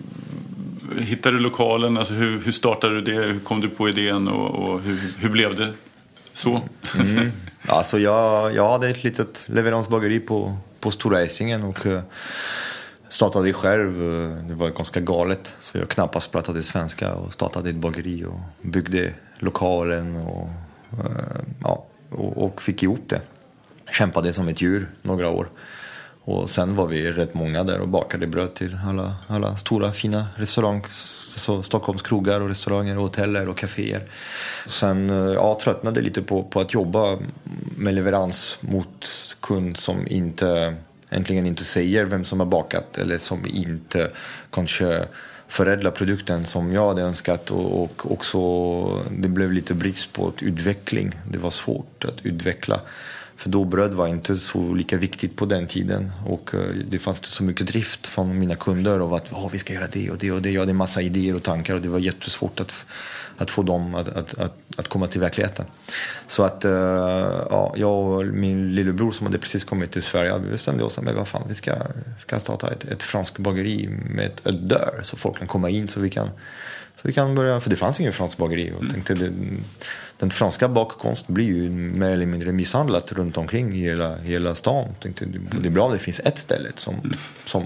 hittade 0.99 1.37
du 1.37 1.41
lokalen? 1.43 1.99
Alltså 1.99 2.15
hur, 2.15 2.41
hur 2.41 2.53
startade 2.53 3.01
du 3.01 3.01
det? 3.01 3.27
Hur 3.27 3.41
kom 3.41 3.61
du 3.61 3.69
på 3.69 3.89
idén 3.89 4.29
och, 4.29 4.69
och 4.71 4.81
hur, 4.81 4.99
hur 5.19 5.29
blev 5.29 5.57
det 5.57 5.73
så? 6.35 6.61
Mm. 6.99 7.31
Alltså 7.67 7.99
jag, 7.99 8.55
jag 8.55 8.69
hade 8.69 8.89
ett 8.89 9.05
litet 9.05 9.45
leveransbageri 9.47 10.21
på, 10.21 10.57
på 10.81 10.91
Stora 10.91 11.23
Essingen 11.23 11.63
och 11.63 11.87
eh, 11.87 12.01
startade 13.09 13.53
själv. 13.53 14.03
Eh, 14.03 14.47
det 14.47 14.55
var 14.55 14.71
ganska 14.71 15.01
galet. 15.01 15.55
Så 15.61 15.79
jag 15.79 15.89
knappast 15.89 16.33
pratade 16.33 16.63
svenska 16.63 17.15
och 17.15 17.33
startade 17.33 17.71
ett 17.71 17.77
bageri 17.77 18.25
och 18.25 18.41
byggde 18.63 19.13
lokalen 19.39 20.17
och, 20.17 20.49
eh, 20.93 21.41
ja, 21.63 21.85
och, 22.11 22.45
och 22.45 22.63
fick 22.63 22.83
ihop 22.83 23.09
det. 23.09 23.21
Kämpade 23.93 24.33
som 24.33 24.49
ett 24.49 24.63
djur 24.63 24.91
några 25.03 25.29
år. 25.29 25.49
Och 26.27 26.51
sen 26.51 26.77
var 26.77 26.87
vi 26.87 27.13
rätt 27.13 27.35
många 27.35 27.65
där 27.65 27.81
och 27.81 27.89
bakade 27.89 28.27
bröd 28.27 28.55
till 28.55 28.79
alla, 28.87 29.15
alla 29.27 29.57
stora 29.57 29.93
fina 29.93 30.27
restauranger, 30.37 30.83
alltså 30.83 31.63
Stockholms 31.63 32.03
krogar 32.03 32.41
och 32.41 32.49
restauranger, 32.49 32.97
och 32.97 33.03
hoteller 33.03 33.49
och 33.49 33.59
kaféer. 33.59 34.03
Sen 34.67 35.11
eh, 35.11 35.35
ja, 35.35 35.59
tröttnade 35.63 36.01
lite 36.01 36.23
på, 36.23 36.43
på 36.43 36.61
att 36.61 36.75
jobba 36.75 37.19
med 37.77 37.95
leverans 37.95 38.59
mot 38.61 39.09
kund 39.41 39.77
som 39.77 40.07
inte 40.09 40.77
äntligen 41.15 41.47
inte 41.47 41.65
säger 41.65 42.05
vem 42.05 42.25
som 42.25 42.41
har 42.41 42.47
bakat 42.47 42.99
eller 42.99 43.19
som 43.19 43.47
inte 43.47 44.11
kanske 44.51 45.07
förädlar 45.49 45.91
produkten 45.91 46.45
som 46.45 46.73
jag 46.73 46.89
hade 46.89 47.03
önskat 47.03 47.51
och, 47.51 47.83
och 47.83 48.13
också 48.13 48.41
det 49.11 49.29
blev 49.29 49.53
lite 49.53 49.75
brist 49.75 50.13
på 50.13 50.33
utveckling. 50.41 51.13
Det 51.31 51.39
var 51.39 51.51
svårt 51.51 52.05
att 52.05 52.27
utveckla 52.27 52.81
För 53.37 53.51
då 53.51 53.65
bröd 53.65 53.95
var 53.95 54.09
inte 54.09 54.37
så 54.37 54.75
lika 54.75 54.97
viktigt 54.97 55.37
på 55.37 55.47
den 55.47 55.67
tiden. 55.67 56.13
Och 56.27 56.55
eh, 56.55 56.61
det 56.89 56.99
fanns 56.99 57.19
inte 57.19 57.29
så 57.29 57.45
mycket 57.45 57.67
drift 57.67 58.07
från 58.07 58.39
mina 58.39 58.55
kunder 58.55 59.01
av 59.01 59.15
att 59.15 59.33
oh, 59.33 59.49
vi 59.53 59.59
ska 59.59 59.73
göra 59.73 59.87
det 59.93 60.11
och 60.11 60.19
det 60.19 60.33
och 60.33 60.43
det. 60.43 60.51
Jag 60.51 60.61
hade 60.61 60.71
en 60.71 60.77
massa 60.77 61.03
idéer 61.03 61.37
och 61.37 61.43
tankar 61.43 61.75
och 61.75 61.81
det 61.81 61.89
var 61.89 61.99
jättesvårt 61.99 62.61
att, 62.61 62.85
att 63.39 63.51
få 63.51 63.63
dem 63.63 63.95
att, 63.95 64.09
att, 64.09 64.39
att, 64.39 64.57
att 64.77 64.89
komma 64.89 65.07
till 65.07 65.21
verkligheten. 65.21 65.65
Så 66.27 66.43
att 66.43 66.65
uh, 66.65 66.73
ja, 67.51 67.75
jag 67.77 67.93
och 67.93 68.27
min 68.27 68.75
lillebror 68.75 69.13
som 69.13 69.27
hade 69.27 69.39
precis 69.39 69.65
kommit 69.65 69.91
till 69.91 70.03
Sverige, 70.03 70.39
vi 70.39 70.51
bestämde 70.51 70.85
oss 70.85 70.99
att 70.99 71.15
vad 71.15 71.29
fan, 71.29 71.43
vi 71.49 71.55
ska, 71.55 71.73
ska 72.19 72.39
starta 72.39 72.71
ett, 72.71 72.85
ett 72.85 73.03
franskt 73.03 73.39
bageri 73.39 73.89
med 74.11 74.27
ett 74.27 74.45
dörr 74.45 75.01
så 75.03 75.17
folk 75.17 75.39
kan 75.39 75.49
komma 75.49 75.71
in 75.71 75.89
så 75.89 76.01
vi 76.01 76.11
kan 76.11 76.31
så 76.97 77.09
vi 77.09 77.13
kan 77.13 77.35
börja, 77.35 77.61
för 77.61 77.71
det 77.71 77.77
fanns 77.77 78.01
ingen 78.01 78.13
fransk 78.13 78.39
bageri. 78.39 78.73
Och 78.79 78.91
tänkte, 78.93 79.15
det, 79.15 79.33
den 80.19 80.31
franska 80.31 80.69
bakkonsten 80.69 81.35
blir 81.35 81.45
ju 81.45 81.71
mer 81.71 82.11
eller 82.11 82.27
mindre 82.27 82.53
misshandlat 82.53 83.13
runt 83.13 83.37
omkring 83.37 83.75
i 83.75 83.81
hela, 83.81 84.17
hela 84.17 84.55
stan. 84.55 84.95
Tänkte, 85.01 85.25
det 85.61 85.69
är 85.69 85.71
bra 85.71 85.85
om 85.85 85.93
det 85.93 85.99
finns 85.99 86.21
ett 86.21 86.39
ställe 86.39 86.69
som, 86.75 87.13
som 87.47 87.65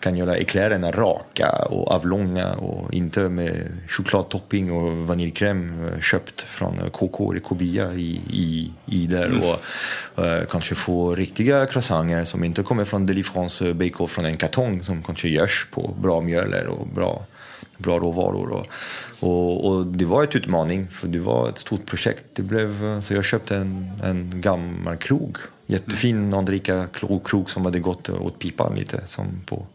kan 0.00 0.16
göra 0.16 0.36
eklärerna 0.36 0.90
raka 0.90 1.50
och 1.50 1.92
avlånga 1.92 2.54
och 2.54 2.94
inte 2.94 3.20
med 3.20 3.72
chokladtopping 3.88 4.72
och 4.72 4.96
vaniljkräm 4.96 5.90
köpt 6.00 6.40
från 6.40 6.90
KK 6.90 7.36
i 7.36 7.40
Kobia 7.40 7.92
i, 7.92 8.20
i, 8.30 8.72
i 8.86 9.06
där. 9.06 9.26
Mm. 9.26 9.38
Och 9.38 9.60
uh, 10.24 10.44
kanske 10.50 10.74
få 10.74 11.14
riktiga 11.14 11.66
croissanter 11.66 12.24
som 12.24 12.44
inte 12.44 12.62
kommer 12.62 12.84
från 12.84 13.06
Delifrance 13.06 13.74
Bake 13.74 14.06
från 14.06 14.24
en 14.24 14.36
kartong 14.36 14.82
som 14.82 15.02
kanske 15.02 15.28
görs 15.28 15.66
på 15.70 15.94
bra 16.00 16.20
mjöler 16.20 16.66
och 16.66 16.86
bra 16.86 17.26
bra 17.78 17.98
råvaror. 17.98 18.52
Och, 18.52 18.66
och, 19.20 19.66
och, 19.66 19.86
det 19.86 20.04
var 20.04 20.24
ett 20.24 20.36
utmaning, 20.36 20.88
för 20.88 21.08
det 21.08 21.18
var 21.18 21.48
ett 21.48 21.58
stort 21.58 21.86
projekt. 21.86 22.24
Det 22.32 22.42
blev, 22.42 23.00
så 23.02 23.14
jag 23.14 23.24
köpte 23.24 23.56
en, 23.56 23.92
en 24.04 24.40
gammal 24.40 24.96
krog. 24.96 25.36
Jättefin 25.66 26.34
anrika 26.34 26.86
krog 27.24 27.50
som 27.50 27.64
hade 27.64 27.78
gått 27.78 28.08
åt 28.08 28.38
pipan 28.38 28.74
lite. 28.74 29.02
Som 29.06 29.26
på, 29.46 29.66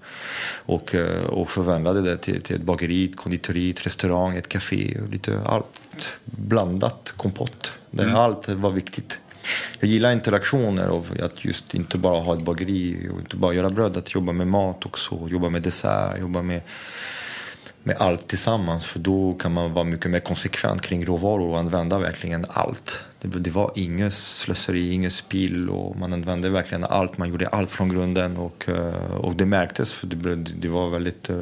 och, 0.65 0.95
och 1.29 1.49
förvandlade 1.49 2.01
det 2.01 2.17
till, 2.17 2.41
till 2.41 2.55
ett 2.55 2.61
bageri, 2.61 3.05
ett 3.05 3.17
konditori, 3.17 3.69
ett 3.69 3.85
restaurang, 3.85 4.37
ett 4.37 4.47
café. 4.47 4.97
Och 5.03 5.09
lite 5.09 5.41
allt 5.45 6.19
blandat 6.25 7.13
kompott. 7.17 7.79
Där 7.91 8.03
mm. 8.03 8.15
Allt 8.15 8.49
var 8.49 8.71
viktigt. 8.71 9.19
Jag 9.79 9.89
gillar 9.89 10.11
interaktioner 10.11 10.89
och 10.89 11.05
att 11.19 11.45
just 11.45 11.75
inte 11.75 11.97
bara 11.97 12.19
ha 12.19 12.33
ett 12.33 12.41
bageri 12.41 13.09
och 13.13 13.19
inte 13.19 13.35
bara 13.35 13.53
göra 13.53 13.69
bröd. 13.69 13.97
Att 13.97 14.13
jobba 14.13 14.31
med 14.31 14.47
mat 14.47 14.85
också, 14.85 15.27
jobba 15.29 15.49
med 15.49 15.61
dessert, 15.61 16.19
jobba 16.19 16.41
med 16.41 16.61
med 17.83 17.95
allt 17.99 18.27
tillsammans 18.27 18.85
för 18.85 18.99
då 18.99 19.33
kan 19.33 19.53
man 19.53 19.73
vara 19.73 19.83
mycket 19.83 20.11
mer 20.11 20.19
konsekvent 20.19 20.81
kring 20.81 21.05
råvaror 21.05 21.49
och 21.49 21.59
använda 21.59 21.99
verkligen 21.99 22.45
allt. 22.49 22.99
Det, 23.21 23.27
det 23.27 23.49
var 23.49 23.71
inget 23.75 24.13
slöseri, 24.13 24.91
inget 24.91 25.13
spill 25.13 25.69
och 25.69 25.97
man 25.97 26.13
använde 26.13 26.49
verkligen 26.49 26.83
allt. 26.83 27.17
Man 27.17 27.29
gjorde 27.29 27.47
allt 27.47 27.71
från 27.71 27.89
grunden 27.89 28.37
och, 28.37 28.69
eh, 28.69 29.15
och 29.15 29.35
det 29.35 29.45
märktes 29.45 29.93
för 29.93 30.07
det, 30.07 30.35
det 30.35 30.67
var 30.67 30.89
väldigt 30.89 31.29
eh, 31.29 31.37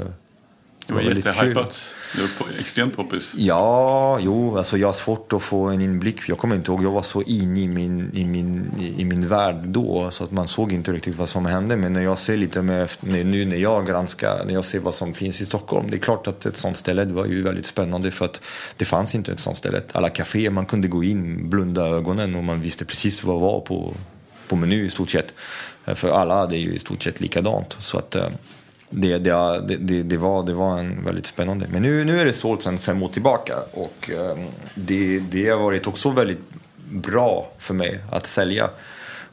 eh, 0.91 0.97
det 0.97 1.09
var, 1.09 1.15
jättehypat. 1.15 1.75
Det 2.15 2.21
var 2.21 2.59
extremt 2.59 2.95
poppis. 2.95 3.33
Ja, 3.37 4.19
jo, 4.21 4.57
alltså 4.57 4.77
jag 4.77 4.87
har 4.87 4.93
svårt 4.93 5.33
att 5.33 5.43
få 5.43 5.65
en 5.65 5.81
inblick. 5.81 6.29
Jag 6.29 6.37
kommer 6.37 6.55
inte 6.55 6.71
ihåg, 6.71 6.83
jag 6.83 6.91
var 6.91 7.01
så 7.01 7.21
inne 7.21 7.59
i 7.59 7.67
min, 7.67 8.11
i 8.13 8.25
min, 8.25 8.71
i 8.97 9.05
min 9.05 9.27
värld 9.27 9.55
då 9.55 10.11
så 10.11 10.23
att 10.23 10.31
man 10.31 10.47
såg 10.47 10.71
inte 10.71 10.91
riktigt 10.91 11.15
vad 11.15 11.29
som 11.29 11.45
hände. 11.45 11.77
Men 11.77 11.93
när 11.93 12.01
jag 12.01 12.19
ser 12.19 12.37
lite 12.37 12.61
med, 12.61 12.89
nu 12.99 13.45
när 13.45 13.57
jag 13.57 13.87
granskar, 13.87 14.43
när 14.45 14.53
jag 14.53 14.65
ser 14.65 14.79
vad 14.79 14.93
som 14.93 15.13
finns 15.13 15.41
i 15.41 15.45
Stockholm. 15.45 15.87
Det 15.89 15.97
är 15.97 15.99
klart 15.99 16.27
att 16.27 16.45
ett 16.45 16.57
sånt 16.57 16.77
ställe 16.77 17.05
det 17.05 17.13
var 17.13 17.25
ju 17.25 17.43
väldigt 17.43 17.65
spännande 17.65 18.11
för 18.11 18.25
att 18.25 18.41
det 18.77 18.85
fanns 18.85 19.15
inte 19.15 19.31
ett 19.31 19.39
sånt 19.39 19.57
ställe. 19.57 19.81
Alla 19.91 20.09
kaféer, 20.09 20.49
man 20.49 20.65
kunde 20.65 20.87
gå 20.87 21.03
in, 21.03 21.49
blunda 21.49 21.87
ögonen 21.87 22.35
och 22.35 22.43
man 22.43 22.61
visste 22.61 22.85
precis 22.85 23.23
vad 23.23 23.39
var 23.39 23.59
på, 23.59 23.93
på 24.47 24.55
meny 24.55 24.85
i 24.85 24.89
stort 24.89 25.09
sett. 25.09 25.33
För 25.95 26.09
alla 26.09 26.35
hade 26.35 26.57
ju 26.57 26.73
i 26.73 26.79
stort 26.79 27.03
sett 27.03 27.19
likadant. 27.21 27.75
Så 27.79 27.97
att 27.97 28.15
eh, 28.15 28.27
det, 28.89 29.17
det, 29.17 29.61
det, 29.79 30.03
det, 30.03 30.17
var, 30.17 30.43
det 30.43 30.53
var 30.53 30.77
en 30.77 31.05
väldigt 31.05 31.25
spännande. 31.25 31.67
Men 31.71 31.81
nu, 31.81 32.05
nu 32.05 32.19
är 32.19 32.25
det 32.25 32.33
sålt 32.33 32.63
sedan 32.63 32.77
fem 32.77 33.03
år 33.03 33.09
tillbaka 33.09 33.55
och 33.71 34.09
ehm, 34.09 34.47
det, 34.75 35.19
det 35.19 35.49
har 35.49 35.59
varit 35.59 35.87
också 35.87 36.09
väldigt 36.09 36.39
bra 36.89 37.51
för 37.57 37.73
mig 37.73 37.99
att 38.11 38.25
sälja 38.25 38.69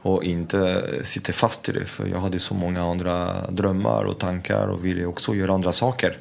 och 0.02 0.24
inte 0.24 0.82
sitta 1.04 1.32
fast 1.32 1.68
i 1.68 1.72
det. 1.72 1.84
För 1.84 2.06
jag 2.06 2.18
hade 2.18 2.38
så 2.38 2.54
många 2.54 2.82
andra 2.82 3.34
drömmar 3.50 4.04
och 4.04 4.18
tankar 4.18 4.68
och 4.68 4.84
ville 4.84 5.06
också 5.06 5.34
göra 5.34 5.52
andra 5.52 5.72
saker. 5.72 6.18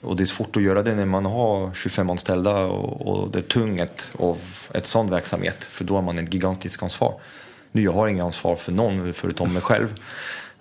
Och 0.00 0.16
det 0.16 0.22
är 0.22 0.26
svårt 0.26 0.56
att 0.56 0.62
göra 0.62 0.82
det 0.82 0.94
när 0.94 1.04
man 1.04 1.26
har 1.26 1.74
25 1.74 2.10
anställda 2.10 2.66
och, 2.66 3.06
och 3.06 3.30
det 3.30 3.38
är 3.38 3.42
tungt 3.42 4.12
av 4.18 4.38
ett 4.72 4.86
sån 4.86 5.10
verksamhet. 5.10 5.64
För 5.64 5.84
då 5.84 5.94
har 5.94 6.02
man 6.02 6.18
ett 6.18 6.34
gigantiskt 6.34 6.82
ansvar. 6.82 7.14
Nu 7.72 7.82
jag 7.82 7.92
har 7.92 8.08
inget 8.08 8.24
ansvar 8.24 8.56
för 8.56 8.72
någon 8.72 9.12
förutom 9.12 9.52
mig 9.52 9.62
själv. 9.62 9.94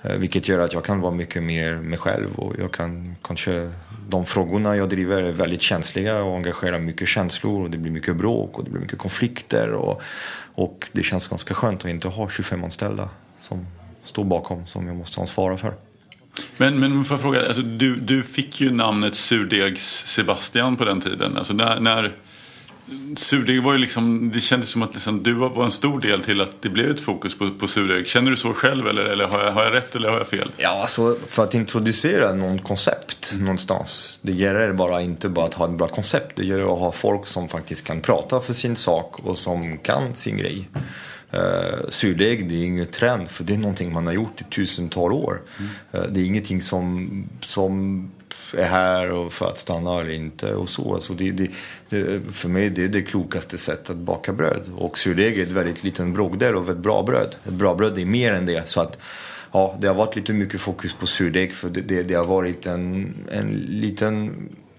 Eh, 0.09 0.17
vilket 0.17 0.47
gör 0.47 0.59
att 0.59 0.73
jag 0.73 0.83
kan 0.85 1.01
vara 1.01 1.13
mycket 1.13 1.43
mer 1.43 1.75
mig 1.75 1.99
själv 1.99 2.35
och 2.35 2.55
jag 2.59 2.71
kan 2.71 3.15
kanske 3.21 3.71
de 4.09 4.25
frågorna 4.25 4.75
jag 4.75 4.89
driver 4.89 5.23
är 5.23 5.31
väldigt 5.31 5.61
känsliga 5.61 6.23
och 6.23 6.35
engagerar 6.35 6.79
mycket 6.79 7.07
känslor 7.07 7.63
och 7.63 7.69
det 7.69 7.77
blir 7.77 7.91
mycket 7.91 8.15
bråk 8.15 8.57
och 8.57 8.63
det 8.63 8.69
blir 8.69 8.81
mycket 8.81 8.99
konflikter 8.99 9.69
och, 9.69 10.01
och 10.55 10.89
det 10.91 11.03
känns 11.03 11.27
ganska 11.27 11.53
skönt 11.53 11.85
att 11.85 11.89
inte 11.89 12.07
ha 12.07 12.29
25 12.29 12.63
anställda 12.63 13.09
som 13.41 13.67
står 14.03 14.23
bakom 14.23 14.67
som 14.67 14.87
jag 14.87 14.95
måste 14.95 15.21
ansvara 15.21 15.57
för. 15.57 15.73
Men, 16.57 16.79
men 16.79 17.05
får 17.05 17.15
jag 17.15 17.21
fråga, 17.21 17.47
alltså, 17.47 17.61
du, 17.61 17.95
du 17.95 18.23
fick 18.23 18.61
ju 18.61 18.71
namnet 18.71 19.13
Surdegs-Sebastian 19.13 20.75
på 20.75 20.85
den 20.85 21.01
tiden. 21.01 21.37
Alltså, 21.37 21.53
när, 21.53 21.79
när 21.79 22.11
Surdeg 23.15 23.63
var 23.63 23.73
ju 23.73 23.77
liksom, 23.77 24.31
det 24.33 24.41
kändes 24.41 24.69
som 24.69 24.83
att 24.83 24.93
liksom, 24.93 25.23
du 25.23 25.33
var 25.33 25.63
en 25.63 25.71
stor 25.71 26.01
del 26.01 26.23
till 26.23 26.41
att 26.41 26.61
det 26.61 26.69
blev 26.69 26.91
ett 26.91 27.01
fokus 27.01 27.37
på, 27.37 27.51
på 27.51 27.67
surdeg. 27.67 28.07
Känner 28.07 28.31
du 28.31 28.37
så 28.37 28.53
själv 28.53 28.87
eller, 28.87 29.03
eller 29.03 29.25
har, 29.25 29.43
jag, 29.43 29.51
har 29.51 29.63
jag 29.63 29.73
rätt 29.73 29.95
eller 29.95 30.09
har 30.09 30.17
jag 30.17 30.27
fel? 30.27 30.51
Ja, 30.57 30.81
alltså 30.81 31.17
för 31.27 31.43
att 31.43 31.53
introducera 31.53 32.33
någon 32.33 32.59
koncept 32.59 33.31
mm. 33.33 33.45
någonstans. 33.45 34.19
Det 34.23 34.31
gäller 34.31 34.73
bara 34.73 35.01
inte 35.01 35.29
bara 35.29 35.45
att 35.45 35.53
ha 35.53 35.65
ett 35.65 35.77
bra 35.77 35.87
koncept. 35.87 36.35
Det 36.35 36.45
gäller 36.45 36.73
att 36.73 36.79
ha 36.79 36.91
folk 36.91 37.27
som 37.27 37.49
faktiskt 37.49 37.83
kan 37.83 38.01
prata 38.01 38.39
för 38.39 38.53
sin 38.53 38.75
sak 38.75 39.19
och 39.19 39.37
som 39.37 39.77
kan 39.77 40.15
sin 40.15 40.37
grej. 40.37 40.69
Uh, 41.33 41.89
surdeg 41.89 42.49
det 42.49 42.55
är 42.55 42.65
ingen 42.65 42.87
trend 42.87 43.29
för 43.29 43.43
det 43.43 43.53
är 43.53 43.57
någonting 43.57 43.93
man 43.93 44.05
har 44.05 44.13
gjort 44.13 44.41
i 44.41 44.43
tusental 44.43 45.11
år. 45.11 45.41
Mm. 45.57 45.71
Uh, 45.95 46.11
det 46.11 46.19
är 46.19 46.25
ingenting 46.25 46.61
som, 46.61 47.09
som 47.39 48.11
är 48.57 48.63
här 48.63 49.11
och 49.11 49.33
för 49.33 49.47
att 49.47 49.59
stanna 49.59 50.01
eller 50.01 50.11
inte. 50.11 50.53
Och 50.53 50.69
så. 50.69 50.93
Alltså 50.93 51.13
det, 51.13 51.31
det, 51.31 51.49
det, 51.89 52.21
för 52.31 52.49
mig 52.49 52.69
det 52.69 52.83
är 52.83 52.87
det 52.87 53.01
klokaste 53.01 53.57
sättet 53.57 53.89
att 53.89 53.95
baka 53.95 54.33
bröd. 54.33 54.61
Och 54.77 54.97
surdeg 54.97 55.39
är 55.39 55.43
ett 55.43 55.51
väldigt 55.51 55.83
liten 55.83 56.13
bråkdel 56.13 56.55
av 56.55 56.69
ett 56.69 56.77
bra 56.77 57.03
bröd. 57.03 57.35
Ett 57.45 57.53
bra 57.53 57.75
bröd 57.75 57.97
är 57.97 58.05
mer 58.05 58.33
än 58.33 58.45
det. 58.45 58.69
Så 58.69 58.81
att, 58.81 58.97
ja, 59.51 59.77
det 59.79 59.87
har 59.87 59.95
varit 59.95 60.15
lite 60.15 60.33
mycket 60.33 60.61
fokus 60.61 60.93
på 60.93 61.07
surdeg 61.07 61.53
för 61.53 61.69
det, 61.69 61.81
det, 61.81 62.03
det 62.03 62.13
har 62.13 62.25
varit 62.25 62.65
en, 62.65 63.13
en 63.31 63.49
liten 63.57 64.33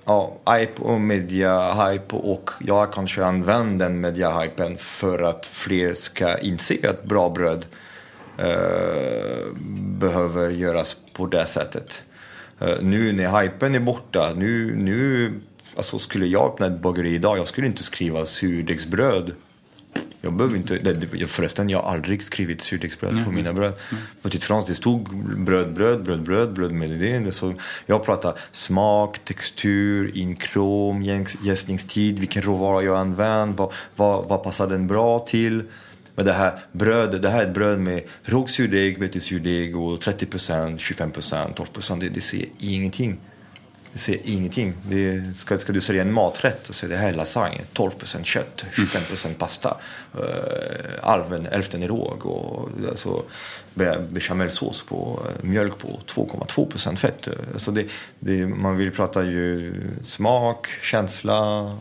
ja, 0.06 0.36
hype 0.50 0.82
och 0.82 1.00
media-hype 1.00 2.14
och 2.14 2.50
jag 2.60 2.74
har 2.74 2.86
kanske 2.86 3.24
använt 3.24 3.78
den 3.78 4.00
media-hypen 4.00 4.76
för 4.76 5.22
att 5.22 5.46
fler 5.46 5.92
ska 5.92 6.38
inse 6.38 6.90
att 6.90 7.04
bra 7.04 7.30
bröd 7.30 7.66
eh, 8.38 9.46
behöver 9.98 10.50
göras 10.50 10.96
på 11.12 11.26
det 11.26 11.46
sättet. 11.46 12.02
Uh, 12.62 12.82
nu 12.82 13.12
när 13.12 13.42
hypen 13.42 13.74
är 13.74 13.80
borta, 13.80 14.32
nu, 14.36 14.76
nu 14.76 15.32
alltså 15.76 15.98
skulle 15.98 16.26
jag 16.26 16.52
öppna 16.52 16.66
ett 16.66 16.80
bageri 16.80 17.14
idag, 17.14 17.38
jag 17.38 17.46
skulle 17.46 17.66
inte 17.66 17.82
skriva 17.82 18.26
surdegsbröd. 18.26 19.32
Jag 20.20 20.32
behöver 20.32 20.56
inte, 20.56 20.78
det, 20.78 21.26
förresten 21.26 21.70
jag 21.70 21.82
har 21.82 21.92
aldrig 21.92 22.22
skrivit 22.22 22.60
surdegsbröd 22.60 23.12
mm. 23.12 23.24
på 23.24 23.30
mina 23.30 23.52
bröd. 23.52 23.72
Mm. 23.90 24.02
På 24.22 24.28
till 24.28 24.42
frans 24.42 24.64
det 24.64 24.74
stod 24.74 25.16
bröd, 25.44 25.74
bröd, 25.74 26.02
bröd, 26.02 26.22
bröd, 26.22 26.52
bröd 26.52 26.72
med 26.72 26.90
det. 26.90 27.32
Så 27.32 27.54
jag 27.86 28.04
pratar 28.04 28.38
smak, 28.50 29.18
textur, 29.24 30.16
inkrom, 30.16 31.02
jäsningstid, 31.42 32.18
vilken 32.18 32.42
råvara 32.42 32.82
jag 32.82 32.96
använt, 32.96 33.58
vad, 33.58 33.72
vad, 33.96 34.28
vad 34.28 34.42
passar 34.42 34.66
den 34.66 34.86
bra 34.86 35.18
till. 35.18 35.62
Men 36.16 36.26
det 36.26 36.32
här 36.32 36.58
brödet, 36.72 37.22
det 37.22 37.28
här 37.28 37.42
är 37.42 37.46
ett 37.46 37.54
bröd 37.54 37.78
med 37.78 38.02
rågsurdeg, 38.22 38.98
vetesurdeg 38.98 39.76
och 39.76 39.98
30%, 39.98 40.78
25%, 40.78 41.54
12%. 41.54 42.00
Det, 42.00 42.08
det 42.08 42.20
ser 42.20 42.44
ingenting. 42.58 43.18
Det 43.92 43.98
ser 43.98 44.18
ingenting. 44.24 44.74
Det 44.88 45.36
ska, 45.36 45.58
ska 45.58 45.72
du 45.72 45.80
sälja 45.80 46.02
en 46.02 46.12
maträtt 46.12 46.68
och 46.68 46.74
säga 46.74 46.90
det 46.90 46.96
här 46.96 47.08
är 47.08 47.12
lasagne, 47.12 47.60
12% 47.74 48.24
kött, 48.24 48.64
25% 48.72 49.34
pasta, 49.34 49.76
uh, 50.14 51.42
hälften 51.50 51.82
är 51.82 51.88
råg 51.88 52.26
och 52.26 52.68
alltså, 52.88 53.22
bechamelsås 54.08 54.82
på 54.82 55.22
uh, 55.24 55.48
mjölk 55.48 55.78
på 55.78 56.00
2,2% 56.06 56.96
fett. 56.96 57.28
Alltså 57.52 57.70
det, 57.70 57.86
det, 58.18 58.46
man 58.46 58.76
vill 58.76 58.90
prata 58.90 59.24
ju 59.24 59.74
smak, 60.02 60.68
känsla, 60.82 61.72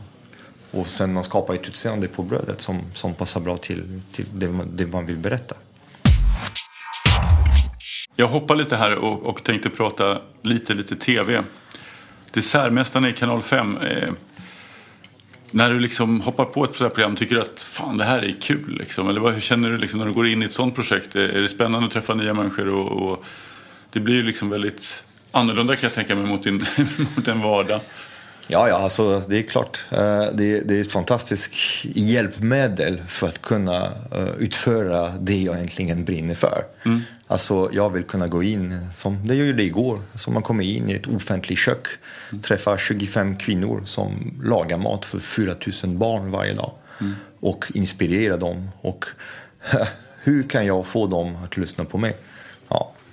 och 0.76 0.88
sen 0.88 1.14
man 1.14 1.24
skapar 1.24 1.54
ett 1.54 1.68
utseende 1.68 2.08
på 2.08 2.24
brödet 2.24 2.62
som, 2.62 2.82
som 2.94 3.14
passar 3.14 3.40
bra 3.40 3.58
till, 3.58 4.02
till 4.12 4.26
det, 4.34 4.48
man, 4.48 4.70
det 4.76 4.88
man 4.88 5.06
vill 5.06 5.18
berätta. 5.18 5.56
Jag 8.16 8.28
hoppar 8.28 8.56
lite 8.56 8.76
här 8.76 8.96
och, 8.96 9.24
och 9.24 9.44
tänkte 9.44 9.70
prata 9.70 10.22
lite, 10.42 10.74
lite 10.74 10.96
tv. 10.96 11.44
Dessertmästarna 12.32 13.10
i 13.10 13.14
kanal 13.14 13.42
5. 13.42 13.78
Eh, 13.78 14.14
när 15.52 15.70
du 15.70 15.80
liksom 15.80 16.22
hoppar 16.22 16.46
på 16.46 16.64
ett 16.64 16.76
sådant 16.76 16.94
här 16.94 16.96
program, 16.96 17.16
tycker 17.16 17.36
du 17.36 17.42
att 17.42 17.62
fan 17.62 17.98
det 17.98 18.04
här 18.04 18.22
är 18.22 18.36
kul? 18.42 18.78
Liksom? 18.80 19.10
Eller 19.10 19.22
vad, 19.22 19.34
hur 19.34 19.42
känner 19.42 19.70
du 19.70 19.78
liksom 19.78 20.00
när 20.00 20.08
du 20.08 20.14
går 20.14 20.28
in 20.28 20.44
i 20.44 20.46
ett 20.46 20.54
sådant 20.54 20.76
projekt? 20.76 21.16
Är, 21.16 21.30
är 21.30 21.42
det 21.42 21.48
spännande 21.48 21.88
att 21.88 21.94
träffa 21.94 22.14
nya 22.14 22.34
människor? 22.34 22.68
Och, 22.68 23.02
och 23.02 23.26
det 23.92 24.00
blir 24.00 24.16
ju 24.16 24.24
liksom 24.24 24.50
väldigt 24.50 25.04
annorlunda 25.32 25.76
kan 25.76 25.84
jag 25.84 25.94
tänka 25.94 26.16
mig 26.16 26.26
mot, 26.26 26.44
din, 26.44 26.66
mot 27.16 27.28
en 27.28 27.42
vardag. 27.42 27.82
Ja, 28.48 28.70
ja, 28.70 28.76
alltså 28.76 29.22
det 29.30 29.38
är 29.38 29.44
klart. 29.44 29.86
Eh, 29.92 30.26
Det, 30.34 30.60
det 30.60 30.78
är 30.78 30.82
ett 30.82 30.92
fantastiskt 30.92 31.54
hjälpmedel 31.84 33.02
för 33.08 33.28
att 33.28 33.42
kunna 33.42 33.86
eh, 34.12 34.30
utföra 34.40 35.10
det 35.10 35.38
jag 35.42 35.56
egentligen 35.56 36.06
brinner 36.06 36.36
för. 36.36 36.64
Alltså, 37.28 37.70
jag 37.74 37.90
vill 37.90 38.04
kunna 38.04 38.28
gå 38.28 38.44
in, 38.44 38.88
som 38.94 39.28
det 39.28 39.36
gjorde 39.36 39.64
igår, 39.64 40.00
som 40.16 40.34
man 40.34 40.44
kommer 40.44 40.64
in 40.64 40.90
i 40.90 40.94
ett 40.94 41.08
offentligt 41.08 41.60
kök, 41.60 41.88
träffar 42.44 42.78
25 42.78 43.38
kvinnor 43.38 43.84
som 43.86 44.40
lagar 44.44 44.78
mat 44.78 45.06
för 45.06 45.20
4 45.20 45.56
000 45.84 45.96
barn 45.98 46.32
varje 46.32 46.54
dag 46.54 46.72
och 47.40 47.66
inspirera 47.74 48.38
dem. 48.38 48.70
Och 48.82 49.06
hur 50.24 50.44
kan 50.44 50.66
jag 50.66 50.88
få 50.88 51.08
dem 51.08 51.36
att 51.44 51.58
lyssna 51.58 51.86
på 51.86 51.98
mig? 51.98 52.16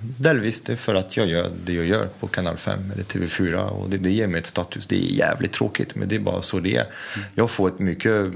Delvis 0.02 0.60
det 0.60 0.72
är 0.72 0.76
för 0.76 0.94
att 0.94 1.16
jag 1.16 1.26
gör 1.26 1.50
det 1.64 1.72
jag 1.72 1.86
gör 1.86 2.08
på 2.20 2.26
kanal 2.26 2.56
5 2.56 2.92
eller 2.92 3.04
TV4 3.04 3.68
och 3.68 3.90
det, 3.90 3.98
det 3.98 4.10
ger 4.10 4.26
mig 4.26 4.38
ett 4.38 4.46
status. 4.46 4.86
Det 4.86 4.96
är 4.96 5.12
jävligt 5.12 5.52
tråkigt 5.52 5.94
men 5.94 6.08
det 6.08 6.14
är 6.14 6.20
bara 6.20 6.42
så 6.42 6.60
det 6.60 6.76
är. 6.76 6.86
Jag 7.34 7.50
får 7.50 7.68
ett 7.68 7.78
mycket 7.78 8.26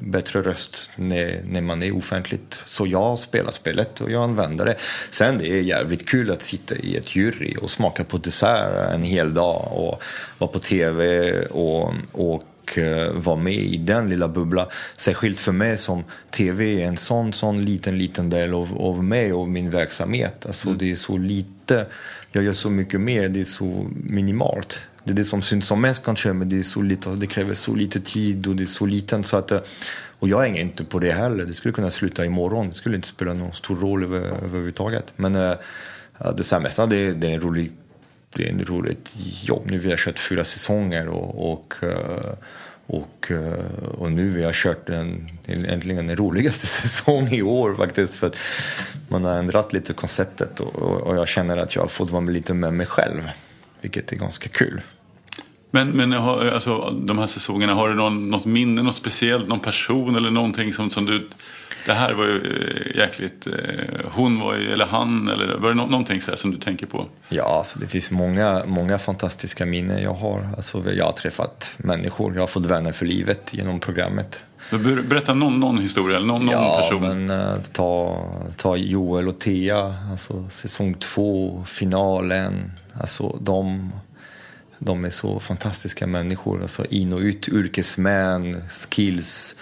bättre 0.00 0.42
röst 0.42 0.90
när, 0.96 1.40
när 1.48 1.60
man 1.60 1.82
är 1.82 1.96
offentligt. 1.96 2.62
Så 2.66 2.86
jag 2.86 3.18
spelar 3.18 3.50
spelet 3.50 4.00
och 4.00 4.10
jag 4.10 4.22
använder 4.22 4.64
det. 4.64 4.76
Sen 5.10 5.38
det 5.38 5.48
är 5.48 5.60
jävligt 5.60 6.08
kul 6.08 6.30
att 6.30 6.42
sitta 6.42 6.74
i 6.74 6.96
ett 6.96 7.16
jury 7.16 7.56
och 7.62 7.70
smaka 7.70 8.04
på 8.04 8.18
dessert 8.18 8.94
en 8.94 9.02
hel 9.02 9.34
dag 9.34 9.72
och 9.72 10.02
vara 10.38 10.50
på 10.50 10.58
TV 10.58 11.32
och, 11.46 11.94
och 12.12 12.42
och 12.66 12.78
eh, 12.78 13.12
vara 13.12 13.36
med 13.36 13.54
i 13.54 13.76
den 13.76 14.08
lilla 14.08 14.28
bubblan. 14.28 14.66
Särskilt 14.96 15.40
för 15.40 15.52
mig 15.52 15.78
som 15.78 16.04
TV 16.30 16.82
är 16.82 16.86
en 16.86 16.96
sån, 16.96 17.32
sån 17.32 17.64
liten, 17.64 17.98
liten 17.98 18.30
del 18.30 18.54
av, 18.54 18.78
av 18.78 19.04
mig 19.04 19.32
och 19.32 19.48
min 19.48 19.70
verksamhet. 19.70 20.46
Alltså 20.46 20.72
det 20.72 20.90
är 20.90 20.96
så 20.96 21.18
lite, 21.18 21.86
jag 22.32 22.44
gör 22.44 22.52
så 22.52 22.70
mycket 22.70 23.00
mer, 23.00 23.28
det 23.28 23.40
är 23.40 23.44
så 23.44 23.86
minimalt. 23.94 24.78
Det 25.04 25.10
är 25.10 25.14
det 25.14 25.24
som 25.24 25.42
syns 25.42 25.66
som 25.66 25.80
mest 25.80 26.04
kanske, 26.04 26.32
men 26.32 26.48
det, 26.48 26.58
är 26.58 26.62
så 26.62 26.82
lite, 26.82 27.10
det 27.10 27.26
kräver 27.26 27.54
så 27.54 27.74
lite 27.74 28.00
tid 28.00 28.46
och 28.46 28.56
det 28.56 28.62
är 28.62 28.66
så 28.66 28.86
liten 28.86 29.24
så 29.24 29.36
att 29.36 29.50
eh, 29.50 29.60
och 30.18 30.28
jag 30.28 30.40
hänger 30.40 30.60
inte 30.60 30.84
på 30.84 30.98
det 30.98 31.12
heller. 31.12 31.44
Det 31.44 31.54
skulle 31.54 31.74
kunna 31.74 31.90
sluta 31.90 32.24
imorgon. 32.24 32.68
Det 32.68 32.74
skulle 32.74 32.96
inte 32.96 33.08
spela 33.08 33.32
någon 33.32 33.52
stor 33.52 33.76
roll 33.76 34.04
över, 34.04 34.18
överhuvudtaget. 34.18 35.12
Men 35.16 35.34
äh, 35.34 35.52
det 36.36 36.50
här 36.50 36.60
mesta, 36.60 36.86
det, 36.86 37.12
det 37.12 37.26
är 37.26 37.34
en 37.34 37.40
rolig 37.40 37.72
det 38.36 38.48
är 38.48 38.54
ett 38.54 38.68
roligt 38.68 39.12
jobb. 39.42 39.62
Nu 39.66 39.78
vi 39.78 39.90
har 39.90 39.96
kört 39.96 40.18
fyra 40.18 40.44
säsonger 40.44 41.08
och, 41.08 41.52
och, 41.52 41.74
eh, 41.82 42.32
och, 42.86 43.30
eh, 43.30 43.94
och 43.98 44.12
nu 44.12 44.30
vi 44.30 44.44
har 44.44 44.52
kört 44.52 44.86
den, 44.86 45.28
äntligen 45.46 46.06
den 46.06 46.16
roligaste 46.16 46.66
säsongen 46.66 47.34
i 47.34 47.42
år 47.42 47.74
faktiskt. 47.74 48.14
För 48.14 48.26
att 48.26 48.36
man 49.08 49.24
har 49.24 49.38
ändrat 49.38 49.72
lite 49.72 49.92
konceptet 49.92 50.60
och, 50.60 50.76
och 50.76 51.16
jag 51.16 51.28
känner 51.28 51.56
att 51.56 51.74
jag 51.74 51.82
har 51.82 51.88
fått 51.88 52.10
vara 52.10 52.24
lite 52.24 52.54
med 52.54 52.74
mig 52.74 52.86
själv. 52.86 53.30
Vilket 53.80 54.12
är 54.12 54.16
ganska 54.16 54.48
kul. 54.48 54.82
Men, 55.70 55.88
men 55.88 56.12
alltså, 56.12 56.90
de 56.90 57.18
här 57.18 57.26
säsongerna, 57.26 57.74
har 57.74 57.88
du 57.88 57.94
någon, 57.94 58.30
något 58.30 58.44
minne, 58.44 58.82
något 58.82 58.96
speciellt, 58.96 59.48
någon 59.48 59.60
person 59.60 60.16
eller 60.16 60.30
någonting 60.30 60.72
som, 60.72 60.90
som 60.90 61.06
du... 61.06 61.28
Det 61.86 61.92
här 61.92 62.12
var 62.12 62.24
ju 62.24 62.36
eh, 62.36 62.96
jäkligt... 62.96 63.46
Eh, 63.46 63.52
hon 64.12 64.40
var 64.40 64.54
ju, 64.56 64.72
eller 64.72 64.86
han, 64.86 65.28
eller 65.28 65.58
var 65.58 65.68
det 65.68 65.74
nå- 65.74 65.86
någonting 65.86 66.20
så 66.20 66.36
som 66.36 66.50
du 66.50 66.56
tänker 66.56 66.86
på? 66.86 67.06
Ja, 67.28 67.58
alltså 67.58 67.78
det 67.78 67.86
finns 67.86 68.10
många, 68.10 68.62
många 68.66 68.98
fantastiska 68.98 69.66
minnen 69.66 70.02
jag 70.02 70.14
har. 70.14 70.48
Alltså, 70.56 70.92
jag 70.92 71.04
har 71.04 71.12
träffat 71.12 71.74
människor, 71.76 72.34
jag 72.34 72.42
har 72.42 72.46
fått 72.46 72.64
vänner 72.66 72.92
för 72.92 73.06
livet 73.06 73.54
genom 73.54 73.80
programmet. 73.80 74.40
Ber- 74.70 75.02
Berätta 75.08 75.34
någon, 75.34 75.60
någon 75.60 75.78
historia 75.78 76.16
eller 76.16 76.26
någon, 76.26 76.46
någon 76.46 76.54
ja, 76.54 76.80
person. 76.82 77.02
men 77.02 77.30
eh, 77.40 77.54
ta, 77.72 78.18
ta 78.56 78.76
Joel 78.76 79.28
och 79.28 79.38
Thea, 79.40 79.94
alltså 80.10 80.48
säsong 80.50 80.94
två, 80.94 81.64
finalen. 81.66 82.72
Alltså 83.00 83.38
de, 83.40 83.92
de 84.78 85.04
är 85.04 85.10
så 85.10 85.40
fantastiska 85.40 86.06
människor. 86.06 86.62
Alltså 86.62 86.84
in 86.90 87.12
och 87.12 87.20
ut, 87.20 87.48
yrkesmän, 87.48 88.62
skills, 88.68 89.54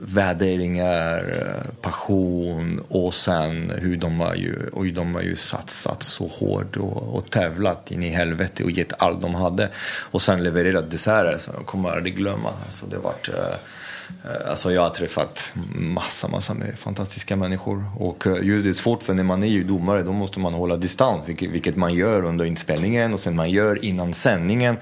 värderingar, 0.00 1.18
eh, 1.18 1.74
passion 1.80 2.80
och 2.88 3.14
sen 3.14 3.72
hur 3.78 3.96
de 3.96 4.20
har 4.20 4.34
ju, 4.34 4.68
och 4.72 4.86
de 4.86 5.14
har 5.14 5.22
ju 5.22 5.36
satsat 5.36 6.02
så 6.02 6.26
hårt 6.26 6.76
och, 6.76 7.16
och 7.16 7.30
tävlat 7.30 7.90
in 7.90 8.02
i 8.02 8.08
helvete 8.08 8.64
och 8.64 8.70
gett 8.70 9.02
allt 9.02 9.20
de 9.20 9.34
hade. 9.34 9.68
Och 10.10 10.22
sen 10.22 10.42
levererat 10.42 10.90
desserter 10.90 11.38
som 11.38 11.54
jag 11.56 11.66
kommer 11.66 11.90
aldrig 11.90 12.16
glömma. 12.16 12.50
Alltså 12.64 12.86
det 12.86 12.96
har 12.96 13.02
varit, 13.02 13.28
eh, 13.28 13.34
eh, 13.34 14.50
Alltså 14.50 14.72
jag 14.72 14.82
har 14.82 14.90
träffat 14.90 15.52
massa, 15.74 16.28
massa 16.28 16.54
med 16.54 16.78
fantastiska 16.78 17.36
människor. 17.36 17.84
Och 17.98 18.24
just 18.42 18.64
det 18.64 18.70
är 18.70 18.72
svårt 18.72 19.02
för 19.02 19.14
när 19.14 19.24
man 19.24 19.42
är 19.42 19.48
ju 19.48 19.64
domare 19.64 20.02
då 20.02 20.12
måste 20.12 20.40
man 20.40 20.54
hålla 20.54 20.76
distans, 20.76 21.22
vilket, 21.26 21.50
vilket 21.50 21.76
man 21.76 21.94
gör 21.94 22.24
under 22.24 22.44
inspelningen 22.44 23.14
och 23.14 23.20
sen 23.20 23.36
man 23.36 23.50
gör 23.50 23.84
innan 23.84 24.14
sändningen. 24.14 24.76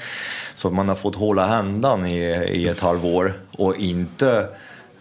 Så 0.54 0.70
man 0.70 0.88
har 0.88 0.96
fått 0.96 1.16
hålla 1.16 1.46
händan 1.46 2.06
i, 2.06 2.18
i 2.52 2.68
ett 2.68 2.80
halvår 2.80 3.40
och 3.52 3.76
inte 3.76 4.48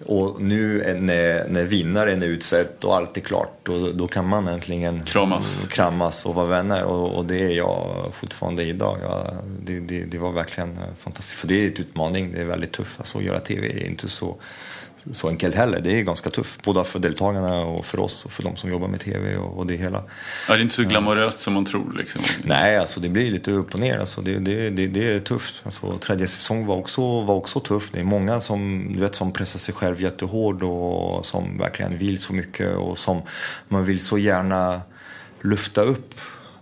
och 0.06 0.42
nu 0.42 0.82
är- 0.82 0.94
när, 1.00 1.48
när 1.50 1.64
vinnaren 1.64 2.22
är 2.22 2.26
utsedd 2.28 2.68
och 2.84 2.96
allt 2.96 3.18
är 3.18 3.22
klart, 3.22 3.52
då, 3.64 3.92
då 3.92 4.08
kan 4.08 4.28
man 4.28 4.48
äntligen 4.48 5.04
Kramas. 5.04 5.66
kramas 5.70 6.26
och 6.26 6.36
vara 6.36 6.46
vänner. 6.46 6.84
Och, 6.84 7.16
och 7.18 7.26
det 7.26 7.40
är 7.40 7.52
jag 7.52 8.06
fortfarande 8.14 8.64
idag. 8.64 8.98
Ja, 9.04 9.28
det, 9.66 9.80
det, 9.80 10.04
det 10.04 10.18
var 10.18 10.32
verkligen 10.32 10.70
eh, 10.72 10.84
fantastiskt. 11.00 11.40
För 11.40 11.48
det 11.48 11.64
är 11.66 11.68
ett 11.68 11.80
utmaning, 11.80 12.32
det 12.32 12.42
är 12.42 12.46
väldigt 12.46 12.72
tufft. 12.72 13.00
Alltså, 13.00 13.18
att 13.18 13.24
göra 13.24 13.40
TV 13.40 13.68
är 13.68 13.88
inte 13.88 14.10
så, 14.10 14.36
så 15.12 15.30
enkelt 15.30 15.56
heller. 15.56 15.80
Det 15.80 16.00
är 16.00 16.02
ganska 16.02 16.30
tufft, 16.30 16.64
både 16.64 16.84
för 16.84 17.00
deltagarna 17.00 17.62
och 17.66 17.86
för 17.86 18.00
oss 18.00 18.26
och 18.26 18.32
för 18.32 18.44
de 18.44 18.56
som 18.56 18.70
jobbar 18.70 18.88
med 18.88 19.00
TV 19.00 19.38
och, 19.38 19.68
det 19.68 19.76
hela. 19.76 20.04
Ja, 20.48 20.54
det 20.54 20.60
är 20.60 20.62
inte 20.62 20.76
så 20.76 20.84
glamoröst 20.84 21.40
som 21.40 21.54
man 21.54 21.66
tror. 21.66 21.94
Liksom. 21.98 22.22
Nej, 22.44 22.78
alltså 22.78 23.00
det 23.00 23.10
blir 23.10 23.32
lite 23.32 23.52
upp 23.52 23.74
och 23.74 23.80
ner. 23.80 23.98
Alltså 23.98 24.22
det, 24.22 24.40
det, 24.40 24.70
det, 24.70 24.88
det 24.88 25.14
är 25.14 25.20
tufft. 25.20 25.62
Alltså, 25.66 25.98
tredje 25.98 26.28
säsong 26.28 26.66
var 26.66 26.76
också, 26.76 27.22
var 27.22 27.36
också 27.36 27.60
tuff. 27.60 27.90
Det 27.92 28.00
är 28.00 28.04
många 28.04 28.42
som, 28.42 28.90
du 28.94 29.00
vet, 29.00 29.16
som 29.16 29.32
pressar 29.32 29.60
sig 29.60 29.76
själv 29.76 30.02
jättehårt 30.02 30.64
och 30.64 31.26
som 31.26 31.58
verkligen 31.58 31.98
vill 31.98 32.20
så 32.20 32.34
mycket 32.34 32.76
och 32.76 32.98
som 32.98 33.22
man 33.68 33.86
vill 33.86 34.00
så 34.00 34.18
gärna 34.18 34.82
lyfta 35.42 35.82
upp. 35.82 36.16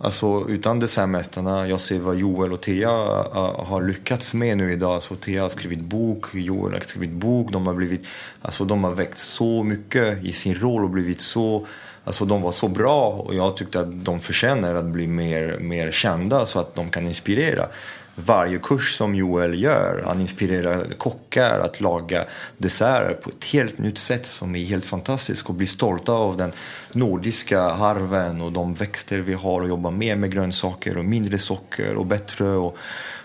Alltså 0.04 0.46
utan 0.48 0.80
dessertmästarna, 0.80 1.68
jag 1.68 1.80
ser 1.80 1.98
vad 1.98 2.16
Joel 2.16 2.52
och 2.52 2.60
Thea 2.60 2.90
äh, 3.34 3.64
har 3.66 3.82
lyckats 3.82 4.34
med 4.34 4.56
nu 4.56 4.72
idag. 4.72 4.94
Alltså, 4.94 5.16
Thea 5.16 5.42
har 5.42 5.48
skrivit 5.48 5.80
bok, 5.80 6.34
Joel 6.34 6.72
har 6.72 6.80
skrivit 6.80 7.10
bok. 7.10 7.52
De 7.52 7.66
har, 7.66 7.74
blivit, 7.74 8.06
alltså, 8.42 8.64
de 8.64 8.84
har 8.84 8.94
väckt 8.94 9.18
så 9.18 9.62
mycket 9.62 10.24
i 10.24 10.32
sin 10.32 10.54
roll 10.54 10.84
och 10.84 10.90
blivit 10.90 11.20
så 11.20 11.66
Alltså 12.04 12.24
de 12.24 12.42
var 12.42 12.52
så 12.52 12.68
bra 12.68 13.08
och 13.08 13.34
jag 13.34 13.56
tyckte 13.56 13.80
att 13.80 14.04
de 14.04 14.20
förtjänar 14.20 14.74
att 14.74 14.84
bli 14.84 15.06
mer, 15.06 15.58
mer 15.60 15.90
kända 15.90 16.46
så 16.46 16.58
att 16.58 16.74
de 16.74 16.90
kan 16.90 17.06
inspirera. 17.06 17.66
Varje 18.14 18.58
kurs 18.58 18.96
som 18.96 19.14
Joel 19.14 19.62
gör, 19.62 20.02
han 20.06 20.20
inspirerar 20.20 20.84
kockar 20.98 21.58
att 21.58 21.80
laga 21.80 22.24
desserter 22.58 23.14
på 23.14 23.30
ett 23.30 23.44
helt 23.44 23.78
nytt 23.78 23.98
sätt 23.98 24.26
som 24.26 24.56
är 24.56 24.64
helt 24.64 24.84
fantastiskt 24.84 25.46
och 25.46 25.54
blir 25.54 25.66
stolta 25.66 26.12
av 26.12 26.36
den 26.36 26.52
nordiska 26.92 27.68
harven 27.68 28.40
och 28.40 28.52
de 28.52 28.74
växter 28.74 29.18
vi 29.18 29.34
har 29.34 29.60
och 29.60 29.68
jobbar 29.68 29.90
mer 29.90 30.16
med 30.16 30.32
grönsaker 30.32 30.98
och 30.98 31.04
mindre 31.04 31.38
socker 31.38 31.96
och 31.96 32.06
bättre. 32.06 32.48
Och, 32.48 32.76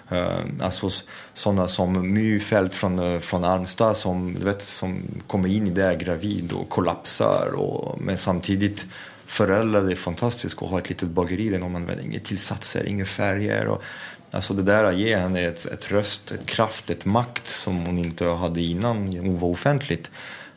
eh, 0.09 0.39
alltså 0.61 0.89
sådana 1.33 1.67
som 1.67 2.13
Myfält 2.13 2.73
från, 2.73 2.99
eh, 2.99 3.19
från 3.19 3.43
Almstad 3.43 3.97
som, 3.97 4.33
du 4.39 4.45
vet, 4.45 4.61
som 4.61 5.01
kommer 5.27 5.49
in 5.49 5.67
i 5.67 5.71
det, 5.71 5.85
är 5.85 5.95
gravid 5.95 6.53
och 6.53 6.69
kollapsar. 6.69 7.51
Och, 7.55 8.01
men 8.01 8.17
samtidigt 8.17 8.85
föräldrar, 9.25 9.81
det 9.81 9.91
är 9.91 9.95
fantastiskt 9.95 10.61
att 10.61 10.69
ha 10.69 10.79
ett 10.79 10.89
litet 10.89 11.09
bageri 11.09 11.49
där 11.49 11.59
de 11.59 11.75
använder 11.75 12.03
inga 12.03 12.19
tillsatser, 12.19 12.83
inga 12.88 13.05
färger. 13.05 13.67
Och, 13.67 13.83
alltså 14.32 14.53
det 14.53 14.63
där 14.63 14.91
ger 14.91 15.17
henne 15.17 15.41
ett, 15.41 15.65
ett 15.65 15.91
röst, 15.91 16.32
ett 16.32 16.45
kraft, 16.45 16.89
ett 16.89 17.05
makt 17.05 17.47
som 17.47 17.86
hon 17.86 17.97
inte 17.97 18.25
hade 18.25 18.61
innan 18.61 18.97
hon 19.07 19.39
var 19.39 19.47
offentligt. 19.49 20.11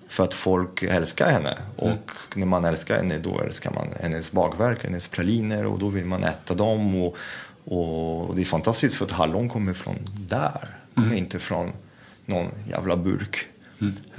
För 0.09 0.25
att 0.25 0.35
folk 0.35 0.83
älskar 0.83 1.31
henne. 1.31 1.59
Och 1.77 2.11
när 2.35 2.47
man 2.47 2.65
älskar 2.65 2.97
henne 2.97 3.19
då 3.19 3.41
älskar 3.41 3.71
man 3.71 3.87
hennes 4.01 4.33
bakverk, 4.33 4.85
hennes 4.85 5.09
praliner 5.09 5.67
och 5.67 5.79
då 5.79 5.89
vill 5.89 6.05
man 6.05 6.25
äta 6.25 6.55
dem. 6.55 7.03
Och, 7.03 7.17
och 7.65 8.37
det 8.37 8.43
är 8.43 8.45
fantastiskt 8.47 8.95
för 8.95 9.05
att 9.05 9.11
hallon 9.11 9.49
kommer 9.49 9.73
från 9.73 9.97
där. 10.15 10.69
Kommer 10.95 11.15
inte 11.15 11.39
från 11.39 11.73
någon 12.27 12.47
jävla 12.71 12.97
burk. 12.97 13.37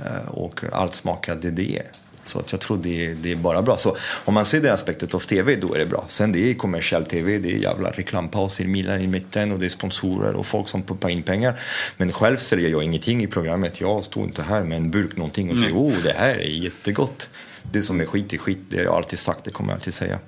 Eh, 0.05 0.27
Och 0.27 0.61
allt 0.71 0.95
smakar 0.95 1.35
det. 1.35 1.81
Så 2.23 2.39
att 2.39 2.51
jag 2.51 2.61
tror 2.61 2.77
det 2.77 3.05
är, 3.05 3.15
det 3.15 3.31
är 3.31 3.35
bara 3.35 3.61
bra. 3.61 3.77
Så 3.77 3.97
om 4.25 4.33
man 4.33 4.45
ser 4.45 4.61
det 4.61 4.73
aspektet 4.73 5.13
av 5.13 5.19
TV, 5.19 5.55
då 5.55 5.73
är 5.73 5.79
det 5.79 5.85
bra. 5.85 6.05
Sen 6.07 6.31
det 6.31 6.49
är 6.49 6.53
kommersiell 6.53 7.05
TV, 7.05 7.37
det 7.37 7.51
är 7.51 7.57
jävla 7.57 7.91
reklampauser 7.91 8.63
i 8.63 9.07
mitten 9.07 9.51
och 9.51 9.59
det 9.59 9.65
är 9.65 9.69
sponsorer 9.69 10.33
och 10.33 10.45
folk 10.45 10.69
som 10.69 10.83
pumpar 10.83 11.09
in 11.09 11.23
pengar. 11.23 11.59
Men 11.97 12.11
själv 12.11 12.37
säljer 12.37 12.69
jag 12.69 12.83
ingenting 12.83 13.23
i 13.23 13.27
programmet. 13.27 13.81
Jag 13.81 14.03
står 14.03 14.23
inte 14.23 14.43
här 14.43 14.63
med 14.63 14.77
en 14.77 14.91
burk 14.91 15.17
någonting 15.17 15.51
och 15.51 15.57
säger 15.57 15.73
oh, 15.73 15.93
det 16.03 16.13
här 16.13 16.35
är 16.35 16.63
jättegott. 16.63 17.29
Det 17.71 17.81
som 17.81 18.01
är 18.01 18.05
skit 18.05 18.33
är 18.33 18.37
skit, 18.37 18.59
det 18.69 18.77
har 18.77 18.83
jag 18.83 18.95
alltid 18.95 19.19
sagt, 19.19 19.45
det 19.45 19.51
kommer 19.51 19.69
jag 19.69 19.77
alltid 19.77 19.93
säga. 19.93 20.19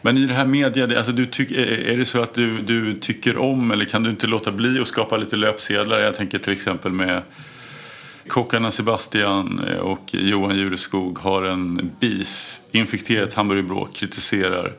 Men 0.00 0.16
i 0.16 0.26
det 0.26 0.34
här 0.34 0.46
media, 0.46 0.98
alltså 0.98 1.12
du 1.12 1.26
tyck, 1.26 1.50
är 1.50 1.96
det 1.96 2.04
så 2.04 2.22
att 2.22 2.34
du, 2.34 2.58
du 2.58 2.96
tycker 2.96 3.38
om 3.38 3.70
eller 3.70 3.84
kan 3.84 4.02
du 4.02 4.10
inte 4.10 4.26
låta 4.26 4.52
bli 4.52 4.80
att 4.80 4.86
skapa 4.86 5.16
lite 5.16 5.36
löpsedlar? 5.36 5.98
Jag 5.98 6.16
tänker 6.16 6.38
till 6.38 6.52
exempel 6.52 6.92
med 6.92 7.22
Kockarna 8.28 8.70
Sebastian 8.70 9.64
eh, 9.68 9.78
och 9.78 10.08
Johan 10.10 10.58
Jureskog 10.58 11.18
har 11.18 11.42
en 11.42 11.90
beef, 12.00 12.58
infekterat 12.72 13.34
hamburgerbråk, 13.34 13.94
kritiserar 13.94 14.72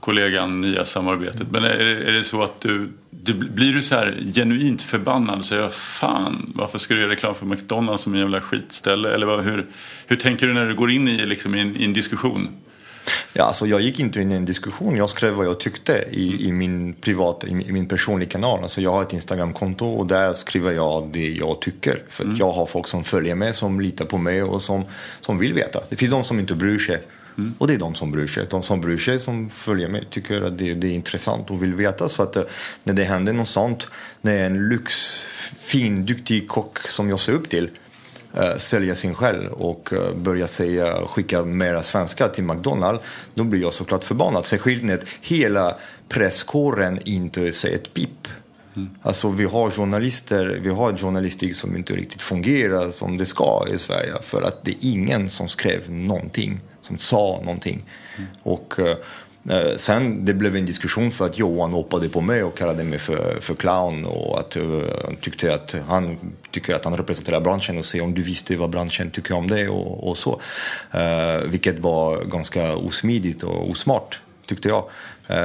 kollegan 0.00 0.60
nya 0.60 0.84
samarbetet. 0.84 1.50
Men 1.50 1.64
är, 1.64 1.78
är 1.78 2.12
det 2.12 2.24
så 2.24 2.42
att 2.42 2.60
du, 2.60 2.92
du 3.10 3.34
blir 3.34 3.72
du 3.72 3.82
så 3.82 3.94
här 3.94 4.18
genuint 4.34 4.82
förbannad 4.82 5.38
och 5.38 5.44
säger 5.44 5.68
fan 5.68 6.52
varför 6.54 6.78
ska 6.78 6.94
du 6.94 7.00
göra 7.00 7.12
reklam 7.12 7.34
för 7.34 7.46
McDonalds 7.46 8.02
som 8.02 8.14
en 8.14 8.20
jävla 8.20 8.40
skitställe? 8.40 9.14
Eller 9.14 9.26
vad, 9.26 9.44
hur, 9.44 9.66
hur 10.06 10.16
tänker 10.16 10.46
du 10.46 10.54
när 10.54 10.66
du 10.66 10.74
går 10.74 10.90
in 10.90 11.08
i, 11.08 11.26
liksom, 11.26 11.54
i, 11.54 11.60
en, 11.60 11.76
i 11.76 11.84
en 11.84 11.92
diskussion? 11.92 12.48
Ja, 13.32 13.44
alltså 13.44 13.66
jag 13.66 13.80
gick 13.80 14.00
inte 14.00 14.20
in 14.20 14.30
i 14.30 14.34
en 14.34 14.44
diskussion. 14.44 14.96
Jag 14.96 15.10
skrev 15.10 15.34
vad 15.34 15.46
jag 15.46 15.60
tyckte 15.60 16.04
i, 16.10 16.48
i 16.48 16.52
min 16.52 16.92
privata, 16.92 17.46
i, 17.46 17.54
min 17.54 17.88
personliga 17.88 18.30
kanal. 18.30 18.62
Alltså 18.62 18.80
jag 18.80 18.92
har 18.92 19.02
ett 19.02 19.12
Instagramkonto 19.12 19.86
och 19.86 20.06
där 20.06 20.32
skriver 20.32 20.72
jag 20.72 21.08
det 21.12 21.28
jag 21.28 21.60
tycker. 21.60 22.02
För 22.08 22.24
mm. 22.24 22.36
jag 22.36 22.50
har 22.50 22.66
folk 22.66 22.88
som 22.88 23.04
följer 23.04 23.34
mig, 23.34 23.54
som 23.54 23.80
litar 23.80 24.04
på 24.04 24.18
mig 24.18 24.42
och 24.42 24.62
som, 24.62 24.84
som 25.20 25.38
vill 25.38 25.54
veta. 25.54 25.80
Det 25.88 25.96
finns 25.96 26.10
de 26.10 26.24
som 26.24 26.38
inte 26.38 26.54
bryr 26.54 26.78
sig. 26.78 27.02
Mm. 27.38 27.54
Och 27.58 27.66
det 27.66 27.74
är 27.74 27.78
de 27.78 27.94
som 27.94 28.10
bryr 28.10 28.26
sig. 28.26 28.46
De 28.50 28.62
som 28.62 28.80
bryr 28.80 28.98
sig, 28.98 29.20
som 29.20 29.50
följer 29.50 29.88
mig, 29.88 30.08
tycker 30.10 30.42
att 30.42 30.58
det, 30.58 30.74
det 30.74 30.86
är 30.86 30.92
intressant 30.92 31.50
och 31.50 31.62
vill 31.62 31.74
veta. 31.74 32.08
Så 32.08 32.22
att 32.22 32.36
eh, 32.36 32.42
när 32.82 32.94
det 32.94 33.04
händer 33.04 33.32
något 33.32 33.48
sånt, 33.48 33.88
när 34.20 34.46
en 34.46 34.68
lyx, 34.68 35.24
fin, 35.58 36.06
duktig 36.06 36.48
kock 36.48 36.78
som 36.78 37.08
jag 37.08 37.20
ser 37.20 37.32
upp 37.32 37.48
till 37.48 37.70
sälja 38.56 38.94
sin 38.94 39.14
själ 39.14 39.48
och 39.48 39.92
uh, 39.92 40.14
börja 40.14 40.46
säga, 40.46 41.06
skicka 41.06 41.44
mera 41.44 41.82
svenskar 41.82 42.28
till 42.28 42.44
McDonalds, 42.44 43.04
då 43.34 43.44
blir 43.44 43.60
jag 43.60 43.72
såklart 43.72 44.04
förbannad. 44.04 44.46
Särskilt 44.46 44.82
när 44.82 45.00
hela 45.20 45.76
presskåren 46.08 46.98
inte 47.04 47.52
säger 47.52 47.76
ett 47.76 47.94
pip. 47.94 48.28
Mm. 48.76 48.88
Alltså 49.02 49.28
vi 49.30 49.44
har 49.44 49.70
journalister, 49.70 50.60
vi 50.62 50.70
har 50.70 50.96
journalistik 50.96 51.56
som 51.56 51.76
inte 51.76 51.92
riktigt 51.92 52.22
fungerar 52.22 52.90
som 52.90 53.16
det 53.16 53.26
ska 53.26 53.66
i 53.74 53.78
Sverige 53.78 54.12
för 54.22 54.42
att 54.42 54.64
det 54.64 54.70
är 54.70 54.76
ingen 54.80 55.30
som 55.30 55.48
skrev 55.48 55.90
någonting, 55.90 56.60
som 56.80 56.98
sa 56.98 57.40
någonting. 57.44 57.84
Mm. 58.16 58.30
Och 58.42 58.78
Eh, 58.78 58.96
Eh, 59.48 59.76
sen 59.76 60.24
det 60.24 60.34
blev 60.34 60.56
en 60.56 60.66
diskussion 60.66 61.10
för 61.10 61.26
att 61.26 61.38
Johan 61.38 61.72
hoppade 61.72 62.08
på 62.08 62.20
mig 62.20 62.42
och 62.42 62.58
kallade 62.58 62.84
mig 62.84 62.98
för, 62.98 63.40
för 63.40 63.54
clown 63.54 64.04
och 64.04 64.40
att 64.40 64.56
uh, 64.56 64.82
tyckte 65.20 65.54
att 65.54 65.74
han 65.88 66.18
tycker 66.50 66.74
att 66.74 66.84
han 66.84 66.96
representerar 66.96 67.40
branschen 67.40 67.78
och 67.78 67.84
säger 67.84 68.04
om 68.04 68.14
du 68.14 68.22
visste 68.22 68.56
vad 68.56 68.70
branschen 68.70 69.10
tycker 69.10 69.34
om 69.34 69.46
det 69.46 69.68
och, 69.68 70.08
och 70.08 70.18
så. 70.18 70.40
Uh, 70.94 71.50
vilket 71.50 71.78
var 71.78 72.24
ganska 72.24 72.76
osmidigt 72.76 73.42
och 73.42 73.70
osmart 73.70 74.20
tyckte 74.46 74.68
jag. 74.68 74.84
Uh, 75.30 75.36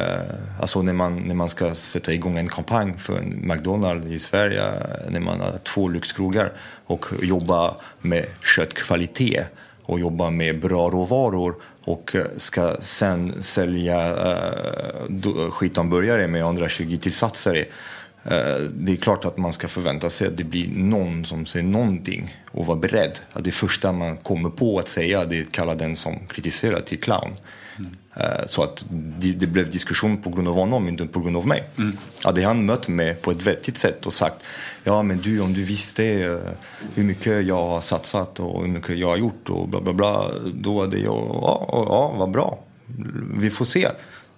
alltså 0.59 0.81
när 0.81 0.93
man, 0.93 1.19
när 1.19 1.35
man 1.35 1.49
ska 1.49 1.75
sätta 1.75 2.13
igång 2.13 2.37
en 2.37 2.49
kampanj 2.49 2.93
för 2.97 3.17
en 3.17 3.47
McDonalds 3.47 4.07
i 4.07 4.19
Sverige, 4.19 4.63
när 5.09 5.19
man 5.19 5.41
har 5.41 5.57
två 5.63 5.87
lyxkrogar 5.87 6.51
och 6.85 7.05
jobba 7.21 7.75
med 8.01 8.25
köttkvalitet 8.55 9.47
och 9.85 9.99
jobba 9.99 10.29
med 10.29 10.59
bra 10.59 10.89
råvaror 10.89 11.55
och 11.85 12.15
eh, 12.15 12.25
ska 12.37 12.75
sen 12.81 13.43
sälja 13.43 14.07
eh, 14.07 15.25
uh, 15.25 15.51
skithamburgare 15.51 16.27
med 16.27 16.41
120 16.41 16.97
tillsatser 17.01 17.55
i. 17.55 17.61
Uh, 17.61 18.69
det 18.73 18.91
är 18.91 18.95
klart 18.95 19.25
att 19.25 19.37
man 19.37 19.53
ska 19.53 19.67
förvänta 19.67 20.09
sig 20.09 20.27
att 20.27 20.37
det 20.37 20.43
blir 20.43 20.67
någon 20.67 21.25
som 21.25 21.45
säger 21.45 21.65
någonting 21.65 22.37
och 22.51 22.65
vara 22.65 22.77
beredd. 22.77 23.19
Att 23.33 23.43
det 23.43 23.51
första 23.51 23.91
man 23.91 24.17
kommer 24.17 24.49
på 24.49 24.79
att 24.79 24.87
säga 24.87 25.25
det 25.25 25.37
är 25.37 25.41
att 25.41 25.51
kalla 25.51 25.75
den 25.75 25.95
som 25.95 26.19
kritiserar 26.27 26.79
till 26.79 26.99
clown. 26.99 27.31
Mm. 27.79 27.91
Så 28.47 28.63
att 28.63 28.85
det, 28.91 29.31
det, 29.31 29.47
blev 29.47 29.69
diskussion 29.69 30.17
på 30.17 30.29
grund 30.29 30.47
av 30.47 30.53
honom, 30.53 30.87
inte 30.87 31.05
på 31.05 31.19
grund 31.19 31.37
av 31.37 31.47
mig. 31.47 31.63
Mm. 31.77 31.97
Hade 32.23 32.45
han 32.45 32.65
mött 32.65 32.87
mig 32.87 33.15
på 33.15 33.31
ett 33.31 33.41
vettigt 33.41 33.77
sätt 33.77 34.05
och 34.05 34.13
sagt 34.13 34.35
Ja 34.83 35.03
men 35.03 35.17
du 35.17 35.39
om 35.39 35.53
du 35.53 35.63
visste 35.63 36.05
eh, 36.05 36.37
hur 36.95 37.03
mycket 37.03 37.45
jag 37.45 37.67
har 37.67 37.81
satsat 37.81 38.39
och 38.39 38.61
hur 38.61 38.67
mycket 38.67 38.97
jag 38.97 39.07
har 39.07 39.17
gjort 39.17 39.49
och 39.49 39.69
bla 39.69 39.81
bla 39.81 39.93
bla. 39.93 40.31
Då 40.53 40.81
hade 40.81 40.97
jag, 40.97 41.39
ja, 41.41 41.67
ja 41.69 42.15
vad 42.17 42.31
bra. 42.31 42.59
Vi 43.37 43.49
får 43.49 43.65
se. 43.65 43.89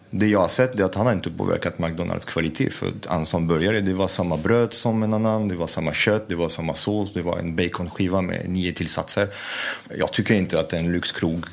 Det 0.09 0.27
jag 0.27 0.39
har 0.39 0.47
sett 0.47 0.79
är 0.79 0.83
att 0.83 0.95
han 0.95 1.05
har 1.05 1.13
inte 1.13 1.31
påverkat 1.31 1.79
McDonalds 1.79 2.25
kvalitet. 2.25 2.69
För 2.69 2.91
han 3.05 3.25
som 3.25 3.47
började, 3.47 3.81
det 3.81 3.93
var 3.93 4.07
samma 4.07 4.37
bröd 4.37 4.73
som 4.73 5.03
en 5.03 5.13
annan, 5.13 5.47
det 5.47 5.55
var 5.55 5.67
samma 5.67 5.93
kött, 5.93 6.29
det 6.29 6.35
var 6.35 6.49
samma 6.49 6.73
sås, 6.73 7.13
det 7.13 7.21
var 7.21 7.37
en 7.37 7.55
baconskiva 7.55 8.21
med 8.21 8.49
nio 8.49 8.73
tillsatser. 8.73 9.29
Jag 9.97 10.13
tycker 10.13 10.33
inte 10.33 10.59
att 10.59 10.73
en 10.73 10.91
lyxkrog 10.91 11.45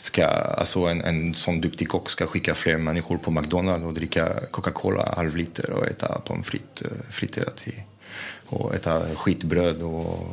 ska, 0.00 0.26
alltså 0.26 0.80
en, 0.80 1.00
en 1.00 1.34
sån 1.34 1.60
duktig 1.60 1.88
kock 1.88 2.10
ska 2.10 2.26
skicka 2.26 2.54
fler 2.54 2.78
människor 2.78 3.18
på 3.18 3.30
McDonalds 3.30 3.84
och 3.84 3.94
dricka 3.94 4.28
Coca-Cola 4.50 5.14
halv 5.16 5.36
liter 5.36 5.70
och 5.70 5.86
äta 5.86 6.20
pommes 6.20 6.46
frites 6.46 6.82
eh, 6.82 7.10
friterat 7.10 7.68
i, 7.68 7.74
och 8.46 8.74
äta 8.74 9.02
skitbröd. 9.14 9.82
Och 9.82 10.28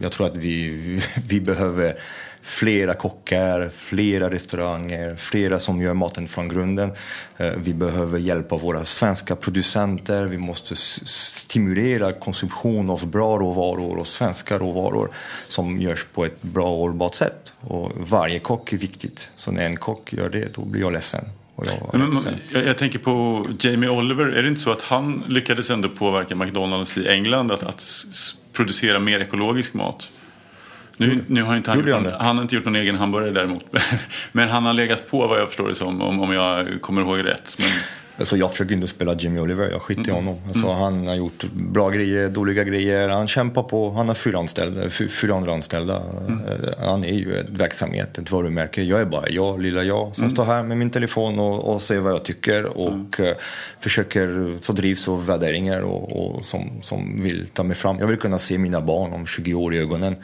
jag 0.00 0.12
tror 0.12 0.26
att 0.26 0.36
vi, 0.36 1.02
vi 1.28 1.40
behöver 1.40 1.98
flera 2.42 2.94
kockar, 2.94 3.70
flera 3.74 4.30
restauranger, 4.30 5.16
flera 5.16 5.58
som 5.58 5.82
gör 5.82 5.94
maten 5.94 6.28
från 6.28 6.48
grunden. 6.48 6.92
Eh, 7.36 7.52
vi 7.56 7.74
behöver 7.74 8.18
hjälpa 8.18 8.56
våra 8.56 8.84
svenska 8.84 9.36
producenter. 9.36 10.24
Vi 10.24 10.38
måste 10.38 10.76
stimulera 10.76 12.12
konsumtion 12.12 12.90
av 12.90 13.06
bra 13.06 13.38
råvaror 13.38 13.98
och 13.98 14.06
svenska 14.06 14.58
råvaror 14.58 15.10
som 15.48 15.80
görs 15.80 16.06
på 16.14 16.24
ett 16.24 16.42
bra 16.42 16.70
och 16.70 16.78
hållbart 16.78 17.14
sätt. 17.14 17.52
Och 17.60 17.92
varje 17.96 18.38
kock 18.38 18.72
är 18.72 18.76
viktigt. 18.76 19.30
Så 19.36 19.52
när 19.52 19.66
en 19.66 19.76
kock 19.76 20.12
gör 20.12 20.28
det, 20.28 20.54
då 20.54 20.64
blir 20.64 20.80
jag 20.80 20.92
ledsen. 20.92 21.24
Jag, 21.56 22.00
men, 22.00 22.12
jag, 22.52 22.66
jag, 22.66 22.78
tänker 22.78 22.98
på 22.98 23.46
Jamie 23.60 23.88
Oliver. 23.90 24.24
Är 24.24 24.42
det 24.42 24.48
inte 24.48 24.60
så 24.60 24.72
att 24.72 24.82
han 24.82 25.24
lyckades 25.28 25.70
ändå 25.70 25.88
påverka 25.88 26.36
McDonalds 26.36 26.98
i 26.98 27.08
England 27.08 27.52
att, 27.52 27.62
att 27.62 27.84
producera 28.52 28.98
mer 28.98 29.20
ekologisk 29.20 29.74
mat? 29.74 30.10
Nu, 30.96 31.24
nu 31.26 31.42
har 31.42 31.56
inte 31.56 31.70
han, 31.70 31.92
han, 31.92 32.06
han 32.20 32.36
har 32.36 32.42
inte 32.42 32.54
gjort 32.54 32.64
någon 32.64 32.76
egen 32.76 32.96
hamburgare 32.96 33.30
däremot. 33.30 33.64
Men 34.32 34.48
han 34.48 34.64
har 34.64 34.72
legat 34.72 35.10
på 35.10 35.26
vad 35.26 35.40
jag 35.40 35.48
förstår 35.48 35.68
det 35.68 35.74
som, 35.74 36.02
om, 36.02 36.20
om 36.20 36.32
jag 36.32 36.82
kommer 36.82 37.02
ihåg 37.02 37.24
rätt. 37.24 37.56
Men... 37.58 37.68
Alltså 38.18 38.36
jag 38.36 38.50
försöker 38.50 38.74
inte 38.74 38.86
spela 38.86 39.14
Jimmy 39.14 39.40
Oliver, 39.40 39.70
jag 39.70 39.82
skiter 39.82 40.02
i 40.02 40.10
mm. 40.10 40.14
honom. 40.14 40.40
Alltså 40.46 40.64
mm. 40.64 40.76
Han 40.76 41.06
har 41.06 41.14
gjort 41.14 41.44
bra 41.52 41.90
grejer, 41.90 42.28
dåliga 42.28 42.64
grejer. 42.64 43.08
Han 43.08 43.28
kämpar 43.28 43.62
på, 43.62 43.90
han 43.90 44.08
har 44.08 44.14
fyra, 44.14 44.38
anställda, 44.38 44.90
fyra 44.90 45.34
andra 45.34 45.54
anställda. 45.54 46.02
Mm. 46.26 46.40
Eh, 46.40 46.86
han 46.86 47.04
är 47.04 47.12
ju 47.12 47.36
ett 47.36 47.50
verksamhet, 47.50 48.18
ett 48.18 48.30
varumärke. 48.30 48.82
Jag 48.82 49.00
är 49.00 49.04
bara 49.04 49.28
jag, 49.28 49.62
lilla 49.62 49.82
jag, 49.82 50.14
som 50.14 50.24
mm. 50.24 50.34
står 50.34 50.44
här 50.44 50.62
med 50.62 50.78
min 50.78 50.90
telefon 50.90 51.38
och, 51.38 51.74
och 51.74 51.82
säger 51.82 52.00
vad 52.00 52.12
jag 52.12 52.24
tycker. 52.24 52.64
Och 52.64 53.20
uh, 53.20 53.26
försöker, 53.80 54.56
så 54.60 54.72
drivs 54.72 55.08
av 55.08 55.26
värderingar 55.26 55.80
och, 55.80 56.36
och, 56.36 56.44
som, 56.44 56.70
som 56.82 57.22
vill 57.22 57.48
ta 57.48 57.62
mig 57.62 57.76
fram. 57.76 57.98
Jag 57.98 58.06
vill 58.06 58.18
kunna 58.18 58.38
se 58.38 58.58
mina 58.58 58.80
barn 58.80 59.12
om 59.12 59.26
20 59.26 59.54
år 59.54 59.74
i 59.74 59.78
ögonen. 59.78 60.16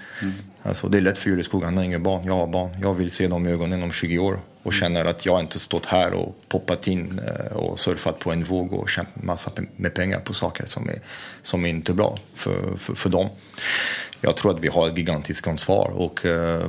Alltså, 0.62 0.88
det 0.88 0.98
är 0.98 1.02
lätt 1.02 1.18
för 1.18 1.30
Jureskog, 1.30 1.64
han 1.64 1.76
har 1.76 1.84
inga 1.84 1.98
barn, 1.98 2.24
jag 2.24 2.34
har 2.34 2.46
barn. 2.46 2.76
Jag 2.82 2.94
vill 2.94 3.11
se 3.11 3.28
dem 3.28 3.46
i 3.46 3.50
ögonen 3.50 3.82
om 3.82 3.92
20 3.92 4.18
år 4.18 4.40
och 4.62 4.72
känner 4.72 5.04
att 5.04 5.26
jag 5.26 5.40
inte 5.40 5.58
stått 5.58 5.86
här 5.86 6.12
och 6.12 6.36
poppat 6.48 6.86
in 6.86 7.20
eh, 7.26 7.56
och 7.56 7.80
surfat 7.80 8.18
på 8.18 8.32
en 8.32 8.44
våg 8.44 8.72
och 8.72 8.88
tjänat 8.88 9.22
massa 9.22 9.50
med 9.76 9.94
pengar 9.94 10.20
på 10.20 10.34
saker 10.34 10.66
som 10.66 10.88
är, 10.88 10.98
som 11.42 11.64
är 11.64 11.68
inte 11.68 11.92
bra 11.92 12.18
för, 12.34 12.76
för, 12.76 12.94
för 12.94 13.11
dem. 13.11 13.28
Jag 14.20 14.36
tror 14.36 14.54
att 14.54 14.61
vi 14.61 14.68
har 14.68 14.88
ett 14.88 14.96
gigantiskt 14.96 15.46
ansvar 15.46 15.90
och 15.94 16.26
eh, 16.26 16.66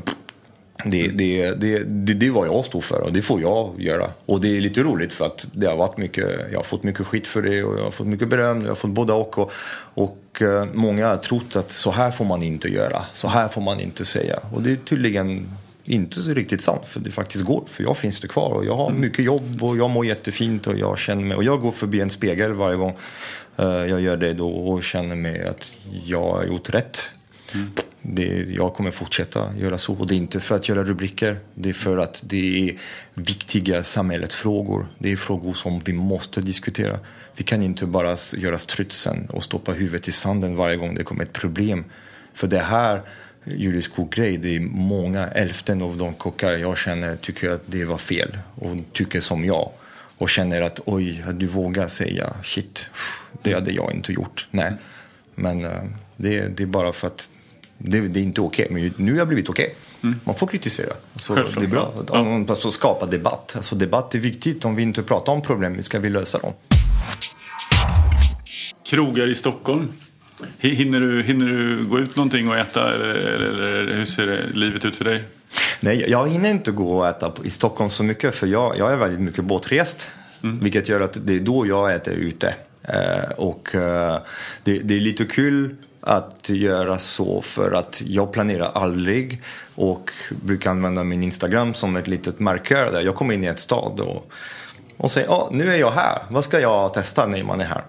det, 0.86 1.08
det, 1.08 1.52
det, 1.52 1.84
det, 1.84 2.14
det 2.14 2.28
är 2.28 2.32
vad 2.32 2.48
jag 2.48 2.66
står 2.66 2.82
för 2.82 3.02
och 3.02 3.14
det 3.14 3.22
får 3.22 3.42
jag 3.42 3.82
göra. 3.82 4.12
Och 4.26 4.42
det 4.42 4.58
är 4.58 4.62
lite 4.62 4.84
roligt 4.84 5.14
för 5.14 5.26
att 5.26 5.48
det 5.54 5.68
har 5.68 5.78
varit 5.78 5.98
mycket, 5.98 6.30
jag 6.52 6.60
har 6.60 6.64
fått 6.64 6.84
mycket 6.84 7.08
skit 7.08 7.28
för 7.28 7.42
det 7.42 7.64
och 7.64 7.80
jag 7.80 7.84
har 7.84 7.92
fått 7.92 8.08
mycket 8.08 8.30
beröm, 8.30 8.62
jag 8.62 8.68
har 8.68 8.76
fått 8.76 8.92
både 8.92 9.14
och. 9.14 9.38
Och, 9.38 9.52
och 9.94 10.42
uh, 10.42 10.66
många 10.74 11.08
har 11.08 11.18
trott 11.18 11.56
att 11.56 11.72
så 11.72 11.92
här 11.92 12.12
får 12.12 12.26
man 12.26 12.44
inte 12.44 12.68
göra, 12.68 13.06
så 13.14 13.28
här 13.28 13.48
får 13.48 13.62
man 13.62 13.80
inte 13.80 14.06
säga. 14.06 14.40
Och 14.54 14.62
det 14.62 14.72
är 14.72 14.76
tydligen 14.76 15.50
inte 15.84 16.20
så 16.20 16.34
riktigt 16.34 16.62
sant, 16.62 16.82
för 16.86 17.00
det 17.00 17.12
faktiskt 17.12 17.44
går. 17.44 17.64
För 17.70 17.84
jag 17.84 17.98
finns 17.98 18.20
det 18.20 18.28
kvar 18.28 18.50
och 18.50 18.66
jag 18.66 18.76
har 18.76 18.90
mm. 18.90 19.02
mycket 19.02 19.26
jobb 19.26 19.64
och 19.64 19.78
jag 19.78 19.90
mår 19.90 20.06
jättefint 20.06 20.68
och 20.68 20.78
jag 20.78 21.00
känner 21.00 21.24
mig... 21.24 21.38
Och 21.38 21.44
jag 21.44 21.62
går 21.62 21.72
förbi 21.72 22.00
en 22.00 22.10
spegel 22.10 22.54
varje 22.54 22.78
gång 22.78 22.98
uh, 23.60 23.66
jag 23.66 24.02
gör 24.02 24.18
det 24.18 24.34
då 24.34 24.50
och 24.50 24.84
känner 24.84 25.16
mig 25.16 25.48
att 25.48 25.72
jag 26.06 26.24
har 26.24 26.46
gjort 26.46 26.70
rätt. 26.70 27.04
Mm. 27.54 27.72
Det, 28.02 28.46
jag 28.50 28.74
kommer 28.74 28.92
fortsätta 28.92 29.58
göra 29.58 29.78
så. 29.78 29.94
Och 29.94 30.08
det 30.08 30.16
är 30.16 30.18
inte 30.18 30.40
för 30.40 30.56
att 30.56 30.70
göra 30.70 30.84
rubriker. 30.84 31.40
Det 31.56 31.70
är 31.70 31.74
för 31.74 31.98
att 31.98 32.22
det 32.26 32.70
är 32.70 32.78
viktiga 33.14 33.84
samhällsfrågor. 33.84 34.88
Det 35.00 35.12
är 35.12 35.18
frågor 35.18 35.54
som 35.54 35.80
vi 35.80 35.94
måste 35.94 36.42
diskutera. 36.42 37.00
Vi 37.36 37.44
kan 37.44 37.64
inte 37.64 37.86
bara 37.86 38.18
göra 38.38 38.58
strutsen 38.58 39.26
och 39.30 39.44
stoppa 39.44 39.72
huvudet 39.72 40.08
i 40.08 40.12
sanden 40.12 40.56
varje 40.56 40.76
gång 40.76 40.96
det 40.96 41.04
kommer 41.04 41.24
ett 41.24 41.34
problem. 41.34 41.84
För 42.34 42.48
det 42.48 42.60
här 42.60 43.02
Julius 43.44 43.92
grej 44.12 44.38
det 44.38 44.56
är 44.56 44.60
många, 44.60 45.26
hälften 45.26 45.82
av 45.82 45.98
de 45.98 46.14
kockar 46.14 46.52
jag 46.52 46.78
känner 46.78 47.16
tycker 47.16 47.50
att 47.50 47.62
det 47.66 47.86
var 47.86 47.98
fel 47.98 48.38
och 48.56 48.78
tycker 48.94 49.20
som 49.20 49.46
jag. 49.46 49.72
Och 50.18 50.30
känner 50.30 50.62
att 50.62 50.80
oj, 50.86 51.24
du 51.34 51.48
vågar 51.48 51.88
säga 51.88 52.34
shit, 52.44 52.86
det 53.42 53.54
hade 53.54 53.72
jag 53.72 53.92
inte 53.94 54.14
gjort. 54.14 54.48
Nej, 54.52 54.74
men 55.36 55.66
eh, 55.66 55.84
det, 56.18 56.58
det, 56.58 56.64
är 56.64 56.68
bara 56.68 56.94
för 56.94 57.08
att 57.08 57.30
det, 57.84 58.00
det 58.00 58.20
är 58.20 58.24
inte 58.24 58.42
okej. 58.42 58.66
Okay. 58.66 58.82
Men 58.82 58.94
nu 59.06 59.12
har 59.12 59.20
jag 59.20 59.28
blivit 59.28 59.50
okej. 59.50 59.66
Okay. 59.66 60.10
Mm. 60.10 60.20
Man 60.24 60.36
får 60.36 60.48
kritisera. 60.48 60.94
Alltså, 61.14 61.36
det 61.36 61.64
är 61.64 61.68
bra. 61.68 61.94
Ja. 62.08 62.46
Alltså, 62.50 62.72
skapa 62.72 63.06
debatt. 63.06 63.54
Alltså, 63.56 63.76
debatt 63.76 64.16
är 64.16 64.20
viktigt. 64.20 64.66
Om 64.66 64.76
vi 64.76 64.84
inte 64.84 65.04
pratar 65.04 65.34
om 65.34 65.42
problem, 65.42 65.84
ska 65.84 66.00
vi 66.00 66.10
lösa 66.10 66.38
dem. 66.38 66.54
Krogar 68.86 69.28
i 69.28 69.36
Stockholm 69.36 69.88
Hi- 70.60 70.76
Hinner 70.76 71.00
du, 71.00 71.24
hinner 71.24 71.48
du 71.48 71.86
gå 71.86 72.00
ut 72.00 72.16
någonting 72.16 72.50
och 72.50 72.58
äta 72.58 72.94
eller, 72.94 73.14
eller, 73.14 73.96
hur 73.96 74.06
ser 74.06 74.28
det, 74.28 74.40
livet 74.54 74.86
ut 74.86 74.96
för 74.96 75.06
dig? 75.06 75.24
Nej, 75.80 76.06
jag 76.08 76.30
hinner 76.30 76.52
inte 76.52 76.72
gå 76.72 76.98
och 76.98 77.08
äta 77.08 77.34
i 77.44 77.50
Stockholm 77.50 77.90
så 77.90 78.04
mycket 78.04 78.36
för 78.36 78.48
jag, 78.48 78.78
jag 78.78 78.92
är 78.92 78.96
väldigt 78.96 79.20
mycket 79.20 79.44
båtrest. 79.44 80.12
Vilket 80.42 80.90
gör 80.90 81.02
att 81.02 81.18
det 81.26 81.36
är 81.36 81.40
då 81.40 81.68
jag 81.68 81.94
äter 81.96 82.14
ute. 82.14 82.56
Eh, 82.84 83.32
och 83.38 83.76
eh, 83.76 84.22
det, 84.64 84.80
det 84.80 84.96
är 84.96 85.00
lite 85.00 85.26
kul 85.26 85.76
att 86.02 86.50
göra 86.50 86.98
så 86.98 87.42
för 87.42 87.72
att 87.72 88.02
jag 88.06 88.32
planerar 88.32 88.72
aldrig 88.74 89.42
och 89.76 90.12
brukar 90.30 90.70
använda 90.70 91.04
min 91.04 91.24
Instagram 91.24 91.74
som 91.74 91.96
ett 91.96 92.08
litet 92.08 92.40
markör 92.40 92.92
där 92.92 93.02
jag 93.02 93.16
kommer 93.16 93.34
in 93.34 93.44
i 93.44 93.48
ett 93.48 93.60
stad 93.60 94.00
och, 94.00 94.32
och 94.98 95.12
säger 95.12 95.28
ja 95.28 95.50
nu 95.52 95.74
är 95.74 95.80
jag 95.80 95.92
här, 95.92 96.24
vad 96.30 96.44
ska 96.44 96.60
jag 96.60 96.94
testa? 96.94 97.28
När 97.28 97.44
man 97.44 97.62
är 97.62 97.66
här? 97.66 97.84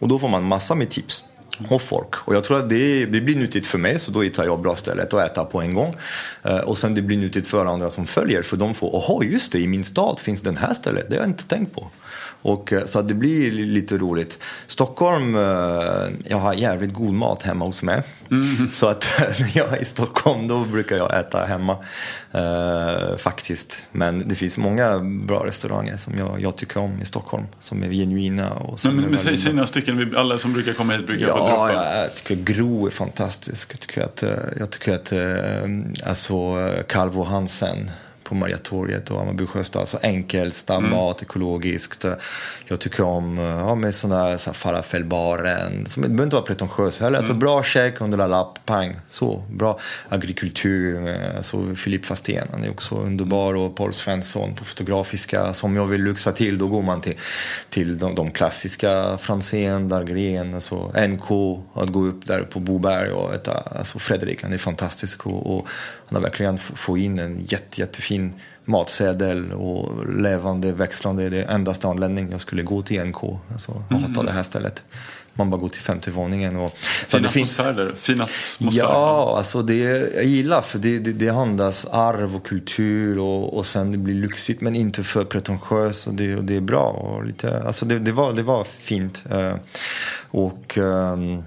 Och 0.00 0.08
då 0.08 0.18
får 0.18 0.28
man 0.28 0.44
massa 0.44 0.74
med 0.74 0.90
tips 0.90 1.24
och 1.68 1.82
folk. 1.82 2.14
Och 2.14 2.34
jag 2.34 2.44
tror 2.44 2.58
att 2.58 2.68
det, 2.70 3.04
det 3.06 3.20
blir 3.20 3.36
nyttigt 3.36 3.66
för 3.66 3.78
mig, 3.78 3.98
så 3.98 4.10
då 4.10 4.22
hittar 4.22 4.44
jag 4.44 4.60
bra 4.60 4.76
stället 4.76 5.14
att 5.14 5.30
äta 5.30 5.44
på 5.44 5.60
en 5.60 5.74
gång. 5.74 5.94
Eh, 6.42 6.56
och 6.58 6.78
sen 6.78 6.94
det 6.94 7.02
blir 7.02 7.18
nyttigt 7.18 7.46
för 7.46 7.66
andra 7.66 7.90
som 7.90 8.06
följer, 8.06 8.42
för 8.42 8.56
de 8.56 8.74
får, 8.74 8.90
jaha 8.92 9.24
just 9.24 9.52
det, 9.52 9.58
i 9.58 9.66
min 9.68 9.84
stad 9.84 10.18
finns 10.20 10.42
den 10.42 10.56
här 10.56 10.74
stället, 10.74 11.06
det 11.10 11.16
har 11.16 11.22
jag 11.22 11.30
inte 11.30 11.44
tänkt 11.48 11.74
på. 11.74 11.90
Och, 12.42 12.72
eh, 12.72 12.84
så 12.84 13.02
det 13.02 13.14
blir 13.14 13.50
li- 13.52 13.64
lite 13.66 13.98
roligt. 13.98 14.38
Stockholm, 14.66 15.34
eh, 15.34 15.42
jag 16.28 16.36
har 16.36 16.54
jävligt 16.54 16.92
god 16.92 17.14
mat 17.14 17.42
hemma 17.42 17.64
hos 17.64 17.82
mig. 17.82 18.02
Så 18.72 18.86
att 18.86 19.08
när 19.38 19.50
jag 19.56 19.72
är 19.72 19.82
i 19.82 19.84
Stockholm 19.84 20.48
då 20.48 20.64
brukar 20.64 20.96
jag 20.96 21.18
äta 21.20 21.44
hemma. 21.44 21.76
eh, 22.32 23.16
faktiskt. 23.18 23.82
Men 23.92 24.28
det 24.28 24.34
finns 24.34 24.58
många 24.58 24.98
bra 24.98 25.46
restauranger 25.46 25.96
som 25.96 26.18
jag, 26.18 26.40
jag 26.40 26.56
tycker 26.56 26.80
om 26.80 27.02
i 27.02 27.04
Stockholm. 27.04 27.44
Som 27.60 27.82
är 27.82 27.90
genuina 27.90 28.50
och 28.52 28.80
som 28.80 28.88
Men, 28.90 28.96
men, 28.96 29.18
är 29.18 29.24
men 29.24 29.38
säg, 29.38 29.52
några 29.52 29.66
stycken, 29.66 30.14
alla 30.16 30.38
som 30.38 30.52
brukar 30.52 30.72
komma 30.72 30.92
hit 30.92 31.06
brukar 31.06 31.26
få 31.26 31.32
Ja, 31.48 32.00
jag 32.02 32.14
tycker 32.14 32.34
Gro 32.34 32.86
är 32.86 32.90
fantastisk. 32.90 33.72
Jag 33.72 33.80
tycker 33.80 34.02
att, 34.02 34.22
eh, 34.22 34.30
jag 34.58 34.70
tycker 34.70 34.94
att 34.94 35.12
eh, 35.12 36.08
alltså, 36.10 36.34
eh, 36.34 36.82
Calvo 36.82 37.22
Hansen 37.22 37.90
på 38.28 38.34
Mariatorget 38.34 39.10
och 39.10 39.18
Hammarby 39.18 39.46
Sjöstad. 39.46 39.80
Alltså 39.80 39.98
enkel, 40.02 40.52
snabb 40.52 40.82
mat, 40.82 41.22
ekologiskt. 41.22 42.04
Jag 42.66 42.80
tycker 42.80 43.02
om 43.02 43.38
eh, 43.38 43.44
ja, 43.44 43.74
med 43.74 43.94
sådana 43.94 44.38
så 44.38 44.50
här 44.50 44.54
falafelbaren. 44.54 45.86
Som 45.86 46.02
det 46.02 46.08
behöver 46.08 46.24
inte 46.24 46.36
vara 46.36 46.46
pretentiös 46.46 47.00
heller. 47.00 47.18
Alltså 47.18 47.34
bra 47.34 47.62
check, 47.62 48.00
under 48.00 48.18
la 48.18 48.26
lapp, 48.26 48.58
pang. 48.66 48.96
Så, 49.08 49.44
bra 49.50 49.78
agrikultur. 50.08 51.16
Alltså 51.36 51.74
Filip 51.74 52.04
Fastén, 52.06 52.48
han 52.52 52.64
är 52.64 52.70
också 52.70 52.94
underbar. 52.94 53.54
Och 53.54 53.76
Paul 53.76 53.94
Svensson 53.94 54.54
på 54.54 54.64
Fotografiska. 54.64 55.54
Som 55.54 55.76
jag 55.76 55.86
vill 55.86 56.00
luxa 56.02 56.32
till, 56.32 56.58
då 56.58 56.66
går 56.66 56.82
man 56.82 57.00
till, 57.00 57.14
till 57.70 57.98
de, 57.98 58.14
de 58.14 58.30
klassiska 58.30 59.18
Franzén, 59.18 59.88
Dahlgren, 59.88 60.54
alltså 60.54 60.92
NK. 61.08 61.30
Att 61.74 61.88
gå 61.88 62.04
upp 62.06 62.26
där 62.26 62.42
på 62.42 62.60
Boberg 62.60 63.10
och 63.10 63.34
äta. 63.34 63.52
Alltså 63.78 63.98
Fredrik, 63.98 64.42
han 64.42 64.52
är 64.52 64.58
fantastisk. 64.58 65.26
Och, 65.26 65.56
och 65.58 65.66
han 66.06 66.16
har 66.16 66.22
verkligen 66.22 66.54
f- 66.54 66.72
få 66.74 66.98
in 66.98 67.18
en 67.18 67.40
jätte, 67.44 67.80
jättefin 67.80 68.17
matsedel 68.64 69.52
och 69.52 70.06
levande, 70.20 70.72
växlande. 70.72 71.28
Det 71.28 71.42
är 71.42 71.54
endaste 71.54 71.88
anledningen 71.88 72.30
jag 72.30 72.40
skulle 72.40 72.62
gå 72.62 72.82
till 72.82 73.04
NK. 73.04 73.22
Alltså, 73.52 73.82
jag 73.90 73.96
hatar 73.96 74.24
det 74.24 74.32
här 74.32 74.42
stället. 74.42 74.82
Man 75.34 75.50
bara 75.50 75.60
går 75.60 75.68
till 75.68 75.80
femte 75.80 76.10
våningen. 76.10 76.56
Och, 76.56 76.72
Fin 77.06 77.22
det 77.22 77.28
finns- 77.28 77.56
där. 77.56 77.92
Fin 77.96 78.20
atmosfär. 78.20 78.78
Ja, 78.82 79.34
alltså 79.36 79.62
det 79.62 79.74
jag 80.14 80.24
gillar 80.24 80.60
för 80.60 80.78
det, 80.78 80.98
det, 80.98 81.12
det 81.12 81.28
andas 81.28 81.86
arv 81.86 82.36
och 82.36 82.46
kultur 82.46 83.18
och, 83.18 83.56
och 83.56 83.66
sen 83.66 83.92
det 83.92 83.98
blir 83.98 84.14
lyxigt 84.14 84.60
men 84.60 84.76
inte 84.76 85.02
för 85.02 85.24
pretentiöst 85.24 86.06
och 86.06 86.14
det, 86.14 86.36
och 86.36 86.44
det 86.44 86.56
är 86.56 86.60
bra. 86.60 86.88
Och 86.90 87.24
lite, 87.26 87.62
alltså 87.62 87.86
det, 87.86 87.98
det, 87.98 88.12
var, 88.12 88.32
det 88.32 88.42
var 88.42 88.64
fint. 88.64 89.24
Eh, 89.30 89.54
och 90.30 90.78
ehm, 90.78 91.42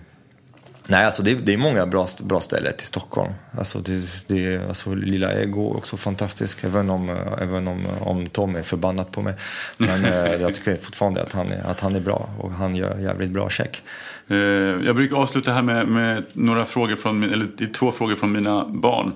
Nej, 0.88 1.05
alltså 1.05 1.23
det, 1.23 1.34
det 1.36 1.53
är 1.53 1.57
många 1.57 1.86
bra, 1.86 2.07
bra 2.23 2.39
ställen 2.39 2.73
i 2.79 2.82
Stockholm. 2.82 3.34
Alltså, 3.57 3.79
det, 3.79 4.27
det, 4.27 4.67
alltså 4.67 4.93
Lilla 4.95 5.34
Ego 5.34 5.73
är 5.73 5.77
också 5.77 5.97
fantastisk, 5.97 6.63
även 6.63 6.89
om, 6.89 7.09
eh, 7.09 7.15
även 7.41 7.67
om, 7.67 7.86
om 7.99 8.27
Tom 8.27 8.55
är 8.55 8.63
förbannad 8.63 9.11
på 9.11 9.21
mig. 9.21 9.34
Men 9.77 10.05
eh, 10.05 10.34
jag 10.41 10.55
tycker 10.55 10.75
fortfarande 10.75 11.21
att 11.21 11.34
han, 11.34 11.51
är, 11.51 11.63
att 11.63 11.79
han 11.79 11.95
är 11.95 11.99
bra 11.99 12.29
och 12.39 12.51
han 12.51 12.75
gör 12.75 12.97
jävligt 12.99 13.29
bra 13.29 13.49
check. 13.49 13.82
Eh, 14.27 14.38
Jag 14.38 14.95
brukar 14.95 15.15
avsluta 15.17 15.51
här 15.51 15.61
med, 15.61 15.88
med 15.88 16.25
några 16.34 16.65
frågor 16.65 16.95
från 16.95 17.23
eller 17.23 17.73
två 17.73 17.91
frågor 17.91 18.15
från 18.15 18.32
mina 18.32 18.65
barn. 18.67 19.13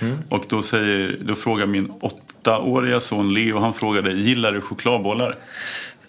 Mm. 0.00 0.18
Och 0.28 0.44
då, 0.48 0.62
säger, 0.62 1.18
då 1.20 1.34
frågar 1.34 1.66
min 1.66 1.92
åttaåriga 2.00 3.00
son 3.00 3.34
Leo, 3.34 3.58
han 3.58 3.74
frågade, 3.74 4.12
gillar 4.12 4.52
du 4.52 4.60
chokladbollar? 4.60 5.34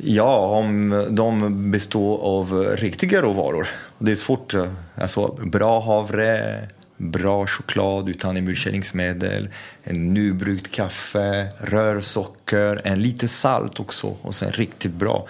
Ja, 0.04 0.46
om 0.46 1.06
de 1.10 1.72
består 1.72 2.18
av 2.22 2.76
riktiga 2.78 3.22
råvaror. 3.22 3.68
Det 3.98 4.12
är 4.12 4.16
svårt. 4.16 4.54
Alltså, 5.02 5.28
bra 5.46 5.80
havre, 5.82 6.60
bra 6.98 7.48
choklad 7.48 8.10
utan 8.10 8.38
emulgeringsmedel, 8.38 9.50
en 9.84 10.14
nybryggt 10.14 10.72
kaffe, 10.72 11.48
rörsocker, 11.60 12.82
en 12.84 13.02
lite 13.02 13.28
salt 13.28 13.80
också 13.80 14.16
och 14.22 14.36
sen 14.36 14.52
riktigt 14.52 14.94
bra 14.94 15.28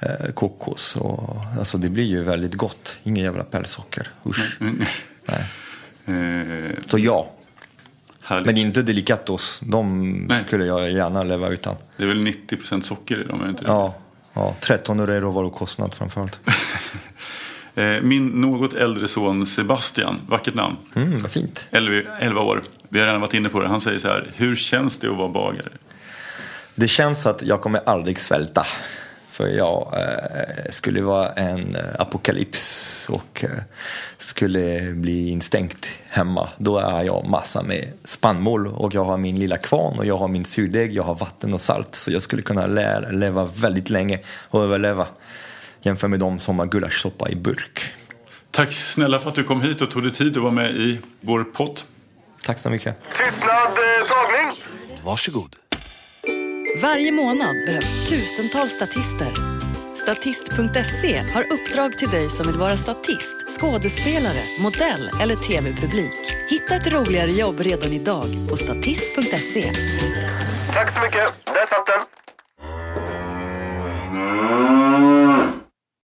eh, 0.00 0.32
kokos. 0.34 0.96
Och, 0.96 1.36
alltså, 1.58 1.78
det 1.78 1.88
blir 1.88 2.04
ju 2.04 2.22
väldigt 2.22 2.54
gott. 2.54 2.98
Ingen 3.02 3.24
jävla 3.24 3.44
pälssocker. 3.44 4.08
Usch. 4.26 4.56
Nej. 4.60 5.44
Eh, 6.06 6.70
Så 6.88 6.98
ja. 6.98 7.30
härligt. 8.22 8.46
Men 8.46 8.56
inte 8.56 8.82
delicatos. 8.82 9.60
De 9.64 10.12
Nej. 10.28 10.38
skulle 10.42 10.64
jag 10.66 10.90
gärna 10.90 11.22
leva 11.22 11.48
utan. 11.48 11.74
Det 11.96 12.02
är 12.02 12.06
väl 12.08 12.26
90% 12.26 12.80
socker 12.80 13.20
i 13.20 13.24
dem, 13.24 13.40
är 13.40 13.44
det 13.44 13.50
inte 13.50 13.64
det? 13.64 13.68
Ja, 13.70 13.94
ja 14.34 14.54
13 14.60 15.00
euro 15.00 15.12
är 15.12 15.20
råvarukostnad 15.20 15.94
framförallt. 15.94 16.40
Eh, 17.76 18.00
Min 18.02 18.26
något 18.28 18.72
äldre 18.74 19.08
son 19.08 19.46
Sebastian, 19.46 20.20
vackert 20.28 20.54
namn, 20.54 20.76
Mm, 20.94 21.18
vad 21.22 21.30
fint. 21.30 21.66
11, 21.70 22.10
11 22.20 22.40
år. 22.40 22.62
Vi 22.88 22.98
har 22.98 23.06
redan 23.06 23.20
varit 23.20 23.34
inne 23.34 23.48
på 23.48 23.60
det. 23.60 23.68
Han 23.68 23.80
säger 23.80 23.98
så 23.98 24.08
här, 24.08 24.30
hur 24.36 24.56
känns 24.56 24.98
det 24.98 25.10
att 25.10 25.16
vara 25.16 25.28
bagare? 25.28 25.68
Det 26.74 26.88
känns 26.88 27.26
att 27.26 27.42
jag 27.42 27.60
kommer 27.60 27.80
aldrig 27.86 28.18
svälta. 28.20 28.66
För 29.34 29.48
jag 29.48 29.94
eh, 29.96 30.70
skulle 30.70 31.02
vara 31.02 31.28
en 31.28 31.76
eh, 31.76 31.82
apokalyps 31.98 33.06
och 33.10 33.44
eh, 33.44 33.50
skulle 34.18 34.80
bli 34.92 35.28
instängt 35.30 35.88
hemma. 36.08 36.48
Då 36.58 36.78
är 36.78 37.02
jag 37.02 37.26
massa 37.26 37.62
med 37.62 37.92
spannmål 38.04 38.66
och 38.66 38.94
jag 38.94 39.04
har 39.04 39.16
min 39.18 39.38
lilla 39.38 39.56
kvarn 39.56 39.98
och 39.98 40.06
jag 40.06 40.16
har 40.18 40.28
min 40.28 40.44
surdeg, 40.44 40.92
jag 40.92 41.02
har 41.02 41.14
vatten 41.14 41.54
och 41.54 41.60
salt. 41.60 41.94
Så 41.94 42.10
jag 42.12 42.22
skulle 42.22 42.42
kunna 42.42 42.66
lä- 42.66 43.10
leva 43.12 43.44
väldigt 43.44 43.90
länge 43.90 44.20
och 44.48 44.62
överleva. 44.62 45.06
Jämfört 45.82 46.10
med 46.10 46.20
de 46.20 46.38
som 46.38 46.58
har 46.58 46.66
gulaschsoppa 46.66 47.28
i 47.30 47.36
burk. 47.36 47.80
Tack 48.50 48.72
snälla 48.72 49.18
för 49.18 49.28
att 49.28 49.34
du 49.34 49.44
kom 49.44 49.62
hit 49.62 49.80
och 49.80 49.90
tog 49.90 50.02
dig 50.02 50.12
tid 50.12 50.36
att 50.36 50.42
vara 50.42 50.52
med 50.52 50.70
i 50.70 51.00
vår 51.20 51.44
podd. 51.44 51.80
Tack 52.44 52.58
så 52.58 52.70
mycket. 52.70 52.96
Tystnad, 53.16 53.48
eh, 53.50 54.08
tagning. 54.08 54.56
Varsågod. 55.04 55.56
Varje 56.82 57.12
månad 57.12 57.56
behövs 57.66 58.08
tusentals 58.08 58.72
statister. 58.72 59.32
Statist.se 59.96 61.18
har 61.34 61.42
uppdrag 61.52 61.98
till 61.98 62.08
dig 62.08 62.30
som 62.30 62.46
vill 62.46 62.56
vara 62.56 62.76
statist, 62.76 63.36
skådespelare, 63.60 64.42
modell 64.60 65.10
eller 65.22 65.36
tv-publik. 65.36 66.32
Hitta 66.50 66.74
ett 66.74 66.92
roligare 66.92 67.30
jobb 67.30 67.60
redan 67.60 67.92
idag 67.92 68.26
på 68.48 68.56
statist.se. 68.56 69.72
Tack 70.72 70.94
så 70.94 71.00
mycket. 71.00 71.44
Där 71.44 71.66
satt 71.66 71.86
den. 71.86 72.04